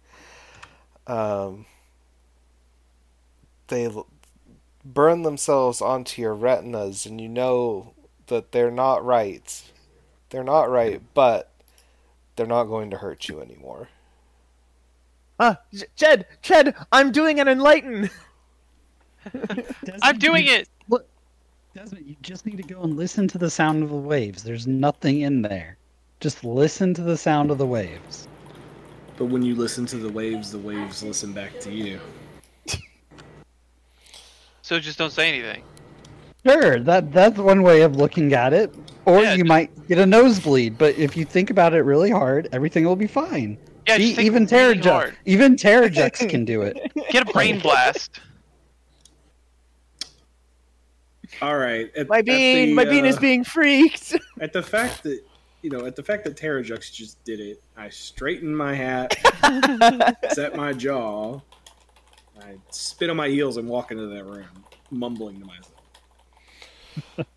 Um, 1.06 1.66
they 3.68 3.88
burn 4.84 5.22
themselves 5.22 5.80
onto 5.80 6.20
your 6.20 6.34
retinas, 6.34 7.06
and 7.06 7.20
you 7.20 7.28
know 7.28 7.94
that 8.26 8.52
they're 8.52 8.70
not 8.70 9.04
right. 9.04 9.62
They're 10.30 10.44
not 10.44 10.70
right, 10.70 11.00
but 11.14 11.50
they're 12.36 12.46
not 12.46 12.64
going 12.64 12.90
to 12.90 12.98
hurt 12.98 13.28
you 13.28 13.40
anymore. 13.40 13.88
Ah, 15.44 15.58
J- 15.74 15.86
Jed, 15.96 16.26
Jed, 16.40 16.72
I'm 16.92 17.10
doing 17.10 17.40
an 17.40 17.48
enlighten. 17.48 18.08
I'm 20.02 20.16
doing 20.18 20.46
it. 20.46 20.68
Look, 20.88 21.04
Desmond, 21.74 22.06
you 22.06 22.14
just 22.22 22.46
need 22.46 22.58
to 22.58 22.62
go 22.62 22.80
and 22.82 22.96
listen 22.96 23.26
to 23.26 23.38
the 23.38 23.50
sound 23.50 23.82
of 23.82 23.88
the 23.88 23.96
waves. 23.96 24.44
There's 24.44 24.68
nothing 24.68 25.22
in 25.22 25.42
there. 25.42 25.76
Just 26.20 26.44
listen 26.44 26.94
to 26.94 27.02
the 27.02 27.16
sound 27.16 27.50
of 27.50 27.58
the 27.58 27.66
waves. 27.66 28.28
But 29.16 29.24
when 29.26 29.42
you 29.42 29.56
listen 29.56 29.84
to 29.86 29.96
the 29.96 30.08
waves, 30.12 30.52
the 30.52 30.58
waves 30.58 31.02
listen 31.02 31.32
back 31.32 31.58
to 31.62 31.72
you. 31.72 31.98
So 34.62 34.78
just 34.78 34.96
don't 34.96 35.10
say 35.10 35.28
anything. 35.28 35.64
Sure, 36.46 36.78
that 36.78 37.12
that's 37.12 37.36
one 37.38 37.64
way 37.64 37.82
of 37.82 37.96
looking 37.96 38.32
at 38.32 38.52
it. 38.52 38.72
Or 39.06 39.22
Yeah, 39.22 39.32
you 39.32 39.38
just- 39.38 39.48
might 39.48 39.88
get 39.88 39.98
a 39.98 40.06
nosebleed, 40.06 40.78
but 40.78 40.96
if 40.96 41.16
you 41.16 41.24
think 41.24 41.50
about 41.50 41.74
it 41.74 41.80
really 41.80 42.10
hard, 42.10 42.48
everything 42.52 42.84
will 42.84 42.94
be 42.94 43.08
fine. 43.08 43.58
Yeah, 43.86 43.96
See, 43.96 44.12
even 44.24 44.44
really 44.46 44.76
Terrajux, 44.76 45.14
even 45.24 45.56
Terrajux 45.56 46.28
can 46.30 46.44
do 46.44 46.62
it. 46.62 46.78
Get 47.10 47.28
a 47.28 47.32
brain 47.32 47.58
blast. 47.58 48.20
All 51.40 51.56
right. 51.56 51.90
At, 51.96 52.08
My 52.08 52.22
bean, 52.22 52.68
the, 52.68 52.74
my 52.74 52.84
bean 52.84 53.04
is 53.04 53.16
uh, 53.16 53.20
being 53.20 53.42
freaked. 53.42 54.16
At 54.40 54.52
the 54.52 54.62
fact 54.62 55.02
that 55.04 55.20
you 55.62 55.70
know, 55.70 55.86
at 55.86 55.94
the 55.94 56.02
fact 56.02 56.24
that 56.24 56.36
Terrajux 56.36 56.92
just 56.92 57.22
did 57.22 57.38
it, 57.38 57.62
I 57.76 57.88
straightened 57.88 58.56
my 58.56 58.74
hat, 58.74 59.16
set 60.32 60.56
my 60.56 60.72
jaw, 60.72 61.40
I 62.40 62.56
spit 62.70 63.10
on 63.10 63.16
my 63.16 63.28
heels 63.28 63.58
and 63.58 63.68
walk 63.68 63.92
into 63.92 64.08
that 64.08 64.24
room, 64.24 64.64
mumbling 64.90 65.38
to 65.38 65.46
myself. 65.46 67.28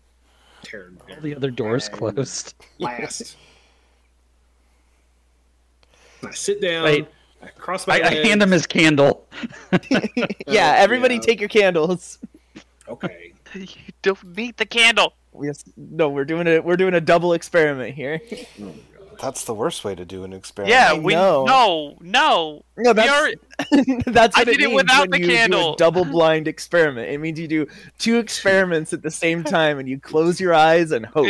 Terran 0.64 0.98
All 1.08 1.20
the 1.20 1.36
other 1.36 1.52
doors 1.52 1.88
I'm 1.88 1.98
closed. 1.98 2.54
last. 2.80 3.36
I 6.26 6.32
sit 6.32 6.60
down. 6.60 6.84
Wait. 6.84 7.08
I 7.42 7.48
cross 7.48 7.86
my 7.86 8.00
I, 8.00 8.08
I 8.08 8.14
hand 8.14 8.42
him 8.42 8.50
his 8.50 8.66
candle. 8.66 9.26
yeah, 10.46 10.74
oh, 10.78 10.82
everybody 10.82 11.14
yeah. 11.16 11.20
take 11.20 11.40
your 11.40 11.48
candles. 11.48 12.18
Okay. 12.88 13.32
you 13.54 13.66
don't 14.02 14.36
need 14.36 14.56
the 14.56 14.66
candle. 14.66 15.14
Yes, 15.40 15.64
no, 15.76 16.08
we're 16.08 16.24
doing 16.24 16.46
a 16.46 16.60
we're 16.60 16.76
doing 16.76 16.94
a 16.94 17.00
double 17.00 17.34
experiment 17.34 17.94
here. 17.94 18.20
Oh, 18.62 18.72
That's 19.20 19.44
the 19.44 19.54
worst 19.54 19.82
way 19.82 19.94
to 19.94 20.04
do 20.04 20.24
an 20.24 20.32
experiment. 20.34 20.70
Yeah, 20.70 20.92
we 20.94 21.14
know. 21.14 21.44
no, 21.46 21.96
no. 22.00 22.64
No, 22.76 22.90
We 22.90 22.92
that's 22.92 23.08
are 23.08 23.30
that's 24.06 24.36
I 24.36 24.40
what 24.40 24.46
did 24.46 24.60
it 24.60 24.66
means 24.66 24.74
without 24.74 25.00
when 25.02 25.10
the 25.10 25.20
you 25.20 25.26
Do 25.26 25.32
candle. 25.32 25.72
a 25.74 25.76
double 25.78 26.04
blind 26.04 26.46
experiment. 26.48 27.08
It 27.10 27.18
means 27.18 27.38
you 27.40 27.48
do 27.48 27.66
two 27.98 28.18
experiments 28.18 28.92
at 28.92 29.02
the 29.02 29.10
same 29.10 29.42
time, 29.42 29.78
and 29.78 29.88
you 29.88 29.98
close 29.98 30.38
your 30.38 30.52
eyes 30.52 30.90
and 30.90 31.06
hope. 31.06 31.28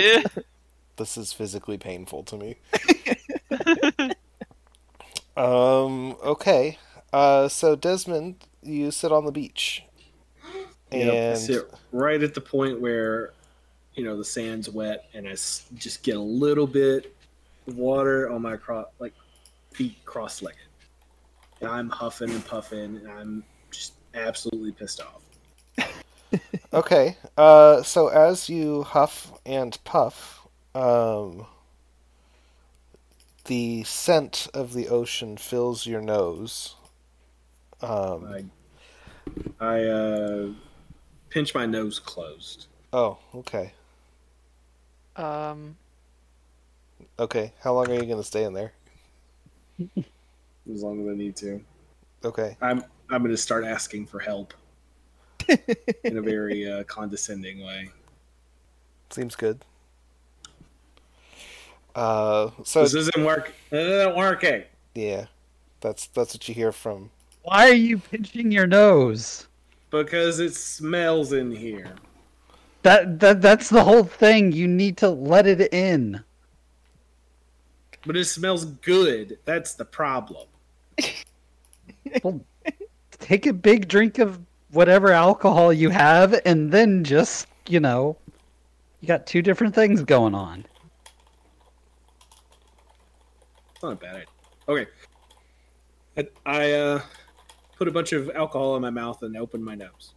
This 0.97 1.17
is 1.17 1.33
physically 1.33 1.79
painful 1.79 2.25
to 2.25 2.37
me. 2.37 2.57
Um. 5.37 6.17
Okay. 6.23 6.79
Uh. 7.13 7.49
So 7.49 7.77
Desmond, 7.77 8.37
you 8.63 8.91
sit 8.91 9.13
on 9.13 9.25
the 9.25 9.33
beach, 9.33 9.85
Yep, 10.93 11.33
I 11.33 11.35
sit 11.35 11.71
right 11.93 12.23
at 12.23 12.35
the 12.35 12.41
point 12.41 12.81
where, 12.81 13.33
you 13.95 14.05
know, 14.05 14.17
the 14.17 14.25
sand's 14.25 14.71
wet, 14.71 15.09
and 15.15 15.27
I 15.27 15.33
s- 15.33 15.67
just 15.75 16.03
get 16.03 16.17
a 16.17 16.21
little 16.21 16.67
bit 16.67 17.15
of 17.67 17.77
water 17.77 18.31
on 18.31 18.43
my 18.43 18.57
cro- 18.57 18.87
like 18.99 19.15
feet 19.73 19.97
cross-legged, 20.05 20.59
and 21.61 21.69
I'm 21.71 21.91
huffing 21.91 22.31
and 22.31 22.45
puffing, 22.47 22.97
and 22.97 23.11
I'm 23.11 23.45
just 23.71 23.95
absolutely 24.15 24.73
pissed 24.73 25.01
off. 25.01 25.23
okay. 26.73 27.17
Uh. 27.37 27.83
So 27.83 28.09
as 28.09 28.49
you 28.49 28.83
huff 28.85 29.33
and 29.45 29.77
puff, 29.85 30.47
um, 30.75 31.47
the 33.47 33.85
scent 33.85 34.49
of 34.55 34.73
the 34.73 34.89
ocean 34.89 35.37
fills 35.37 35.87
your 35.87 36.01
nose. 36.01 36.77
Um. 37.81 38.49
I, 39.61 39.65
I 39.65 39.85
uh, 39.85 40.49
pinch 41.31 41.55
my 41.55 41.67
nose 41.67 41.99
closed. 41.99 42.67
Oh. 42.93 43.19
Okay. 43.35 43.73
um, 45.17 45.77
Okay. 47.19 47.53
How 47.61 47.75
long 47.75 47.91
are 47.91 47.95
you 47.95 48.07
gonna 48.07 48.23
stay 48.23 48.45
in 48.45 48.53
there? 48.53 48.73
as 49.81 50.83
long 50.83 51.01
as 51.03 51.09
I 51.09 51.17
need 51.17 51.37
to. 51.37 51.61
Okay. 52.25 52.57
I'm 52.61 52.85
I'm 53.11 53.23
going 53.23 53.31
to 53.31 53.37
start 53.37 53.65
asking 53.65 54.07
for 54.07 54.19
help 54.19 54.53
in 55.49 56.17
a 56.19 56.23
very 56.23 56.69
uh, 56.69 56.83
condescending 56.85 57.65
way. 57.65 57.91
Seems 59.11 59.37
good. 59.37 59.65
Uh. 61.97 62.51
So 62.63 62.83
this 62.83 62.95
isn't 62.95 63.25
work. 63.25 63.53
This 63.71 63.89
isn't 63.89 64.15
working. 64.17 64.63
yeah, 64.95 65.27
that's 65.81 66.07
that's 66.09 66.35
what 66.35 66.47
you 66.47 66.55
hear 66.55 66.71
from 66.71 67.11
Why 67.43 67.71
are 67.71 67.75
you 67.75 67.99
pinching 67.99 68.53
your 68.53 68.67
nose? 68.67 69.49
Because 69.91 70.39
it 70.39 70.55
smells 70.55 71.33
in 71.33 71.51
here. 71.51 71.95
That 72.83 73.19
that 73.21 73.41
that's 73.41 73.71
the 73.71 73.83
whole 73.83 74.05
thing. 74.05 74.53
You 74.53 74.69
need 74.69 74.99
to 74.99 75.09
let 75.09 75.47
it 75.47 75.73
in. 75.73 76.23
But 78.05 78.17
it 78.17 78.27
smells 78.27 78.67
good. 78.67 79.39
That's 79.45 79.75
the 79.75 79.85
problem. 79.87 80.47
Well, 82.23 82.41
take 83.19 83.47
a 83.47 83.53
big 83.53 83.89
drink 83.89 84.21
of 84.21 84.39
whatever 84.71 85.11
alcohol 85.11 85.73
you 85.73 85.91
have, 85.91 86.41
and 86.45 86.71
then 86.71 87.03
just 87.03 87.49
you 87.67 87.81
know, 87.81 88.17
you 89.01 89.09
got 89.09 89.27
two 89.27 89.43
different 89.43 89.75
things 89.75 90.03
going 90.03 90.35
on. 90.35 90.65
Not 93.83 93.93
a 93.93 93.97
bad 93.97 94.17
idea. 94.17 94.27
Okay. 94.69 94.87
I, 96.17 96.29
I 96.47 96.73
uh, 96.73 97.01
put 97.77 97.89
a 97.89 97.91
bunch 97.91 98.13
of 98.13 98.31
alcohol 98.31 98.77
in 98.77 98.83
my 98.83 98.91
mouth 98.91 99.23
and 99.23 99.37
open 99.37 99.63
my 99.63 99.75
nose. 99.75 100.15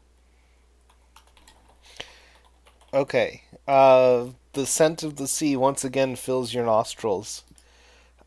Okay. 2.94 3.44
Uh, 3.68 4.28
the 4.54 4.66
scent 4.66 5.04
of 5.04 5.18
the 5.18 5.28
sea 5.28 5.56
once 5.56 5.84
again 5.84 6.16
fills 6.16 6.54
your 6.54 6.66
nostrils, 6.66 7.44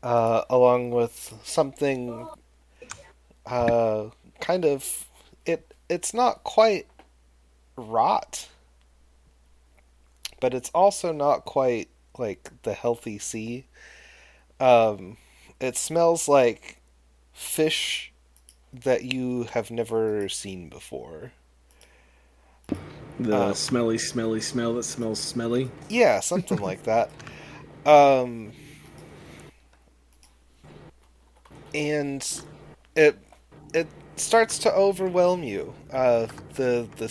uh, 0.01 0.43
along 0.49 0.91
with 0.91 1.33
something, 1.43 2.27
uh, 3.45 4.05
kind 4.39 4.65
of. 4.65 5.07
It 5.45 5.73
it's 5.89 6.13
not 6.13 6.45
quite 6.45 6.87
rot, 7.75 8.47
but 10.39 10.53
it's 10.53 10.69
also 10.73 11.11
not 11.11 11.43
quite 11.43 11.89
like 12.17 12.49
the 12.63 12.73
healthy 12.73 13.19
sea. 13.19 13.65
Um, 14.59 15.17
it 15.63 15.77
smells 15.77 16.27
like 16.27 16.77
fish 17.33 18.13
that 18.73 19.03
you 19.05 19.43
have 19.45 19.71
never 19.71 20.29
seen 20.29 20.69
before. 20.69 21.33
The 23.19 23.35
Uh, 23.35 23.53
smelly, 23.53 23.97
smelly 23.97 24.41
smell 24.41 24.75
that 24.75 24.83
smells 24.83 25.19
smelly. 25.19 25.71
Yeah, 25.89 26.19
something 26.19 26.59
like 26.59 26.83
that. 26.83 27.11
Um, 27.85 28.53
and 31.73 32.41
it 32.95 33.17
it 33.73 33.87
starts 34.15 34.59
to 34.59 34.73
overwhelm 34.73 35.43
you. 35.43 35.73
Uh, 35.91 36.27
the 36.55 36.87
the 36.97 37.07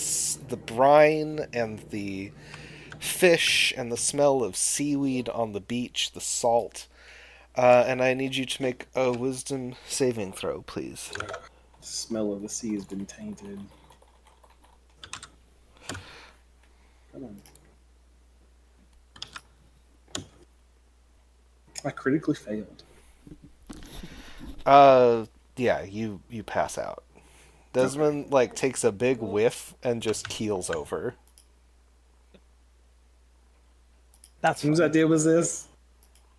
the 0.49 0.57
brine 0.57 1.47
and 1.53 1.81
the 1.91 2.33
fish 2.99 3.75
and 3.77 3.93
the 3.93 3.97
smell 3.97 4.43
of 4.45 4.57
seaweed 4.57 5.29
on 5.29 5.53
the 5.53 5.61
beach, 5.61 6.13
the 6.13 6.21
salt. 6.21 6.89
Uh, 7.57 7.85
and 7.87 8.03
I 8.03 8.15
need 8.15 8.35
you 8.35 8.47
to 8.47 8.63
make 8.63 8.87
a 8.95 9.13
wisdom 9.13 9.75
saving 9.87 10.33
throw, 10.33 10.63
please. 10.63 11.13
The 11.19 11.87
smell 11.87 12.33
of 12.33 12.43
the 12.43 12.49
sea 12.49 12.75
has 12.75 12.85
been 12.85 13.05
tainted. 13.05 13.61
Come 17.13 17.25
on. 17.25 17.37
I 21.85 21.91
critically 21.91 22.35
failed. 22.35 22.85
Uh, 24.65 25.27
yeah, 25.57 25.83
you 25.83 26.21
you 26.31 26.43
pass 26.43 26.79
out. 26.79 27.03
Desmond 27.73 28.31
like 28.31 28.55
takes 28.55 28.85
a 28.85 28.93
big 28.93 29.19
whiff 29.19 29.75
and 29.83 30.01
just 30.01 30.29
keels 30.29 30.71
over. 30.71 31.15
That's 34.41 34.63
Whose 34.63 34.81
idea 34.81 35.07
was 35.07 35.25
this? 35.25 35.69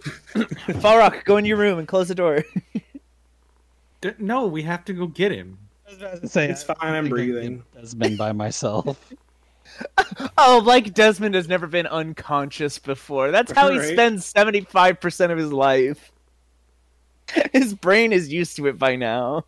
Falrock, 0.81 1.23
go 1.25 1.37
in 1.37 1.45
your 1.45 1.57
room 1.57 1.79
and 1.79 1.87
close 1.87 2.07
the 2.07 2.15
door. 2.15 2.43
D- 4.01 4.11
no, 4.17 4.47
we 4.47 4.63
have 4.63 4.83
to 4.85 4.93
go 4.93 5.07
get 5.07 5.31
him. 5.31 5.57
Say, 6.25 6.49
It's 6.49 6.63
fine, 6.63 6.75
I'm 6.81 7.09
breathing. 7.09 7.63
Desmond 7.73 8.17
by 8.17 8.31
myself. 8.31 9.13
oh, 10.37 10.61
like 10.63 10.93
Desmond 10.93 11.35
has 11.35 11.47
never 11.47 11.67
been 11.67 11.87
unconscious 11.87 12.79
before. 12.79 13.31
That's 13.31 13.51
how 13.51 13.71
he 13.71 13.79
spends 13.79 14.25
seventy 14.25 14.61
five 14.61 14.99
percent 14.99 15.31
of 15.31 15.37
his 15.37 15.51
life. 15.51 16.11
His 17.53 17.73
brain 17.73 18.11
is 18.11 18.31
used 18.31 18.57
to 18.57 18.67
it 18.67 18.77
by 18.77 18.95
now. 18.95 19.45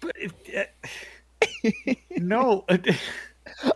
But 0.00 0.16
it, 0.16 0.72
uh, 1.64 1.94
no, 2.18 2.66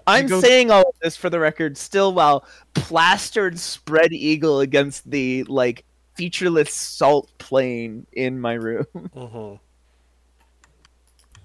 I'm 0.07 0.27
go- 0.27 0.41
saying 0.41 0.71
all 0.71 0.89
of 0.89 0.95
this 1.03 1.17
for 1.17 1.31
the 1.31 1.39
record, 1.39 1.77
still 1.77 2.13
while 2.15 2.45
plastered 2.75 3.59
spread 3.59 4.13
eagle 4.13 4.61
against 4.61 5.11
the 5.11 5.45
like 5.45 5.85
featureless 6.15 6.73
salt 6.73 7.31
plain 7.39 8.07
in 8.13 8.41
my 8.41 8.55
room. 8.55 8.87
Mm-hmm. 9.15 9.55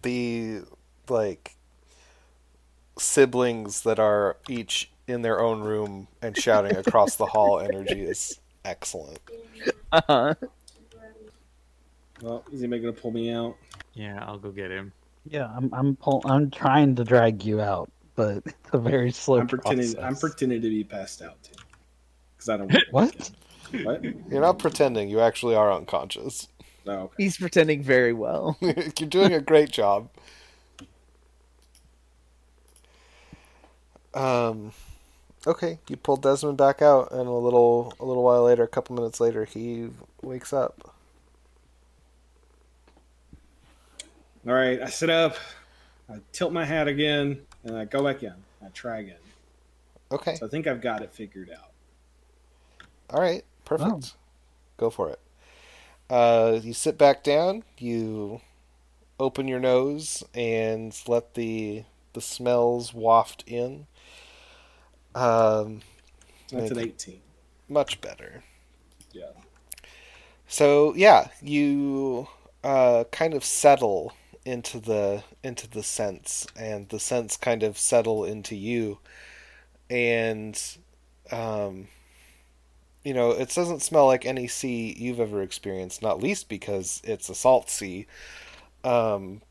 The 0.02 0.62
like 1.10 1.56
siblings 2.98 3.82
that 3.82 4.00
are 4.00 4.38
each 4.48 4.90
in 5.08 5.22
their 5.22 5.42
own 5.42 5.62
room 5.62 6.08
and 6.22 6.38
shouting 6.38 6.78
across 6.78 7.16
the 7.16 7.26
hall 7.26 7.60
energy 7.60 8.02
is 8.06 8.40
excellent. 8.64 9.20
Uh-huh. 9.92 10.36
Well, 12.22 12.44
is 12.52 12.62
anybody 12.62 12.82
gonna 12.82 12.94
pull 12.94 13.12
me 13.12 13.32
out? 13.32 13.56
yeah, 13.94 14.24
I'll 14.26 14.38
go 14.38 14.52
get 14.52 14.72
him. 14.72 14.94
Yeah, 15.26 15.52
I'm 15.56 15.70
I'm 15.74 15.96
pull, 15.96 16.22
I'm 16.26 16.50
trying 16.52 16.96
to 16.96 17.04
drag 17.04 17.44
you 17.44 17.60
out, 17.60 17.92
but 18.20 18.44
it's 18.46 18.74
a 18.74 18.78
very 18.78 19.12
slow 19.12 19.40
I'm 19.40 19.48
pretending. 19.48 19.98
I'm 19.98 20.16
pretending 20.18 20.62
to 20.62 20.70
be 20.70 20.84
passed 20.84 21.22
out 21.22 21.42
too, 21.42 21.54
because 22.36 22.50
I 22.50 22.58
don't. 22.58 22.76
What? 22.92 23.32
What? 23.84 24.04
You're 24.04 24.42
not 24.42 24.60
pretending, 24.60 25.10
you 25.10 25.22
actually 25.22 25.56
are 25.56 25.72
unconscious. 25.72 26.50
No. 26.86 27.04
Okay. 27.04 27.24
He's 27.24 27.38
pretending 27.38 27.82
very 27.82 28.12
well. 28.12 28.58
You're 28.62 29.08
doing 29.08 29.34
a 29.34 29.40
great 29.40 29.72
job. 29.72 30.10
Um, 34.14 34.72
okay, 35.48 35.80
you 35.88 35.96
pull 35.96 36.18
Desmond 36.18 36.58
back 36.58 36.82
out, 36.82 37.12
and 37.12 37.22
a 37.22 37.32
little 37.32 37.94
a 38.02 38.06
little 38.06 38.24
while 38.24 38.44
later, 38.44 38.64
a 38.64 38.68
couple 38.68 38.98
minutes 38.98 39.22
later, 39.22 39.46
he 39.46 39.92
wakes 40.22 40.52
up. 40.52 40.94
All 44.46 44.54
right. 44.54 44.82
I 44.82 44.88
sit 44.88 45.10
up. 45.10 45.38
I 46.10 46.16
tilt 46.34 46.52
my 46.52 46.66
hat 46.66 46.88
again, 46.88 47.42
and 47.64 47.78
I 47.78 47.86
go 47.86 48.04
back 48.04 48.24
in. 48.24 48.34
I 48.64 48.70
try 48.70 49.00
again. 49.00 49.18
Okay, 50.12 50.36
So 50.36 50.46
I 50.46 50.50
think 50.50 50.68
I've 50.68 50.82
got 50.82 51.02
it 51.04 51.14
figured 51.14 51.52
out. 51.52 51.72
all 53.10 53.22
right, 53.22 53.44
perfect. 53.66 54.16
Go 54.78 54.90
for 54.90 55.10
it. 55.10 55.20
Uh, 56.10 56.60
you 56.64 56.74
sit 56.74 56.98
back 56.98 57.24
down. 57.24 57.64
You 57.78 58.42
open 59.20 59.48
your 59.48 59.60
nose 59.60 60.24
and 60.34 60.98
let 61.08 61.36
the 61.36 61.86
the 62.14 62.22
smells 62.22 62.94
waft 62.94 63.44
in. 63.48 63.88
Um, 65.16 65.82
That's 66.52 66.72
an 66.72 66.80
18. 66.80 67.22
much 67.70 68.02
better. 68.02 68.44
Yeah. 69.12 69.32
So 70.48 70.94
yeah, 70.96 71.30
you 71.42 72.28
uh, 72.64 73.06
kind 73.12 73.34
of 73.34 73.44
settle 73.44 74.14
into 74.50 74.80
the 74.80 75.24
into 75.44 75.70
the 75.70 75.84
sense, 75.84 76.48
and 76.56 76.90
the 76.90 77.00
sense 77.00 77.38
kind 77.38 77.64
of 77.64 77.78
settle 77.78 78.26
into 78.26 78.56
you, 78.56 79.00
and 79.90 80.60
um, 81.32 81.88
you 83.04 83.14
know 83.14 83.32
it 83.32 83.50
doesn't 83.54 83.82
smell 83.82 84.08
like 84.08 84.26
any 84.26 84.48
sea 84.48 84.96
you've 84.98 85.20
ever 85.20 85.42
experienced. 85.42 86.02
Not 86.02 86.22
least 86.22 86.50
because 86.50 87.02
it's 87.04 87.30
a 87.30 87.36
salt 87.36 87.70
sea, 87.70 88.08
um, 88.84 89.42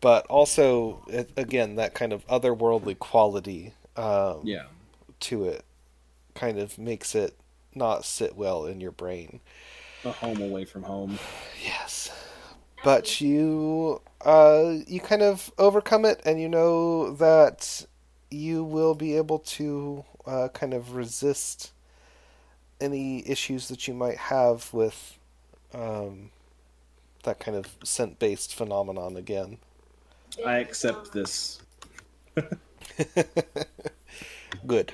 but 0.00 0.26
also 0.26 1.04
it, 1.08 1.30
again 1.36 1.76
that 1.76 1.94
kind 1.94 2.12
of 2.12 2.26
otherworldly 2.26 2.98
quality 2.98 3.72
um, 3.96 4.40
Yeah. 4.42 4.64
to 5.20 5.44
it 5.44 5.64
kind 6.34 6.58
of 6.58 6.78
makes 6.78 7.14
it 7.14 7.36
not 7.74 8.04
sit 8.04 8.36
well 8.36 8.66
in 8.66 8.80
your 8.80 8.90
brain. 8.92 9.40
A 10.04 10.10
home 10.10 10.40
away 10.42 10.64
from 10.64 10.82
home. 10.82 11.18
Yes. 11.64 12.10
But 12.84 13.20
you 13.20 14.00
uh 14.24 14.76
you 14.86 15.00
kind 15.00 15.22
of 15.22 15.52
overcome 15.58 16.04
it 16.04 16.20
and 16.24 16.40
you 16.40 16.48
know 16.48 17.12
that 17.14 17.86
you 18.30 18.64
will 18.64 18.94
be 18.94 19.16
able 19.16 19.38
to 19.38 20.04
uh, 20.26 20.48
kind 20.52 20.74
of 20.74 20.94
resist 20.94 21.72
any 22.80 23.28
issues 23.28 23.68
that 23.68 23.86
you 23.86 23.94
might 23.94 24.16
have 24.16 24.72
with 24.72 25.18
um, 25.74 26.30
that 27.24 27.38
kind 27.38 27.56
of 27.56 27.66
scent 27.84 28.18
based 28.18 28.54
phenomenon 28.54 29.16
again. 29.16 29.58
I 30.44 30.58
accept 30.58 31.12
this. 31.12 31.60
Good. 34.66 34.92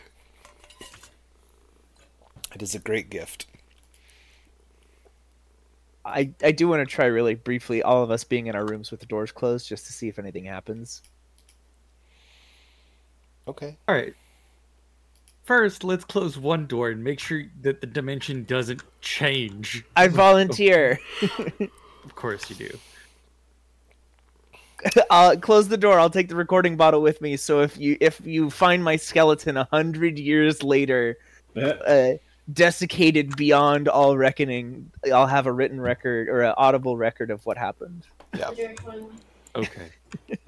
It 2.55 2.63
is 2.63 2.75
a 2.75 2.79
great 2.79 3.09
gift. 3.11 3.47
I, 6.09 6.33
I 6.43 6.53
do 6.53 6.69
want 6.69 6.81
to 6.81 6.87
try 6.87 7.07
really 7.07 7.35
briefly 7.35 7.83
all 7.83 8.03
of 8.03 8.11
us 8.11 8.25
being 8.25 8.47
in 8.47 8.57
our 8.57 8.67
rooms 8.67 8.91
with 8.91 9.01
the 9.01 9.07
doors 9.07 9.33
closed 9.33 9.69
just 9.69 9.87
to 9.87 9.93
see 9.93 10.09
if 10.09 10.19
anything 10.19 10.45
happens. 10.45 11.03
Okay. 13.47 13.77
All 13.87 13.95
right. 13.95 14.15
First, 15.45 15.83
let's 15.83 16.05
close 16.05 16.37
one 16.37 16.67
door 16.67 16.91
and 16.91 17.03
make 17.03 17.19
sure 17.19 17.45
that 17.63 17.81
the 17.81 17.87
dimension 17.87 18.45
doesn't 18.45 18.83
change. 19.01 19.85
I 19.97 20.09
volunteer. 20.09 21.01
Of 22.05 22.15
course 22.15 22.49
you 22.49 22.57
do. 22.57 22.79
I'll 25.11 25.37
close 25.37 25.69
the 25.69 25.77
door. 25.77 25.99
I'll 25.99 26.09
take 26.09 26.29
the 26.29 26.37
recording 26.37 26.75
bottle 26.75 27.03
with 27.03 27.21
me. 27.21 27.37
So 27.37 27.61
if 27.61 27.77
you 27.77 27.99
if 28.01 28.19
you 28.25 28.49
find 28.49 28.83
my 28.83 28.97
skeleton 28.97 29.59
a 29.59 29.69
hundred 29.71 30.19
years 30.19 30.63
later, 30.63 31.19
uh, 31.55 32.13
desiccated 32.53 33.37
beyond 33.37 33.89
all 33.89 34.17
reckoning, 34.17 34.91
I'll 35.13 35.27
have 35.27 35.47
a 35.47 35.53
written 35.53 35.81
record 35.81 36.29
or 36.29 36.41
an 36.43 36.55
audible 36.57 36.97
record 36.97 37.31
of 37.31 37.45
what 37.47 37.57
happened. 37.59 38.07
Yeah. 38.37 38.51
Okay. 39.55 39.89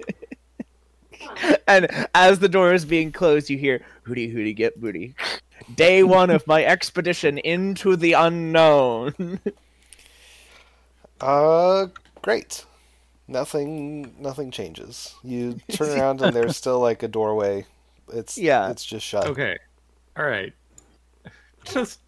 And 1.67 1.87
as 2.15 2.39
the 2.39 2.49
door 2.49 2.73
is 2.73 2.83
being 2.83 3.11
closed, 3.11 3.49
you 3.49 3.57
hear 3.57 3.85
"Hooty 4.03 4.27
hooty 4.31 4.53
get 4.53 4.81
booty." 4.81 5.13
Day 5.75 6.01
one 6.03 6.31
of 6.31 6.45
my 6.47 6.65
expedition 6.65 7.37
into 7.37 7.95
the 7.95 8.13
unknown. 8.13 9.39
Uh, 11.21 11.85
great. 12.23 12.65
Nothing, 13.27 14.11
nothing 14.19 14.49
changes. 14.49 15.13
You 15.23 15.59
turn 15.71 15.99
around 15.99 16.21
and 16.23 16.35
there's 16.35 16.57
still 16.63 16.79
like 16.79 17.03
a 17.03 17.07
doorway. 17.07 17.67
It's 18.11 18.39
Yeah. 18.39 18.71
it's 18.71 18.83
just 18.83 19.05
shut. 19.05 19.27
Okay. 19.27 19.57
All 20.17 20.25
right. 20.25 20.51
Just 21.73 21.99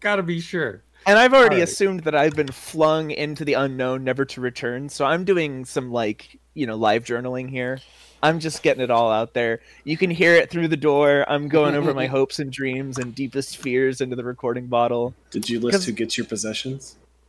gotta 0.00 0.22
be 0.22 0.40
sure. 0.40 0.82
And 1.06 1.18
I've 1.18 1.34
already 1.34 1.56
Alright. 1.56 1.68
assumed 1.68 2.00
that 2.04 2.14
I've 2.14 2.34
been 2.34 2.48
flung 2.50 3.10
into 3.10 3.44
the 3.44 3.52
unknown, 3.54 4.04
never 4.04 4.24
to 4.24 4.40
return. 4.40 4.88
So 4.88 5.04
I'm 5.04 5.24
doing 5.24 5.64
some 5.64 5.90
like 5.92 6.38
you 6.54 6.66
know 6.66 6.76
live 6.76 7.04
journaling 7.04 7.48
here. 7.50 7.80
I'm 8.22 8.40
just 8.40 8.62
getting 8.62 8.82
it 8.82 8.90
all 8.90 9.10
out 9.12 9.34
there. 9.34 9.60
You 9.84 9.98
can 9.98 10.08
hear 10.10 10.34
it 10.34 10.48
through 10.50 10.68
the 10.68 10.78
door. 10.78 11.26
I'm 11.28 11.46
going 11.48 11.74
over 11.74 11.92
my 11.92 12.06
hopes 12.16 12.38
and 12.38 12.50
dreams 12.50 12.96
and 12.98 13.14
deepest 13.14 13.58
fears 13.58 14.00
into 14.00 14.16
the 14.16 14.24
recording 14.24 14.66
bottle. 14.66 15.14
Did 15.30 15.48
you 15.50 15.60
list 15.60 15.74
'Cause- 15.74 15.84
who 15.86 15.92
gets 15.92 16.16
your 16.16 16.26
possessions? 16.26 16.96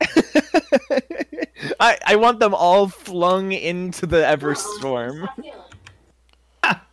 I, 1.80 1.98
I 2.06 2.16
want 2.16 2.40
them 2.40 2.54
all 2.54 2.88
flung 2.88 3.52
into 3.52 4.06
the 4.06 4.18
Everstorm. 4.22 5.28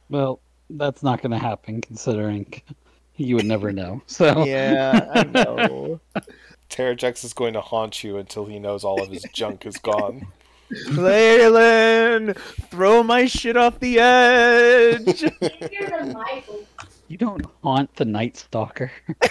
Well, 0.10 0.42
that's 0.70 1.02
not 1.04 1.22
going 1.22 1.32
to 1.32 1.38
happen 1.38 1.82
considering 1.82 2.46
you 3.16 3.36
would 3.36 3.46
never 3.46 3.72
know. 3.72 4.02
So 4.08 4.46
Yeah, 4.46 5.10
I 5.14 5.24
know. 5.24 6.00
Terrajux 6.70 7.24
is 7.24 7.34
going 7.34 7.54
to 7.54 7.62
haunt 7.62 8.04
you 8.04 8.18
until 8.18 8.46
he 8.46 8.60
knows 8.60 8.84
all 8.84 9.02
of 9.02 9.10
his 9.10 9.24
junk 9.34 9.66
is 9.66 9.78
gone. 9.78 10.28
Leyland, 10.90 12.36
throw 12.72 13.04
my 13.04 13.26
shit 13.26 13.56
off 13.56 13.80
the 13.80 14.00
edge. 14.00 15.22
you 17.08 17.18
don't 17.18 17.46
haunt 17.62 17.96
the 17.96 18.06
Night 18.06 18.38
Stalker. 18.38 18.92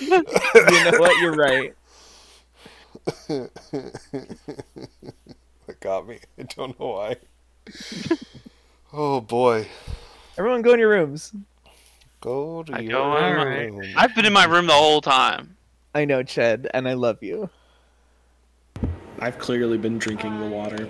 you 0.00 0.10
know 0.10 0.98
what? 0.98 1.20
You're 1.20 1.34
right. 1.34 1.74
that 3.26 3.50
got 5.80 6.06
me. 6.06 6.20
I 6.38 6.42
don't 6.44 6.78
know 6.78 6.86
why. 6.86 7.16
Oh 8.92 9.20
boy. 9.20 9.66
Everyone, 10.38 10.62
go 10.62 10.74
in 10.74 10.78
your 10.78 10.90
rooms. 10.90 11.32
Go 12.24 12.62
to 12.62 12.72
I 12.74 12.78
your 12.78 12.92
go 12.92 13.16
in 13.18 13.36
my- 13.36 13.44
room. 13.76 13.94
I've 13.96 14.14
been 14.14 14.24
in 14.24 14.32
my 14.32 14.46
room 14.46 14.66
the 14.66 14.72
whole 14.72 15.02
time. 15.02 15.58
I 15.94 16.06
know, 16.06 16.22
Chet, 16.22 16.64
and 16.72 16.88
I 16.88 16.94
love 16.94 17.22
you. 17.22 17.50
I've 19.18 19.38
clearly 19.38 19.76
been 19.76 19.98
drinking 19.98 20.40
the 20.40 20.46
water. 20.46 20.88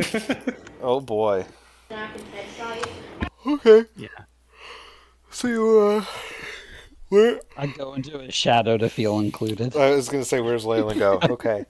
Oh 0.82 1.00
boy. 1.00 1.46
Okay. 3.46 3.84
Yeah. 3.96 4.08
So 5.30 5.46
you, 5.48 5.78
uh, 5.80 6.04
where? 7.10 7.40
I 7.56 7.68
go 7.68 7.94
into 7.94 8.18
a 8.18 8.30
shadow 8.32 8.76
to 8.76 8.88
feel 8.90 9.20
included. 9.20 9.76
I 9.76 9.90
was 9.92 10.08
gonna 10.08 10.24
say, 10.24 10.40
where's 10.40 10.64
Layla 10.64 10.98
go? 10.98 11.20
Okay. 11.32 11.64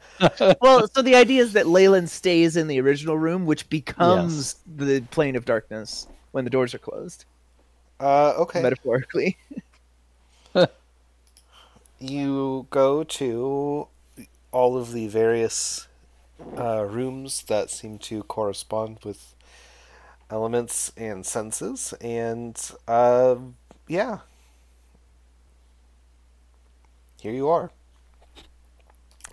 well, 0.62 0.88
so 0.88 1.02
the 1.02 1.14
idea 1.14 1.42
is 1.42 1.52
that 1.52 1.66
Leyland 1.66 2.08
stays 2.10 2.56
in 2.56 2.66
the 2.66 2.80
original 2.80 3.18
room, 3.18 3.44
which 3.44 3.68
becomes 3.68 4.56
the 4.66 5.02
plane 5.10 5.36
of 5.36 5.44
darkness 5.44 6.06
when 6.32 6.44
the 6.44 6.50
doors 6.50 6.74
are 6.74 6.78
closed, 6.78 7.26
Uh, 7.98 8.34
okay. 8.38 8.62
metaphorically. 8.62 9.36
you 11.98 12.66
go 12.70 13.04
to 13.04 13.88
all 14.52 14.76
of 14.76 14.92
the 14.92 15.08
various 15.08 15.88
uh, 16.58 16.84
rooms 16.84 17.42
that 17.44 17.70
seem 17.70 17.98
to 17.98 18.22
correspond 18.24 18.98
with 19.04 19.34
elements 20.30 20.92
and 20.96 21.24
senses, 21.24 21.94
and 22.00 22.70
uh, 22.86 23.36
yeah, 23.88 24.18
here 27.20 27.32
you 27.32 27.48
are. 27.48 27.70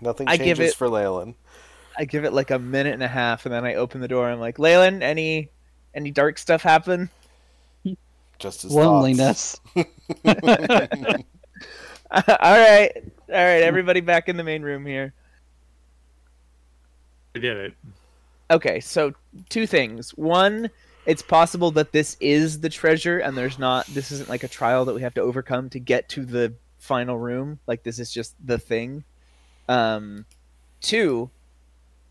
Nothing 0.00 0.28
I 0.28 0.36
give 0.36 0.58
changes 0.58 0.72
it- 0.72 0.76
for 0.76 0.88
Leyland. 0.88 1.34
I 1.96 2.06
give 2.06 2.24
it 2.24 2.32
like 2.32 2.50
a 2.50 2.58
minute 2.58 2.94
and 2.94 3.04
a 3.04 3.08
half, 3.08 3.46
and 3.46 3.54
then 3.54 3.64
I 3.64 3.74
open 3.74 4.00
the 4.00 4.08
door. 4.08 4.28
I'm 4.28 4.40
like, 4.40 4.58
Leyland, 4.58 5.02
any 5.04 5.50
any 5.94 6.10
dark 6.10 6.38
stuff 6.38 6.62
happen? 6.62 7.08
Just 8.38 8.64
as 8.64 8.72
Loneliness. 8.72 9.60
all 9.76 9.84
right, 12.10 12.90
all 13.28 13.34
right, 13.34 13.62
everybody 13.62 14.00
back 14.00 14.28
in 14.28 14.36
the 14.36 14.44
main 14.44 14.62
room 14.62 14.86
here. 14.86 15.12
I 17.34 17.40
did 17.40 17.56
it. 17.56 17.74
Okay, 18.50 18.80
so 18.80 19.14
two 19.48 19.66
things. 19.66 20.10
One, 20.10 20.70
it's 21.06 21.22
possible 21.22 21.70
that 21.72 21.92
this 21.92 22.16
is 22.20 22.60
the 22.60 22.68
treasure 22.68 23.18
and 23.18 23.36
there's 23.36 23.58
not 23.58 23.86
this 23.86 24.12
isn't 24.12 24.28
like 24.28 24.44
a 24.44 24.48
trial 24.48 24.84
that 24.84 24.94
we 24.94 25.02
have 25.02 25.14
to 25.14 25.20
overcome 25.20 25.70
to 25.70 25.78
get 25.78 26.08
to 26.10 26.24
the 26.24 26.54
final 26.78 27.18
room. 27.18 27.58
Like 27.66 27.82
this 27.82 27.98
is 27.98 28.12
just 28.12 28.34
the 28.44 28.58
thing. 28.58 29.04
Um 29.68 30.24
two, 30.80 31.30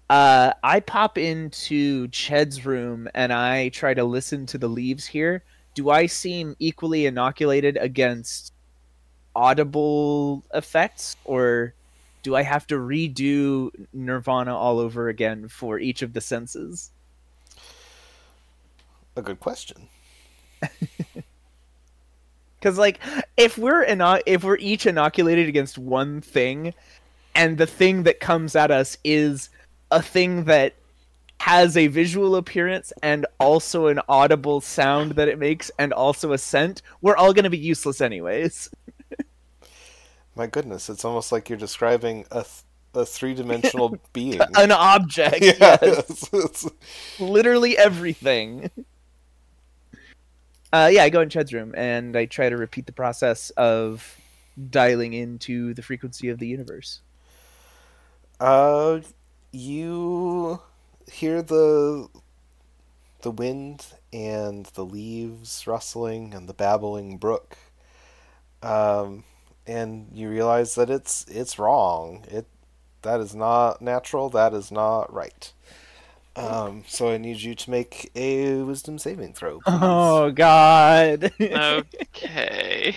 uh 0.10 0.54
I 0.64 0.80
pop 0.80 1.18
into 1.18 2.08
Chet's 2.10 2.66
room 2.66 3.08
and 3.14 3.32
I 3.32 3.70
try 3.70 3.94
to 3.94 4.04
listen 4.04 4.46
to 4.48 4.58
the 4.58 4.68
leaves 4.68 5.08
here. 5.08 5.44
Do 5.74 5.90
I 5.90 6.06
seem 6.06 6.56
equally 6.60 7.06
inoculated 7.06 7.78
against 7.78 8.54
audible 9.36 10.44
effects 10.54 11.16
or 11.26 11.74
do 12.22 12.36
I 12.36 12.44
have 12.44 12.68
to 12.68 12.76
redo 12.76 13.72
Nirvana 13.92 14.56
all 14.56 14.80
over 14.80 15.10
again 15.10 15.48
for 15.48 15.80
each 15.80 16.02
of 16.02 16.14
the 16.14 16.22
senses? 16.22 16.92
A 19.16 19.22
good 19.22 19.40
question. 19.40 19.90
Because 22.64 22.78
like, 22.78 23.02
if 23.36 23.58
we're 23.58 23.84
ino- 23.84 24.22
if 24.26 24.46
we're 24.46 24.56
each 24.56 24.86
inoculated 24.86 25.50
against 25.50 25.78
one 25.78 26.22
thing, 26.22 26.74
and 27.36 27.58
the 27.58 27.66
thing 27.66 28.04
that 28.04 28.22
comes 28.22 28.56
at 28.56 28.72
us 28.72 28.98
is 29.04 29.50
a 29.92 30.02
thing 30.02 30.46
that 30.46 30.74
has 31.44 31.76
a 31.76 31.88
visual 31.88 32.38
appearance 32.38 32.94
and 33.04 33.26
also 33.38 33.88
an 33.88 34.00
audible 34.08 34.62
sound 34.62 35.12
that 35.12 35.28
it 35.28 35.38
makes 35.38 35.70
and 35.78 35.92
also 35.92 36.32
a 36.32 36.38
scent, 36.38 36.82
we're 37.02 37.18
all 37.18 37.34
going 37.34 37.44
to 37.44 37.50
be 37.50 37.58
useless 37.58 38.00
anyways. 38.00 38.70
My 40.38 40.48
goodness, 40.48 40.90
it's 40.90 41.04
almost 41.04 41.34
like 41.34 41.50
you're 41.50 41.58
describing 41.60 42.26
a 42.32 42.44
th- 42.44 42.64
a 42.96 43.06
three 43.06 43.34
dimensional 43.34 43.98
being. 44.14 44.40
An 44.56 44.72
object, 44.72 45.42
yeah, 45.42 45.78
yes. 45.82 45.82
it's- 45.82 46.34
it's- 46.34 46.66
literally 47.20 47.78
everything. 47.78 48.72
Uh, 50.72 50.90
yeah, 50.94 51.04
I 51.04 51.10
go 51.10 51.20
in 51.20 51.28
Chad's 51.30 51.52
room 51.54 51.74
and 51.76 52.16
I 52.16 52.24
try 52.24 52.48
to 52.48 52.56
repeat 52.56 52.86
the 52.86 52.94
process 52.94 53.50
of 53.58 54.18
dialing 54.70 55.12
into 55.12 55.74
the 55.74 55.82
frequency 55.82 56.30
of 56.30 56.40
the 56.40 56.48
universe. 56.48 57.02
Uh, 58.40 59.02
you 59.52 60.62
hear 61.12 61.42
the 61.42 62.08
the 63.22 63.32
wind 63.32 63.86
and 64.12 64.66
the 64.68 64.86
leaves 64.86 65.66
rustling 65.66 66.34
and 66.34 66.48
the 66.48 66.54
babbling 66.54 67.18
brook, 67.18 67.58
um, 68.62 69.24
and 69.66 70.10
you 70.14 70.30
realize 70.30 70.76
that 70.76 70.90
it's 70.90 71.26
it's 71.30 71.58
wrong. 71.58 72.26
It 72.28 72.46
that 73.02 73.20
is 73.20 73.36
not 73.36 73.82
natural. 73.82 74.30
That 74.30 74.54
is 74.54 74.72
not 74.72 75.14
right. 75.14 75.52
Um, 76.36 76.84
so 76.88 77.12
I 77.12 77.18
need 77.18 77.42
you 77.42 77.54
to 77.54 77.70
make 77.70 78.12
a 78.16 78.64
wisdom 78.64 78.98
saving 78.98 79.34
throw. 79.34 79.60
Please. 79.60 79.80
Oh 79.82 80.32
God! 80.32 81.32
Okay. 81.40 82.96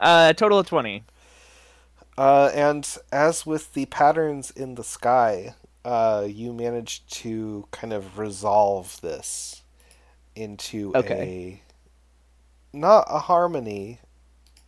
uh, 0.00 0.32
total 0.32 0.58
of 0.58 0.66
twenty. 0.66 1.04
Uh, 2.16 2.50
and 2.54 2.98
as 3.10 3.46
with 3.46 3.72
the 3.74 3.86
patterns 3.86 4.50
in 4.50 4.74
the 4.74 4.84
sky, 4.84 5.54
uh, 5.84 6.26
you 6.28 6.52
manage 6.52 7.04
to 7.06 7.66
kind 7.70 7.92
of 7.92 8.18
resolve 8.18 9.00
this 9.00 9.62
into 10.36 10.92
Okay. 10.94 11.60
a 12.74 12.76
not 12.76 13.06
a 13.10 13.18
harmony. 13.20 13.98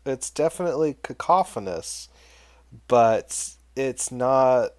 It's 0.05 0.29
definitely 0.29 0.97
cacophonous, 1.03 2.09
but 2.89 3.51
it's 3.77 4.12
not 4.12 4.71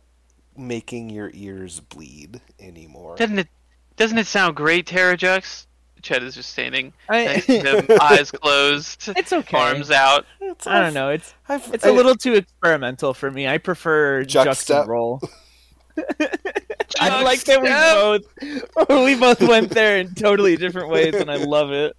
making 0.55 1.09
your 1.09 1.31
ears 1.33 1.79
bleed 1.79 2.41
anymore. 2.59 3.15
Doesn't 3.15 3.39
it? 3.39 3.47
Doesn't 3.97 4.17
it 4.17 4.27
sound 4.27 4.55
great, 4.55 4.85
Terrajux? 4.85 5.65
Chet 6.01 6.21
is 6.21 6.35
just 6.35 6.51
standing 6.51 6.93
I, 7.09 7.43
next 7.47 7.89
eyes 7.99 8.29
closed, 8.29 9.07
it's 9.17 9.33
okay. 9.33 9.57
arms 9.57 9.89
out. 9.89 10.27
It's, 10.39 10.67
I 10.67 10.79
don't 10.81 10.93
know. 10.93 11.09
It's 11.09 11.33
I've, 11.49 11.73
it's 11.73 11.83
I- 11.83 11.89
a 11.89 11.93
little 11.93 12.13
too 12.13 12.33
experimental 12.33 13.15
for 13.15 13.31
me. 13.31 13.47
I 13.47 13.57
prefer 13.57 14.23
Juxtap. 14.23 14.45
juxtap 14.45 14.87
roll. 14.87 15.19
I 16.99 17.21
like 17.23 17.43
that 17.45 17.61
we 17.61 17.69
both 17.69 18.89
we 18.89 19.15
both 19.15 19.41
went 19.41 19.69
there 19.71 19.97
in 19.97 20.13
totally 20.13 20.55
different 20.57 20.89
ways, 20.89 21.15
and 21.15 21.31
I 21.31 21.37
love 21.37 21.71
it. 21.71 21.95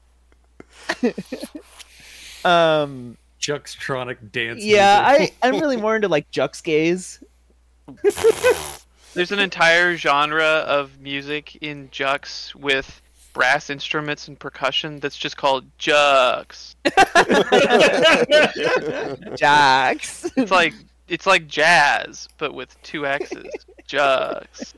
um, 2.44 3.16
Juxtronic 3.40 4.32
dance. 4.32 4.62
yeah. 4.62 5.02
I 5.04 5.32
I'm 5.42 5.60
really 5.60 5.76
more 5.76 5.96
into 5.96 6.08
like 6.08 6.30
Jux 6.30 6.62
gaze. 6.62 7.22
There's 9.14 9.32
an 9.32 9.38
entire 9.38 9.96
genre 9.96 10.44
of 10.44 11.00
music 11.00 11.56
in 11.56 11.88
Jux 11.88 12.54
with 12.54 13.00
brass 13.32 13.70
instruments 13.70 14.28
and 14.28 14.38
percussion 14.38 14.98
that's 14.98 15.16
just 15.16 15.36
called 15.36 15.64
Jux. 15.78 16.74
jux. 19.36 20.32
It's 20.36 20.50
like 20.50 20.74
it's 21.08 21.26
like 21.26 21.46
jazz, 21.46 22.28
but 22.38 22.54
with 22.54 22.80
two 22.82 23.06
X's. 23.06 23.46
Jux. 23.88 24.74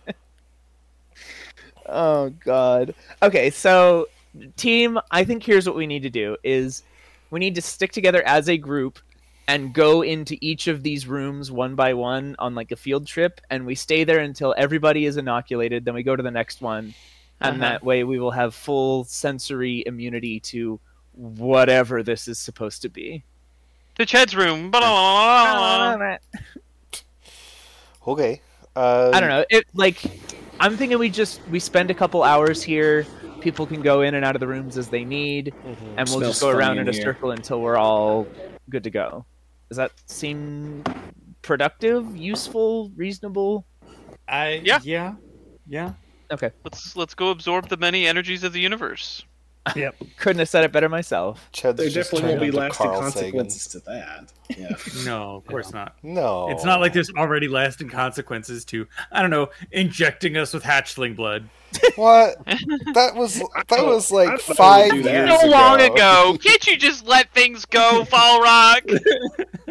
Oh 1.86 2.30
god. 2.44 2.94
Okay, 3.22 3.50
so 3.50 4.08
team, 4.56 4.98
I 5.10 5.24
think 5.24 5.42
here's 5.42 5.66
what 5.66 5.76
we 5.76 5.86
need 5.86 6.02
to 6.02 6.10
do 6.10 6.36
is 6.44 6.82
we 7.30 7.40
need 7.40 7.54
to 7.54 7.62
stick 7.62 7.92
together 7.92 8.22
as 8.26 8.48
a 8.48 8.58
group 8.58 8.98
and 9.46 9.72
go 9.72 10.02
into 10.02 10.36
each 10.42 10.66
of 10.68 10.82
these 10.82 11.06
rooms 11.06 11.50
one 11.50 11.74
by 11.74 11.94
one 11.94 12.36
on 12.38 12.54
like 12.54 12.70
a 12.70 12.76
field 12.76 13.06
trip 13.06 13.40
and 13.48 13.64
we 13.64 13.74
stay 13.74 14.04
there 14.04 14.18
until 14.18 14.54
everybody 14.58 15.06
is 15.06 15.16
inoculated, 15.16 15.86
then 15.86 15.94
we 15.94 16.02
go 16.02 16.14
to 16.14 16.22
the 16.22 16.30
next 16.30 16.60
one 16.60 16.92
and 17.40 17.62
Uh-huh. 17.62 17.70
that 17.70 17.82
way 17.84 18.04
we 18.04 18.18
will 18.18 18.32
have 18.32 18.54
full 18.54 19.04
sensory 19.04 19.82
immunity 19.86 20.40
to 20.40 20.78
whatever 21.12 22.02
this 22.02 22.28
is 22.28 22.38
supposed 22.38 22.82
to 22.82 22.90
be. 22.90 23.24
To 23.98 24.06
Chet's 24.06 24.34
room. 24.34 24.70
Okay. 28.06 28.40
Uh, 28.74 29.10
I 29.12 29.20
don't 29.20 29.28
know. 29.28 29.44
It 29.50 29.64
like 29.74 30.02
I'm 30.60 30.78
thinking 30.78 30.98
we 30.98 31.10
just 31.10 31.46
we 31.50 31.60
spend 31.60 31.90
a 31.90 31.94
couple 31.94 32.22
hours 32.22 32.62
here. 32.62 33.04
People 33.40 33.66
can 33.66 33.82
go 33.82 34.00
in 34.00 34.14
and 34.14 34.24
out 34.24 34.34
of 34.34 34.40
the 34.40 34.46
rooms 34.46 34.78
as 34.78 34.88
they 34.88 35.04
need, 35.04 35.52
mhm. 35.62 35.94
and 35.98 36.08
we'll 36.08 36.20
just 36.20 36.40
go 36.40 36.48
around 36.48 36.78
in 36.78 36.84
in 36.84 36.88
a 36.88 36.92
here. 36.92 37.02
circle 37.02 37.32
until 37.32 37.60
we're 37.60 37.76
all 37.76 38.26
good 38.70 38.82
to 38.84 38.90
go. 38.90 39.26
Does 39.68 39.76
that 39.76 39.92
seem 40.06 40.84
productive, 41.42 42.16
useful, 42.16 42.90
reasonable? 42.96 43.66
I 44.26 44.62
Yeah. 44.64 44.78
yeah 44.82 45.16
yeah. 45.66 45.92
Okay. 46.30 46.50
Let's 46.64 46.96
let's 46.96 47.14
go 47.14 47.30
absorb 47.30 47.68
the 47.68 47.76
many 47.76 48.06
energies 48.06 48.42
of 48.42 48.54
the 48.54 48.60
universe. 48.60 49.24
Couldn't 50.16 50.38
have 50.40 50.48
said 50.48 50.64
it 50.64 50.72
better 50.72 50.88
myself. 50.88 51.48
Chet's 51.52 51.78
There 51.78 51.88
definitely 51.88 52.28
won't 52.28 52.40
be 52.40 52.50
lasting 52.50 52.86
Carl 52.86 53.00
consequences 53.00 53.66
to 53.68 53.80
that. 53.80 54.32
Yeah. 54.56 54.76
No, 55.04 55.36
of 55.36 55.46
course 55.46 55.74
not. 55.74 55.94
No, 56.02 56.48
It's 56.48 56.64
not 56.64 56.80
like 56.80 56.94
there's 56.94 57.10
already 57.10 57.48
lasting 57.48 57.90
consequences 57.90 58.64
to 58.66 58.86
I 59.12 59.20
don't 59.20 59.28
know 59.30 59.50
injecting 59.72 60.38
us 60.38 60.54
with 60.54 60.62
hatchling 60.62 61.14
blood. 61.14 61.50
what 61.96 62.42
that 62.94 63.12
was. 63.14 63.42
That 63.68 63.84
was 63.84 64.10
oh, 64.10 64.14
like 64.14 64.40
five 64.40 64.88
how 64.90 64.96
to 64.96 64.96
do 64.96 65.02
that. 65.02 65.28
years 65.28 65.40
So 65.42 65.48
long 65.48 65.82
ago. 65.82 66.38
Can't 66.42 66.66
you 66.66 66.78
just 66.78 67.06
let 67.06 67.30
things 67.34 67.66
go, 67.66 68.06
Fall 68.06 68.40
Rock? 68.40 68.84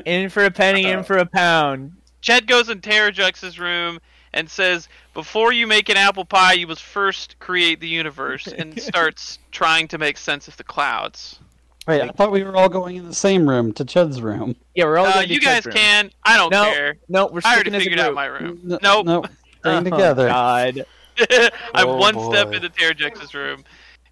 In 0.05 0.29
for 0.29 0.45
a 0.45 0.51
penny, 0.51 0.85
in 0.85 1.03
for 1.03 1.17
a 1.17 1.25
pound. 1.25 1.93
Chet 2.21 2.45
goes 2.45 2.69
in 2.69 2.79
Terrajux's 2.79 3.57
room 3.57 3.99
and 4.33 4.47
says, 4.47 4.89
"Before 5.17 5.51
you 5.51 5.65
make 5.65 5.89
an 5.89 5.97
apple 5.97 6.25
pie, 6.25 6.53
you 6.53 6.67
must 6.67 6.83
first 6.83 7.39
create 7.39 7.79
the 7.79 7.87
universe," 7.87 8.45
and 8.45 8.79
starts 8.91 9.39
trying 9.49 9.87
to 9.87 9.97
make 9.97 10.15
sense 10.15 10.47
of 10.47 10.55
the 10.57 10.63
clouds. 10.63 11.39
Wait, 11.87 12.03
I 12.03 12.09
thought 12.09 12.31
we 12.31 12.43
were 12.43 12.55
all 12.55 12.69
going 12.69 12.97
in 12.97 13.07
the 13.07 13.15
same 13.15 13.49
room 13.49 13.71
to 13.73 13.83
Chud's 13.83 14.21
room. 14.21 14.55
Yeah, 14.75 14.83
we're 14.85 14.99
all. 14.99 15.07
Uh, 15.07 15.13
going 15.15 15.27
to 15.29 15.33
you 15.33 15.39
Chet's 15.39 15.65
guout 15.65 15.73
room. 15.73 15.75
can. 15.75 16.11
I 16.23 16.37
don't 16.37 16.51
No. 16.51 16.71
care. 16.71 16.97
No, 17.09 17.25
we're 17.25 17.41
I 17.43 17.55
already 17.55 17.71
sticking 17.71 17.79
figured 17.85 17.99
out 17.99 18.13
my 18.13 18.25
room. 18.25 18.59
N- 18.71 18.77
Nope. 18.83 19.05
Nope. 19.07 19.27
Staying 19.61 19.87
Oh, 19.87 19.89
together. 19.89 20.27
God. 20.27 20.85
I'm 21.73 21.87
Oh, 21.87 21.97
one 21.97 22.19
step 22.19 22.49
boy. 22.51 22.57
into 22.57 22.69
Terrajux's 22.69 23.33
room, 23.33 23.63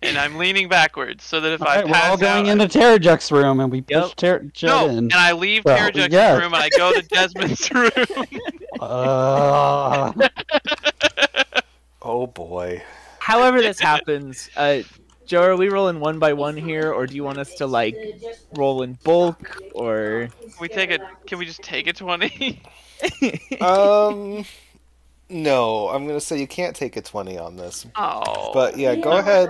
and 0.06 0.18
I'm 0.18 0.36
leaning 0.38 0.70
backwards 0.70 1.24
so 1.24 1.40
that 1.42 1.52
if 1.52 1.62
All 1.62 1.68
I 1.68 1.76
right, 1.78 1.88
we're 1.90 1.96
all 2.04 2.18
going 2.18 2.50
out, 2.50 2.62
into 2.62 2.80
Terrajux 2.80 3.32
room, 3.32 3.60
and 3.60 3.72
we 3.72 3.82
push 3.82 3.96
Yep. 3.96 4.16
Ter- 4.16 4.40
Chud 4.54 4.68
no, 4.68 4.88
in. 4.90 4.98
and 4.98 5.14
I 5.14 5.32
leave 5.34 5.66
Well, 5.66 5.78
Terrajux's 5.78 6.12
yes. 6.14 6.40
room 6.42 6.54
and 6.54 6.64
I 6.64 6.70
go 6.70 6.94
to 6.94 7.02
Desmond's 7.02 7.72
room. 7.74 8.42
Uh, 8.80 10.12
Oh 12.02 12.28
boy. 12.28 12.84
However 13.20 13.62
this 13.62 13.80
happens, 13.80 14.50
uh, 14.56 14.82
Joe, 15.26 15.42
are 15.42 15.56
we 15.58 15.70
rolling 15.70 16.00
one 16.00 16.20
by 16.20 16.34
one 16.34 16.56
here, 16.56 16.92
or 16.94 17.08
do 17.08 17.16
you 17.16 17.24
want 17.24 17.40
us 17.40 17.56
to 17.56 17.66
like 17.66 17.98
roll 18.54 18.84
in 18.84 18.94
bulk, 19.04 19.60
or? 19.74 20.30
Can 20.40 20.52
we 20.62 20.68
take 20.68 20.92
a? 20.92 21.00
Can 21.26 21.40
we 21.40 21.46
just 21.46 21.64
take 21.64 21.88
a 21.88 21.94
twenty? 21.94 22.62
Um, 23.60 24.46
no, 25.30 25.90
I'm 25.90 26.06
gonna 26.08 26.20
say 26.20 26.40
you 26.40 26.48
can't 26.48 26.76
take 26.76 26.96
a 26.98 27.02
twenty 27.02 27.38
on 27.38 27.56
this. 27.58 27.86
Oh, 27.96 28.52
But 28.54 28.78
yeah, 28.78 28.96
go 28.96 29.18
ahead 29.18 29.50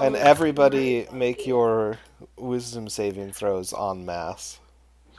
and 0.00 0.16
everybody 0.16 1.06
make 1.12 1.46
your 1.46 1.98
wisdom 2.36 2.88
saving 2.88 3.32
throws 3.32 3.72
en 3.72 4.04
masse. 4.06 4.58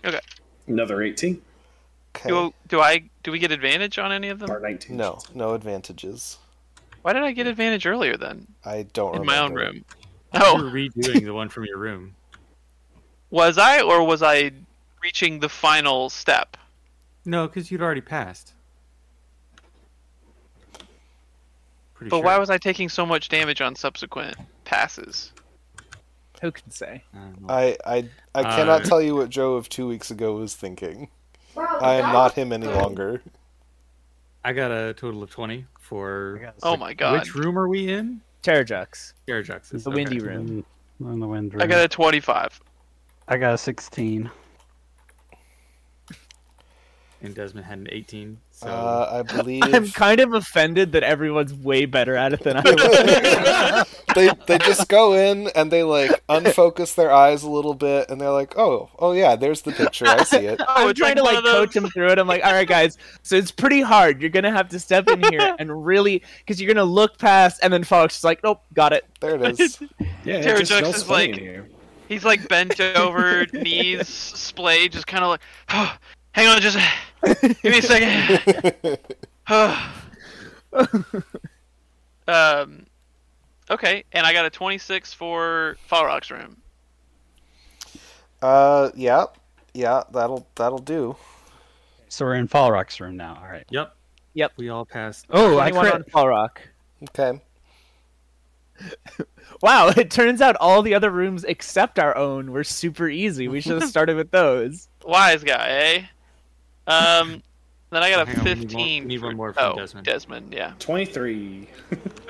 Okay. 0.05 0.19
Another 0.67 1.01
18 1.01 1.41
Okay. 2.15 2.29
do 2.29 2.53
do 2.67 2.79
I 2.81 3.03
do 3.23 3.31
we 3.31 3.39
get 3.39 3.51
advantage 3.51 3.97
on 3.99 4.11
any 4.11 4.29
of 4.29 4.39
them? 4.39 4.49
or 4.51 4.59
19. 4.59 4.95
No, 4.97 5.19
no 5.33 5.53
advantages. 5.53 6.37
Why 7.01 7.13
did 7.13 7.23
I 7.23 7.31
get 7.31 7.47
advantage 7.47 7.85
earlier 7.85 8.15
then 8.17 8.47
I 8.65 8.83
don't 8.93 9.15
in 9.15 9.21
remember. 9.21 9.25
my 9.25 9.37
own 9.39 9.53
room? 9.53 9.85
Oh. 10.33 10.39
Oh, 10.55 10.57
You're 10.57 10.71
redoing 10.71 11.25
the 11.25 11.33
one 11.33 11.49
from 11.49 11.65
your 11.65 11.77
room. 11.77 12.15
was 13.31 13.57
I 13.57 13.81
or 13.81 14.03
was 14.05 14.23
I 14.23 14.51
reaching 15.03 15.39
the 15.39 15.49
final 15.49 16.09
step? 16.09 16.55
No, 17.25 17.47
because 17.47 17.69
you'd 17.71 17.81
already 17.81 18.01
passed. 18.01 18.53
Pretty 22.01 22.09
But 22.09 22.17
sure. 22.17 22.25
why 22.25 22.39
was 22.39 22.49
I 22.49 22.57
taking 22.57 22.89
so 22.89 23.05
much 23.05 23.29
damage 23.29 23.61
on 23.61 23.75
subsequent 23.75 24.35
passes? 24.65 25.31
Who 26.41 26.51
can 26.51 26.71
say? 26.71 27.03
I. 27.47 27.77
I 27.85 27.85
I 27.85 28.09
I 28.33 28.41
cannot 28.55 28.81
Uh, 28.81 28.85
tell 28.85 28.99
you 29.03 29.13
what 29.15 29.29
Joe 29.29 29.53
of 29.53 29.69
two 29.69 29.87
weeks 29.87 30.09
ago 30.09 30.33
was 30.33 30.55
thinking. 30.55 31.09
I 31.55 31.93
am 31.93 32.11
not 32.11 32.33
him 32.33 32.51
any 32.51 32.65
longer. 32.65 33.21
I 34.43 34.51
got 34.53 34.71
a 34.71 34.95
total 34.95 35.21
of 35.21 35.29
twenty 35.29 35.67
for. 35.79 36.51
Oh 36.63 36.75
my 36.75 36.95
god! 36.95 37.19
Which 37.19 37.35
room 37.35 37.55
are 37.59 37.67
we 37.67 37.93
in? 37.93 38.21
Terrajux, 38.41 39.13
Garajux. 39.27 39.83
the 39.83 39.91
windy 39.91 40.17
room. 40.17 40.65
in, 40.99 41.05
in 41.07 41.19
the 41.19 41.27
wind 41.27 41.53
room. 41.53 41.61
I 41.61 41.67
got 41.67 41.85
a 41.85 41.87
twenty-five. 41.87 42.59
I 43.27 43.37
got 43.37 43.53
a 43.53 43.57
16. 43.59 44.27
And 47.23 47.35
Desmond 47.35 47.67
had 47.67 47.77
an 47.77 47.87
eighteen. 47.91 48.39
So 48.49 48.67
Uh, 48.67 49.23
I 49.23 49.33
believe 49.37 49.63
I'm 49.63 49.87
kind 49.91 50.19
of 50.19 50.33
offended 50.33 50.91
that 50.93 51.03
everyone's 51.03 51.53
way 51.53 51.85
better 51.85 52.15
at 52.15 52.33
it 52.33 52.41
than 52.43 52.57
I 52.57 52.63
am. 52.65 53.85
they 54.15 54.29
they 54.47 54.57
just 54.57 54.87
go 54.87 55.13
in 55.13 55.47
and 55.55 55.71
they 55.71 55.83
like 55.83 56.09
unfocus 56.27 56.95
their 56.95 57.11
eyes 57.11 57.43
a 57.43 57.49
little 57.49 57.75
bit 57.75 58.09
and 58.09 58.19
they're 58.19 58.31
like, 58.31 58.57
oh 58.57 58.89
oh 58.97 59.11
yeah, 59.11 59.35
there's 59.35 59.61
the 59.61 59.71
picture. 59.71 60.07
I 60.07 60.23
see 60.23 60.47
it. 60.47 60.59
Oh, 60.61 60.65
I'm 60.67 60.89
it's 60.89 60.99
trying 60.99 61.15
like 61.17 61.35
to 61.35 61.41
like 61.41 61.43
coach 61.43 61.73
those- 61.73 61.83
him 61.83 61.89
through 61.91 62.09
it. 62.09 62.17
I'm 62.17 62.27
like, 62.27 62.43
all 62.43 62.53
right, 62.53 62.67
guys. 62.67 62.97
So 63.21 63.35
it's 63.35 63.51
pretty 63.51 63.81
hard. 63.81 64.19
You're 64.19 64.31
gonna 64.31 64.51
have 64.51 64.69
to 64.69 64.79
step 64.79 65.07
in 65.07 65.21
here 65.31 65.55
and 65.59 65.85
really, 65.85 66.23
because 66.39 66.59
you're 66.59 66.73
gonna 66.73 66.83
look 66.83 67.19
past, 67.19 67.59
and 67.61 67.71
then 67.71 67.83
Fox 67.83 68.17
is 68.17 68.23
like, 68.23 68.41
nope, 68.43 68.61
got 68.73 68.93
it. 68.93 69.05
There 69.19 69.35
it 69.35 69.59
is. 69.59 69.79
Yeah, 70.23 70.37
it 70.37 70.45
Terrajux 70.45 70.79
just 70.79 70.95
is 70.97 71.09
like- 71.09 71.35
here. 71.35 71.67
He's 72.07 72.25
like 72.25 72.45
bent 72.49 72.77
over, 72.81 73.45
knees 73.53 74.05
splayed, 74.09 74.91
just 74.91 75.07
kind 75.07 75.23
of 75.23 75.29
like, 75.29 75.41
oh, 75.69 75.95
hang 76.31 76.47
on, 76.47 76.61
just 76.61 76.77
give 77.61 77.63
me 77.63 77.79
a 77.79 77.81
second. 77.81 78.97
um, 82.27 82.85
okay, 83.69 84.03
and 84.11 84.25
I 84.25 84.33
got 84.33 84.45
a 84.45 84.49
26 84.49 85.13
for 85.13 85.77
Fall 85.87 86.05
Rock's 86.05 86.31
room. 86.31 86.57
Uh, 88.41 88.89
yeah, 88.95 89.25
yeah, 89.73 90.03
that'll 90.11 90.47
that'll 90.55 90.79
do. 90.79 91.15
So 92.09 92.25
we're 92.25 92.35
in 92.35 92.47
Fall 92.47 92.71
Rock's 92.71 92.99
room 92.99 93.15
now. 93.15 93.39
All 93.41 93.49
right. 93.49 93.65
Yep. 93.69 93.95
Yep. 94.33 94.53
We 94.57 94.69
all 94.69 94.85
passed. 94.85 95.27
Oh, 95.29 95.59
I 95.59 95.69
21 95.69 95.83
crit. 95.83 95.93
on 95.93 96.03
Fall 96.05 96.27
Rock. 96.27 96.61
Okay. 97.09 97.39
Wow, 99.61 99.89
it 99.89 100.09
turns 100.09 100.41
out 100.41 100.55
all 100.59 100.81
the 100.81 100.95
other 100.95 101.11
rooms 101.11 101.43
except 101.43 101.99
our 101.99 102.17
own 102.17 102.51
were 102.51 102.63
super 102.63 103.07
easy. 103.07 103.47
We 103.47 103.61
should 103.61 103.79
have 103.79 103.89
started 103.89 104.15
with 104.15 104.31
those. 104.31 104.89
Wise 105.05 105.43
guy, 105.43 105.67
eh? 105.69 106.03
Um, 106.87 107.41
then 107.89 108.03
I 108.03 108.09
got 108.09 108.27
a 108.27 108.31
Hang 108.31 108.39
on, 108.39 108.45
we 108.45 108.49
need 108.51 108.57
one- 108.59 108.67
15. 108.69 109.03
we 109.03 109.07
need 109.07 109.21
one 109.21 109.35
more 109.35 109.53
from 109.53 109.73
oh, 109.73 109.75
Desmond. 109.75 110.05
Desmond, 110.05 110.53
yeah. 110.53 110.73
23. 110.79 111.67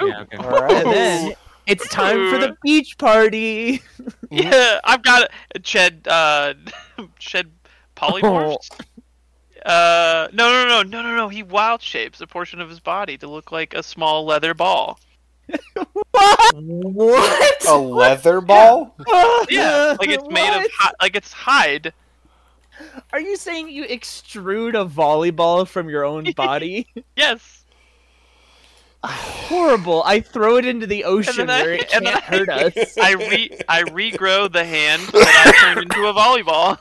Yeah. 0.02 0.22
Okay. 0.22 0.38
All 0.38 0.50
right. 0.50 0.72
And 0.72 0.92
then 0.92 1.34
it's 1.68 1.88
time 1.90 2.32
for 2.32 2.40
the 2.40 2.56
beach 2.64 2.98
party. 2.98 3.82
Yeah, 4.34 4.80
I've 4.86 5.04
got 5.04 5.30
a 5.54 5.60
Chet, 5.60 6.08
uh, 6.08 6.54
Chet 7.20 7.46
polymorphs. 7.96 8.70
Uh, 9.64 10.28
no, 10.34 10.52
no, 10.52 10.68
no, 10.68 10.82
no, 10.82 11.02
no, 11.04 11.16
no. 11.16 11.30
He 11.30 11.44
wild 11.44 11.84
shapes 11.84 12.20
a 12.20 12.26
portion 12.26 12.60
of 12.62 12.68
his 12.68 12.80
body 12.80 13.16
to 13.20 13.28
look 13.28 13.52
like 13.52 13.76
a 13.76 13.84
small 13.84 14.26
leather 14.26 14.56
ball. 14.56 15.00
what? 16.12 16.56
What? 16.56 17.66
A 17.68 17.78
leather 17.78 18.42
ball? 18.42 18.96
Yeah, 19.50 19.96
like 20.00 20.10
it's 20.10 20.28
made 20.30 20.50
of 20.50 20.64
What? 20.64 20.72
hi- 20.74 20.94
like 21.00 21.16
it's 21.16 21.32
hide. 21.32 21.94
Are 23.14 23.20
you 23.20 23.38
saying 23.38 23.70
you 23.70 23.86
extrude 23.86 24.70
a 24.80 24.86
volleyball 24.86 25.68
from 25.68 25.90
your 25.90 26.04
own 26.06 26.32
body? 26.36 26.88
Yes. 27.16 27.64
Horrible. 29.04 30.04
I 30.06 30.20
throw 30.20 30.58
it 30.58 30.66
into 30.66 30.86
the 30.86 31.06
ocean 31.06 31.50
I- 31.50 31.64
where 31.64 31.74
it 31.74 31.94
and 31.94 32.06
can't 32.06 32.24
then 32.30 32.46
hurt 32.46 32.50
us. 32.78 32.98
I 32.98 33.14
re 33.14 33.50
I 33.68 33.82
regrow 33.84 34.52
the 34.52 34.64
hand 34.64 35.02
that 35.14 35.56
I 35.58 35.74
turned 35.74 35.92
into 35.92 36.08
a 36.08 36.14
volleyball. 36.14 36.78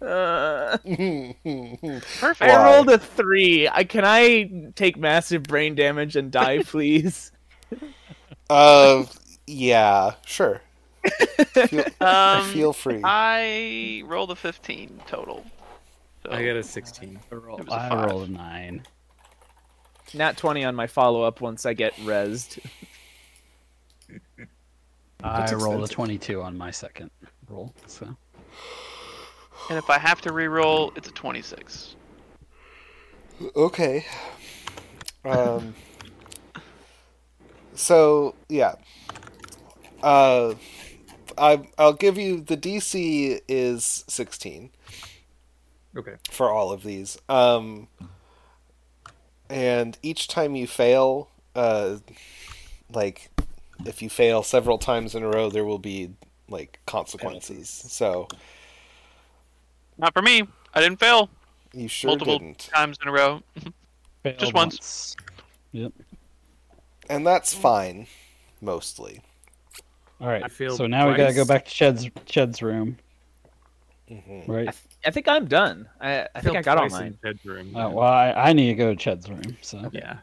Uh, 0.00 0.78
Perfect. 2.20 2.42
I 2.42 2.56
Why? 2.56 2.64
rolled 2.64 2.88
a 2.90 2.98
three. 2.98 3.68
I 3.68 3.84
can 3.84 4.04
I 4.06 4.70
take 4.74 4.96
massive 4.96 5.42
brain 5.42 5.74
damage 5.74 6.16
and 6.16 6.30
die, 6.30 6.62
please? 6.66 7.30
uh, 8.48 9.04
yeah, 9.46 10.12
sure. 10.24 10.62
Feel, 11.68 11.84
Um, 12.00 12.44
feel 12.50 12.72
free. 12.72 13.00
I 13.04 14.02
rolled 14.06 14.30
a 14.30 14.36
15 14.36 15.00
total. 15.06 15.44
So, 16.24 16.32
I 16.32 16.44
got 16.44 16.56
a 16.56 16.62
sixteen. 16.62 17.18
I 17.32 17.34
roll- 17.36 17.58
It 17.58 17.64
was 17.64 17.72
a 17.74 17.78
I 17.78 18.06
rolled 18.06 18.28
a 18.28 18.32
nine. 18.32 18.82
Nat 20.12 20.36
twenty 20.36 20.64
on 20.64 20.74
my 20.74 20.86
follow 20.86 21.22
up 21.22 21.40
once 21.40 21.64
I 21.64 21.72
get 21.72 21.94
rezzed. 21.96 22.58
I 25.22 25.40
That's 25.40 25.52
rolled 25.54 25.84
a 25.84 25.88
22 25.88 26.42
on 26.42 26.56
my 26.58 26.70
second 26.70 27.10
roll. 27.48 27.72
So 27.86 28.06
and 29.68 29.78
if 29.78 29.88
I 29.88 29.98
have 29.98 30.20
to 30.22 30.32
re-roll, 30.32 30.92
it's 30.96 31.08
a 31.08 31.12
26. 31.12 31.96
Okay. 33.56 34.04
Um. 35.24 35.74
So 37.74 38.34
yeah, 38.48 38.74
uh, 40.02 40.54
I 41.40 41.68
I'll 41.78 41.92
give 41.94 42.18
you 42.18 42.40
the 42.42 42.56
DC 42.56 43.40
is 43.48 44.04
sixteen 44.06 44.70
Okay. 45.96 46.14
for 46.30 46.50
all 46.50 46.70
of 46.70 46.82
these. 46.84 47.18
Um, 47.28 47.88
and 49.48 49.98
each 50.02 50.28
time 50.28 50.54
you 50.54 50.66
fail, 50.68 51.28
uh, 51.56 51.96
like 52.92 53.30
if 53.84 54.02
you 54.02 54.08
fail 54.10 54.42
several 54.42 54.78
times 54.78 55.14
in 55.14 55.22
a 55.24 55.28
row, 55.28 55.50
there 55.50 55.64
will 55.64 55.78
be 55.80 56.12
like 56.48 56.78
consequences. 56.86 57.68
So 57.68 58.28
Not 59.98 60.12
for 60.12 60.22
me. 60.22 60.42
I 60.74 60.80
didn't 60.80 61.00
fail 61.00 61.28
you 61.72 61.88
sure 61.88 62.10
multiple 62.10 62.38
didn't, 62.38 62.58
times 62.72 62.98
in 63.02 63.08
a 63.08 63.12
row. 63.12 63.42
Failed 64.22 64.38
Just 64.38 64.54
once. 64.54 65.16
Yep. 65.72 65.92
and 67.08 67.26
that's 67.26 67.54
fine, 67.54 68.06
mostly. 68.60 69.22
All 70.20 70.26
right. 70.28 70.42
I 70.44 70.48
failed 70.48 70.76
so 70.76 70.86
now 70.86 71.08
we 71.10 71.16
gotta 71.16 71.32
go 71.34 71.44
back 71.44 71.64
to 71.64 71.70
Chet's 71.70 72.08
Chet's 72.26 72.60
room, 72.62 72.98
hmm 74.08 74.40
right? 74.46 74.68
I, 74.68 74.72
th- 74.72 74.84
I 75.06 75.10
think 75.10 75.28
I'm 75.28 75.46
done. 75.46 75.88
I, 76.00 76.28
I 76.34 76.40
think 76.40 76.56
I 76.56 76.62
got 76.62 76.76
all 76.78 76.88
twice 76.88 77.00
in 77.00 77.06
mine. 77.06 77.18
Bedroom. 77.22 77.72
Oh, 77.74 77.90
well, 77.90 78.06
I, 78.06 78.32
I 78.32 78.52
need 78.52 78.66
to 78.68 78.74
go 78.74 78.94
to 78.94 78.96
Chet's 78.96 79.28
room. 79.28 79.56
So 79.62 79.88
Yeah. 79.92 80.18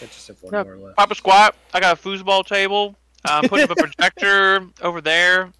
I 0.00 0.04
just 0.06 0.28
have 0.28 0.42
one 0.42 0.52
Yep. 0.54 0.66
more 0.66 0.76
left. 0.76 0.96
Papa 0.96 1.14
squat. 1.16 1.56
I 1.74 1.80
got 1.80 1.98
a 1.98 2.00
foosball 2.02 2.46
table. 2.46 2.94
Uh, 3.24 3.42
put 3.48 3.60
up 3.60 3.70
a 3.70 3.74
projector 3.82 4.64
over 4.80 5.00
there. 5.00 5.50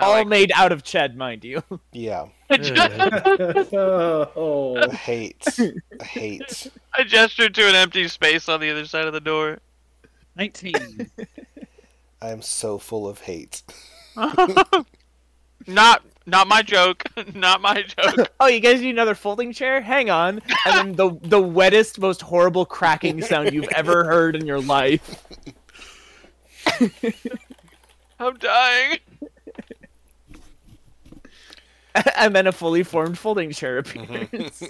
All 0.00 0.10
like- 0.12 0.26
made 0.28 0.52
out 0.54 0.70
of 0.70 0.82
Chet, 0.84 1.16
mind 1.16 1.42
you. 1.44 1.62
Yeah, 1.92 2.26
oh, 3.76 4.88
hate, 4.90 5.44
hate. 6.02 6.70
I 6.94 7.04
gestured 7.04 7.54
to 7.54 7.68
an 7.68 7.74
empty 7.74 8.06
space 8.08 8.48
on 8.48 8.60
the 8.60 8.70
other 8.70 8.84
side 8.84 9.06
of 9.06 9.12
the 9.12 9.20
door. 9.20 9.58
19. 10.36 11.10
I'm 12.22 12.42
so 12.42 12.78
full 12.78 13.08
of 13.08 13.20
hate. 13.20 13.62
not 15.66 16.02
not 16.26 16.48
my 16.48 16.62
joke. 16.62 17.04
not 17.34 17.60
my 17.60 17.82
joke. 17.82 18.30
Oh, 18.38 18.46
you 18.46 18.60
guys 18.60 18.80
need 18.80 18.90
another 18.90 19.14
folding 19.14 19.52
chair? 19.52 19.80
Hang 19.80 20.10
on. 20.10 20.42
And 20.66 20.76
then 20.76 20.92
the 20.94 21.18
the 21.22 21.40
wettest, 21.42 21.98
most 21.98 22.20
horrible 22.22 22.66
cracking 22.66 23.22
sound 23.22 23.52
you've 23.52 23.68
ever 23.74 24.04
heard 24.04 24.36
in 24.36 24.46
your 24.46 24.60
life. 24.60 25.24
I'm 28.18 28.36
dying. 28.36 28.98
and 32.16 32.36
then 32.36 32.46
a 32.46 32.52
fully 32.52 32.82
formed 32.82 33.18
folding 33.18 33.50
chair 33.50 33.78
appears. 33.78 34.06
Mm-hmm. 34.06 34.66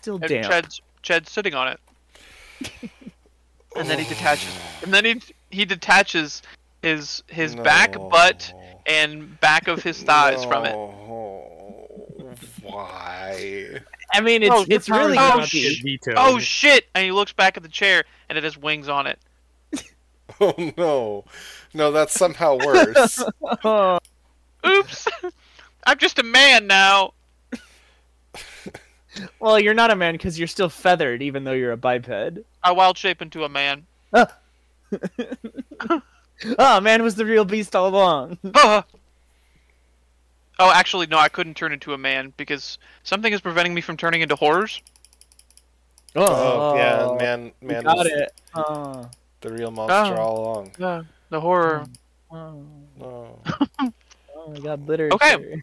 Still 0.00 0.16
And 0.16 0.28
damp. 0.28 0.46
Chet's 0.46 0.80
Chet's 1.02 1.32
sitting 1.32 1.54
on 1.54 1.68
it. 1.68 1.80
And 3.76 3.88
then 3.88 3.98
he 3.98 4.04
detaches. 4.08 4.52
And 4.82 4.92
then 4.92 5.04
he 5.04 5.22
he 5.50 5.64
detaches 5.64 6.42
his 6.82 7.22
his 7.28 7.54
back, 7.56 7.92
butt, 8.10 8.52
and 8.86 9.38
back 9.40 9.68
of 9.68 9.82
his 9.82 10.02
thighs 10.02 10.44
from 10.44 10.64
it. 10.64 10.74
Why? 12.62 13.80
I 14.12 14.20
mean, 14.20 14.42
it's 14.42 14.54
Oh, 14.54 14.64
it's 14.68 14.88
you're 14.88 14.98
really 14.98 15.16
probably 15.16 15.34
Not 15.34 15.38
not 15.38 15.48
to 15.50 15.56
easy. 15.56 15.82
get 15.82 16.04
vetoed. 16.04 16.14
Oh 16.18 16.38
shit! 16.38 16.86
And 16.94 17.04
he 17.04 17.12
looks 17.12 17.32
back 17.32 17.56
at 17.56 17.62
the 17.62 17.68
chair, 17.68 18.04
and 18.28 18.38
it 18.38 18.44
has 18.44 18.56
wings 18.56 18.88
on 18.88 19.06
it. 19.06 19.18
Oh 20.40 20.72
no, 20.76 21.24
no, 21.72 21.90
that's 21.90 22.12
somehow 22.12 22.58
worse. 22.58 23.24
Oh, 23.64 23.98
Oops! 24.66 25.08
I'm 25.86 25.96
just 25.98 26.18
a 26.18 26.22
man 26.22 26.66
now. 26.66 27.14
Well, 29.40 29.58
you're 29.58 29.74
not 29.74 29.90
a 29.90 29.96
man 29.96 30.14
because 30.14 30.38
you're 30.38 30.48
still 30.48 30.68
feathered, 30.68 31.22
even 31.22 31.44
though 31.44 31.52
you're 31.52 31.72
a 31.72 31.76
biped. 31.76 32.38
I 32.62 32.72
wild 32.72 32.96
shape 32.98 33.22
into 33.22 33.44
a 33.44 33.48
man. 33.48 33.86
Ah. 34.14 34.34
Oh, 36.58 36.80
man 36.80 37.02
was 37.02 37.14
the 37.16 37.24
real 37.26 37.44
beast 37.44 37.74
all 37.76 37.88
along. 37.88 38.38
Ah. 38.54 38.84
oh, 40.58 40.72
actually, 40.72 41.06
no, 41.06 41.18
I 41.18 41.28
couldn't 41.28 41.54
turn 41.54 41.72
into 41.72 41.92
a 41.94 41.98
man 41.98 42.32
because 42.36 42.78
something 43.04 43.32
is 43.32 43.40
preventing 43.40 43.74
me 43.74 43.80
from 43.80 43.96
turning 43.96 44.22
into 44.22 44.34
horrors. 44.36 44.82
oh, 46.16 46.24
oh 46.24 46.76
yeah, 46.76 47.16
man, 47.18 47.52
man, 47.60 47.84
got 47.84 47.96
was 47.98 48.06
it. 48.06 48.32
Oh, 48.54 49.08
the 49.40 49.52
real 49.52 49.70
monster 49.70 50.14
Oh. 50.14 50.22
all 50.22 50.40
along. 50.40 50.72
Yeah, 50.78 51.02
the 51.30 51.40
horror. 51.40 51.84
oh, 52.30 52.64
Oh. 53.00 53.38
oh, 53.78 53.92
I 54.56 54.58
got 54.58 54.80
literature. 54.86 55.14
Okay. 55.14 55.62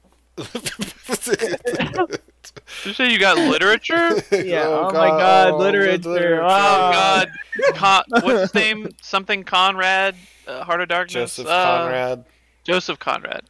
Did 2.55 2.85
you 2.85 2.93
say 2.93 3.11
you 3.11 3.19
got 3.19 3.37
literature? 3.37 4.21
Yeah, 4.31 4.63
oh 4.67 4.85
my 4.91 5.09
God, 5.09 5.51
oh, 5.53 5.57
literature. 5.57 6.09
literature. 6.09 6.43
Oh 6.43 6.47
Ah. 6.49 7.25
God, 7.25 7.29
Con- 7.75 8.03
what's 8.23 8.41
his 8.41 8.53
name? 8.55 8.89
Something 9.01 9.43
Conrad, 9.43 10.15
uh, 10.47 10.63
Heart 10.63 10.81
of 10.81 10.87
Darkness. 10.89 11.35
Joseph 11.35 11.47
Uh, 11.47 11.77
Conrad. 11.81 12.25
Joseph 12.63 12.97
Conrad. 12.99 13.43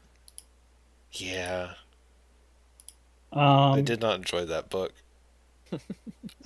Yeah, 1.13 1.73
Um, 3.31 3.73
I 3.73 3.81
did 3.81 4.01
not 4.01 4.15
enjoy 4.17 4.45
that 4.45 4.69
book. 4.69 4.91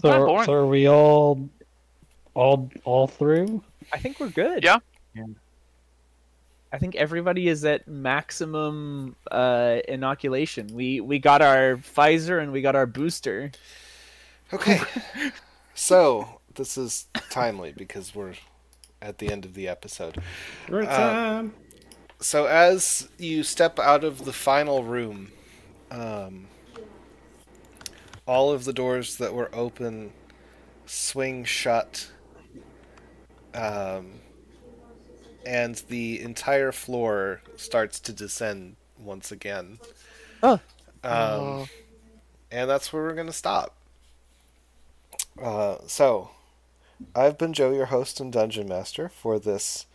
so, 0.02 0.36
are, 0.36 0.46
so 0.46 0.54
are 0.54 0.68
we 0.68 0.88
all, 0.88 1.50
all, 2.36 2.70
all 2.84 3.08
through? 3.08 3.64
I 3.92 3.98
think 3.98 4.20
we're 4.20 4.30
good. 4.30 4.64
Yeah. 4.64 4.78
Yeah. 5.16 5.24
I 6.72 6.78
think 6.78 6.96
everybody 6.96 7.48
is 7.48 7.66
at 7.66 7.88
maximum 7.88 9.16
uh, 9.32 9.80
inoculation. 9.88 10.68
We 10.74 11.02
we 11.02 11.20
got 11.20 11.42
our 11.42 11.78
Pfizer 11.78 12.42
and 12.42 12.52
we 12.52 12.62
got 12.62 12.76
our 12.76 12.86
booster. 12.86 13.52
Okay, 14.54 14.82
so 15.74 16.40
this 16.56 16.78
is 16.78 17.08
timely 17.30 17.72
because 17.72 18.14
we're 18.14 18.34
at 19.02 19.18
the 19.18 19.32
end 19.32 19.46
of 19.46 19.54
the 19.54 19.68
episode. 19.68 20.22
Right 20.68 20.88
Uh, 20.88 20.98
time. 20.98 21.54
So 22.20 22.46
as 22.46 23.08
you 23.18 23.44
step 23.44 23.80
out 23.80 24.04
of 24.04 24.26
the 24.26 24.34
final 24.34 24.84
room, 24.84 25.32
um, 25.90 26.48
all 28.28 28.52
of 28.52 28.66
the 28.66 28.74
doors 28.74 29.18
that 29.18 29.34
were 29.34 29.50
open 29.56 30.12
swing 30.86 31.46
shut, 31.46 32.12
um, 33.54 34.20
and 35.46 35.76
the 35.88 36.22
entire 36.22 36.72
floor 36.72 37.42
starts 37.56 38.00
to 38.02 38.14
descend 38.14 38.76
once 38.98 39.32
again. 39.32 39.80
Oh. 40.44 40.60
Um, 41.04 41.68
and 42.52 42.70
that's 42.70 42.92
where 42.92 43.04
we're 43.04 43.14
going 43.16 43.28
to 43.28 43.34
stop. 43.34 43.76
Uh, 45.42 45.78
so, 45.88 46.32
I've 47.16 47.38
been 47.38 47.54
Joe, 47.54 47.72
your 47.72 47.88
host 47.88 48.20
and 48.20 48.32
dungeon 48.32 48.68
master 48.68 49.10
for 49.10 49.40
this 49.40 49.86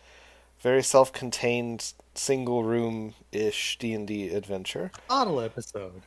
very 0.60 0.82
self-contained 0.82 1.92
single 2.14 2.64
room 2.64 3.14
ish 3.32 3.76
D&D 3.78 4.30
adventure. 4.30 4.90
Bottle 5.08 5.40
episode. 5.40 6.02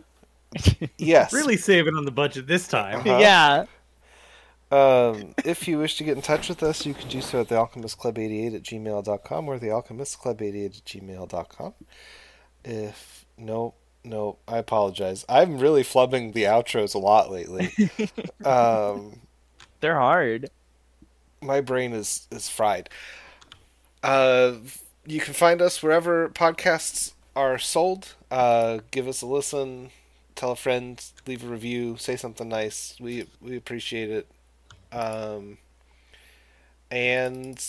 Yes. 0.98 1.34
Really 1.34 1.58
saving 1.58 1.96
on 1.96 2.06
the 2.06 2.12
budget 2.12 2.48
this 2.48 2.68
time. 2.68 3.02
Uh-huh. 3.02 3.18
Yeah. 3.20 3.66
Um, 4.70 5.34
if 5.46 5.68
you 5.68 5.78
wish 5.78 5.98
to 5.98 6.04
get 6.04 6.18
in 6.18 6.22
touch 6.22 6.50
with 6.50 6.62
us, 6.62 6.86
you 6.86 6.94
can 6.94 7.08
do 7.08 7.22
so 7.22 7.42
at 7.42 7.48
thealchemistclub88 7.48 8.56
at 8.56 8.64
gmail.com 8.64 9.48
or 9.48 9.58
thealchemistclub88 9.60 10.66
at 10.66 10.86
gmail.com. 10.86 11.74
If, 12.66 13.26
no, 13.38 13.76
no, 14.04 14.38
I 14.48 14.58
apologize. 14.58 15.26
I'm 15.30 15.58
really 15.60 15.84
flubbing 15.84 16.34
the 16.34 16.44
outros 16.44 16.96
a 16.96 16.98
lot 16.98 17.32
lately. 17.32 17.72
um, 18.46 19.22
They're 19.80 20.00
hard. 20.00 20.50
my 21.42 21.62
brain 21.62 21.94
is 21.94 22.28
is 22.32 22.50
fried. 22.50 22.90
Uh, 24.04 24.56
you 25.06 25.20
can 25.20 25.34
find 25.34 25.62
us 25.62 25.82
wherever 25.82 26.30
podcasts 26.30 27.14
are 27.36 27.58
sold. 27.58 28.16
Uh, 28.30 28.80
give 28.92 29.08
us 29.08 29.22
a 29.22 29.26
listen, 29.26 29.92
tell 30.36 30.52
a 30.52 30.56
friend, 30.56 31.04
leave 31.26 31.44
a 31.44 31.48
review, 31.48 31.98
say 31.98 32.16
something 32.16 32.50
nice. 32.50 32.96
We 33.00 33.28
we 33.42 33.56
appreciate 33.56 34.10
it. 34.10 34.28
Um, 34.92 35.58
and 36.90 37.64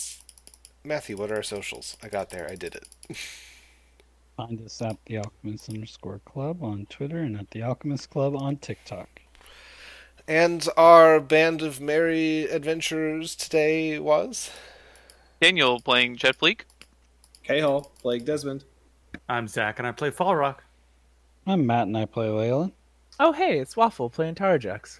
Matthew, 0.83 1.17
what 1.17 1.31
are 1.31 1.35
our 1.35 1.43
socials? 1.43 1.97
I 2.01 2.07
got 2.07 2.29
there. 2.29 2.47
I 2.49 2.55
did 2.55 2.75
it. 2.75 2.87
Find 4.37 4.61
us 4.61 4.81
at 4.81 4.97
the 5.05 5.17
Alchemist 5.17 5.69
underscore 5.69 6.21
Club 6.23 6.63
on 6.63 6.85
Twitter 6.89 7.19
and 7.19 7.37
at 7.37 7.51
the 7.51 7.61
Alchemist 7.61 8.09
Club 8.09 8.35
on 8.35 8.55
TikTok. 8.57 9.09
And 10.27 10.67
our 10.77 11.19
band 11.19 11.61
of 11.61 11.81
merry 11.81 12.43
adventurers 12.43 13.35
today 13.35 13.99
was 13.99 14.51
Daniel 15.41 15.79
playing 15.81 16.17
Jet 16.17 16.37
Fleek. 16.37 16.61
K 17.43 17.61
playing 18.01 18.25
Desmond. 18.25 18.63
I'm 19.27 19.47
Zach, 19.47 19.79
and 19.79 19.87
I 19.87 19.91
play 19.91 20.11
Fall 20.11 20.35
Rock. 20.35 20.63
I'm 21.47 21.65
Matt 21.65 21.87
and 21.87 21.97
I 21.97 22.05
play 22.05 22.27
Layla. 22.27 22.71
Oh 23.19 23.31
hey, 23.31 23.59
it's 23.59 23.75
Waffle 23.75 24.09
playing 24.09 24.35
Tarjax. 24.35 24.99